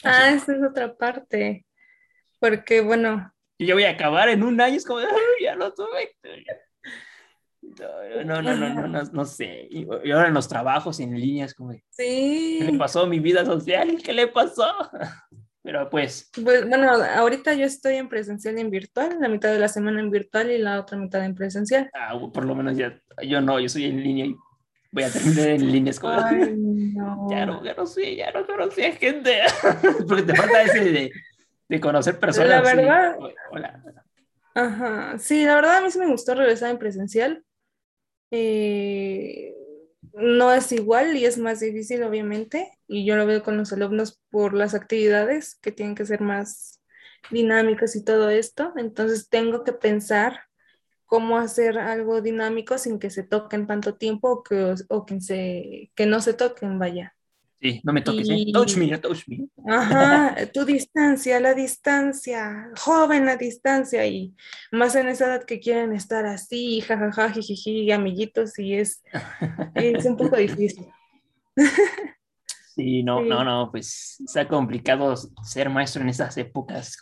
Ah, 0.04 0.32
esa 0.32 0.56
es 0.56 0.64
otra 0.64 0.96
parte. 0.96 1.66
Porque, 2.40 2.82
bueno. 2.82 3.32
Y 3.58 3.66
yo 3.66 3.76
voy 3.76 3.86
a 3.86 3.92
acabar 3.92 4.30
en 4.30 4.44
un 4.44 4.60
año, 4.60 4.76
es 4.76 4.86
como, 4.86 5.00
ya 5.42 5.56
lo 5.56 5.74
tuve. 5.74 6.16
No, 8.26 8.42
no, 8.42 8.54
no, 8.54 8.70
no, 8.70 8.88
no, 8.88 9.04
no, 9.04 9.26
sé. 9.26 9.68
Y, 9.72 9.86
ahora 10.12 10.28
en 10.28 10.34
los 10.34 10.48
trabajos 10.48 11.00
en 11.00 11.20
línea 11.20 11.46
es 11.46 11.54
como, 11.54 11.72
sí. 11.90 12.58
¿qué 12.60 12.72
le 12.72 12.78
pasó 12.78 13.02
a 13.02 13.08
mi 13.08 13.20
vida 13.20 13.46
social? 13.46 13.98
¿Qué 14.04 14.14
le 14.14 14.28
pasó? 14.28 14.66
Pero 15.66 15.90
pues... 15.90 16.30
pues... 16.44 16.70
Bueno, 16.70 16.92
ahorita 16.92 17.56
yo 17.56 17.66
estoy 17.66 17.96
en 17.96 18.08
presencial 18.08 18.56
y 18.56 18.62
en 18.62 18.70
virtual, 18.70 19.18
la 19.20 19.28
mitad 19.28 19.52
de 19.52 19.58
la 19.58 19.68
semana 19.68 20.00
en 20.00 20.12
virtual 20.12 20.52
y 20.52 20.60
la 20.60 20.80
otra 20.80 20.96
mitad 20.96 21.26
en 21.26 21.34
presencial. 21.34 21.90
Ah, 21.92 22.16
por 22.32 22.46
lo 22.46 22.54
menos 22.54 22.78
ya, 22.78 23.02
yo 23.24 23.42
no, 23.42 23.60
yo 23.60 23.68
soy 23.68 23.86
en 23.86 24.04
línea 24.04 24.28
y 24.28 24.36
voy 24.92 25.04
a 25.04 25.12
terminar 25.12 25.48
en 25.48 25.72
línea. 25.72 25.90
Es 25.90 26.00
Ay, 26.04 26.54
no. 26.56 27.28
Ya 27.32 27.48
no, 27.48 27.64
ya 27.66 27.74
no 27.74 27.88
sé, 27.88 28.16
ya 28.16 28.32
no 28.32 28.46
conocí 28.46 28.84
a 28.84 28.92
gente. 28.92 29.40
Porque 30.08 30.22
te 30.22 30.36
falta 30.36 30.62
ese 30.62 30.84
de, 30.84 31.12
de 31.68 31.80
conocer 31.80 32.20
personas. 32.20 32.50
La 32.50 32.62
verdad. 32.62 33.18
Hola. 33.52 33.84
Ajá, 34.54 35.18
sí, 35.18 35.46
la 35.46 35.56
verdad 35.56 35.78
a 35.78 35.82
mí 35.82 35.90
sí 35.90 35.98
me 35.98 36.12
gustó 36.12 36.36
regresar 36.36 36.70
en 36.70 36.78
presencial. 36.78 37.44
Eh, 38.30 39.52
no 40.14 40.54
es 40.54 40.72
igual 40.72 41.18
y 41.18 41.26
es 41.26 41.40
más 41.40 41.60
difícil, 41.60 42.04
obviamente, 42.04 42.75
y 42.88 43.06
yo 43.06 43.16
lo 43.16 43.26
veo 43.26 43.44
con 43.44 43.58
los 43.58 43.74
alumnos 43.74 44.22
por 44.30 44.54
las 44.54 44.74
actividades 44.74 45.56
que 45.56 45.72
tienen 45.72 45.96
que 45.96 46.06
ser 46.06 46.22
más 46.22 46.82
dinámicas 47.32 47.96
y 47.96 48.04
todo 48.04 48.30
esto. 48.30 48.74
Entonces 48.78 49.30
tengo 49.30 49.64
que 49.64 49.74
pensar 49.74 50.42
cómo 51.06 51.38
hacer 51.38 51.78
algo 51.78 52.22
dinámico 52.22 52.78
sin 52.78 53.00
que 53.00 53.10
se 53.10 53.24
toquen 53.24 53.68
tanto 53.68 53.96
tiempo 53.96 54.30
o 54.32 54.44
que, 54.44 54.76
o 54.90 55.06
que, 55.06 55.22
se, 55.22 55.92
que 55.96 56.06
no 56.06 56.22
se 56.22 56.34
toquen, 56.34 56.80
vaya. 56.80 57.16
Sí, 57.62 57.82
no 57.84 57.94
me 57.94 58.02
toques, 58.02 58.30
¿eh? 58.30 58.46
Touch 58.54 58.76
me, 58.76 58.98
touch 58.98 59.24
me. 59.28 59.48
Ajá, 59.68 60.36
tu 60.54 60.66
distancia, 60.66 61.40
la 61.40 61.54
distancia, 61.54 62.70
joven 62.78 63.26
la 63.26 63.38
distancia, 63.38 64.06
y 64.06 64.36
más 64.72 64.96
en 64.96 65.08
esa 65.08 65.28
edad 65.28 65.46
que 65.46 65.60
quieren 65.60 65.94
estar 65.94 66.26
así, 66.26 66.82
jajaja, 66.82 67.32
jijiji, 67.32 67.92
amiguitos, 67.92 68.60
y 68.60 68.76
es, 68.76 69.02
es 69.74 70.06
un 70.06 70.18
poco 70.18 70.36
difícil. 70.36 70.86
Sí, 72.76 73.04
no, 73.04 73.22
no, 73.22 73.46
no, 73.46 73.72
pues 73.72 74.18
está 74.20 74.50
complicado 74.50 75.16
ser 75.44 75.70
maestro 75.70 76.02
en 76.02 76.10
esas 76.10 76.36
épocas. 76.36 76.98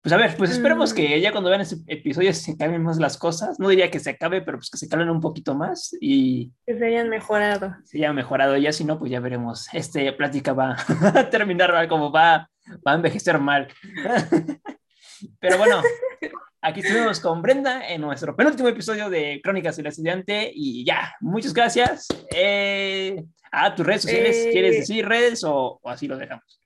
Pues 0.00 0.12
a 0.14 0.16
ver, 0.16 0.34
pues 0.38 0.52
esperemos 0.52 0.94
que 0.94 1.20
ya 1.20 1.30
cuando 1.30 1.50
vean 1.50 1.60
ese 1.60 1.76
episodio 1.86 2.32
se 2.32 2.52
acaben 2.52 2.82
más 2.82 2.98
las 2.98 3.18
cosas. 3.18 3.60
No 3.60 3.68
diría 3.68 3.90
que 3.90 4.00
se 4.00 4.08
acabe, 4.08 4.40
pero 4.40 4.56
pues 4.56 4.70
que 4.70 4.78
se 4.78 4.88
calmen 4.88 5.10
un 5.10 5.20
poquito 5.20 5.54
más 5.54 5.94
y... 6.00 6.54
Que 6.64 6.78
se 6.78 6.86
hayan 6.86 7.10
mejorado. 7.10 7.76
Se 7.84 7.98
hayan 7.98 8.14
mejorado. 8.14 8.56
Ya 8.56 8.72
si 8.72 8.84
no, 8.84 8.98
pues 8.98 9.10
ya 9.10 9.20
veremos. 9.20 9.68
Este 9.74 10.10
plática 10.14 10.54
va 10.54 10.74
a 11.14 11.28
terminar 11.30 11.70
mal, 11.70 11.86
como 11.86 12.10
va, 12.10 12.48
va 12.86 12.92
a 12.92 12.94
envejecer 12.94 13.38
mal. 13.38 13.68
pero 15.38 15.58
bueno, 15.58 15.82
aquí 16.68 16.80
estuvimos 16.80 17.18
con 17.18 17.40
Brenda 17.40 17.88
en 17.88 18.02
nuestro 18.02 18.36
penúltimo 18.36 18.68
episodio 18.68 19.08
de 19.08 19.40
Crónicas 19.42 19.76
del 19.76 19.86
Estudiante 19.86 20.50
y 20.54 20.84
ya, 20.84 21.14
muchas 21.20 21.54
gracias. 21.54 22.06
Eh, 22.30 23.24
a 23.50 23.74
tus 23.74 23.86
redes 23.86 24.02
sociales, 24.02 24.48
¿quieres 24.52 24.74
eh, 24.74 24.78
decir 24.80 25.08
redes 25.08 25.42
o 25.44 25.80
así 25.84 26.06
lo 26.06 26.18
dejamos? 26.18 26.60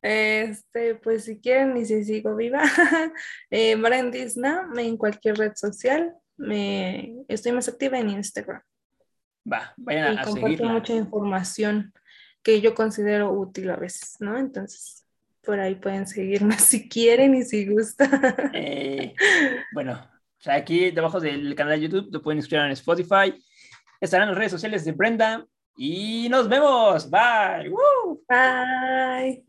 Este, 0.00 0.94
pues 0.96 1.24
si 1.24 1.40
quieren 1.40 1.76
y 1.76 1.84
si 1.84 2.04
sigo 2.04 2.36
viva, 2.36 2.62
eh, 3.50 3.74
Brandisna 3.74 4.70
en 4.76 4.96
cualquier 4.96 5.36
red 5.36 5.52
social. 5.56 6.14
Me, 6.36 7.16
estoy 7.26 7.52
más 7.52 7.68
activa 7.68 7.98
en 7.98 8.10
Instagram. 8.10 8.62
Va, 9.50 9.74
vayan 9.76 10.18
a, 10.18 10.22
y 10.22 10.24
comparto 10.24 10.64
mucha 10.64 10.94
información 10.94 11.92
que 12.42 12.60
yo 12.60 12.74
considero 12.74 13.32
útil 13.32 13.70
a 13.70 13.76
veces, 13.76 14.16
¿no? 14.20 14.38
Entonces, 14.38 15.03
por 15.44 15.60
ahí 15.60 15.74
pueden 15.74 16.06
seguirme 16.06 16.58
si 16.58 16.88
quieren 16.88 17.34
y 17.34 17.42
si 17.42 17.66
gustan. 17.66 18.50
Eh, 18.52 19.14
bueno, 19.72 20.00
aquí 20.46 20.90
debajo 20.90 21.20
del 21.20 21.54
canal 21.54 21.78
de 21.78 21.88
YouTube 21.88 22.08
lo 22.10 22.22
pueden 22.22 22.38
escuchar 22.38 22.66
en 22.66 22.72
Spotify. 22.72 23.34
Estarán 24.00 24.28
las 24.28 24.38
redes 24.38 24.52
sociales 24.52 24.84
de 24.84 24.92
Brenda 24.92 25.46
y 25.76 26.28
nos 26.28 26.48
vemos. 26.48 27.08
Bye. 27.10 27.70
Bye. 28.28 29.44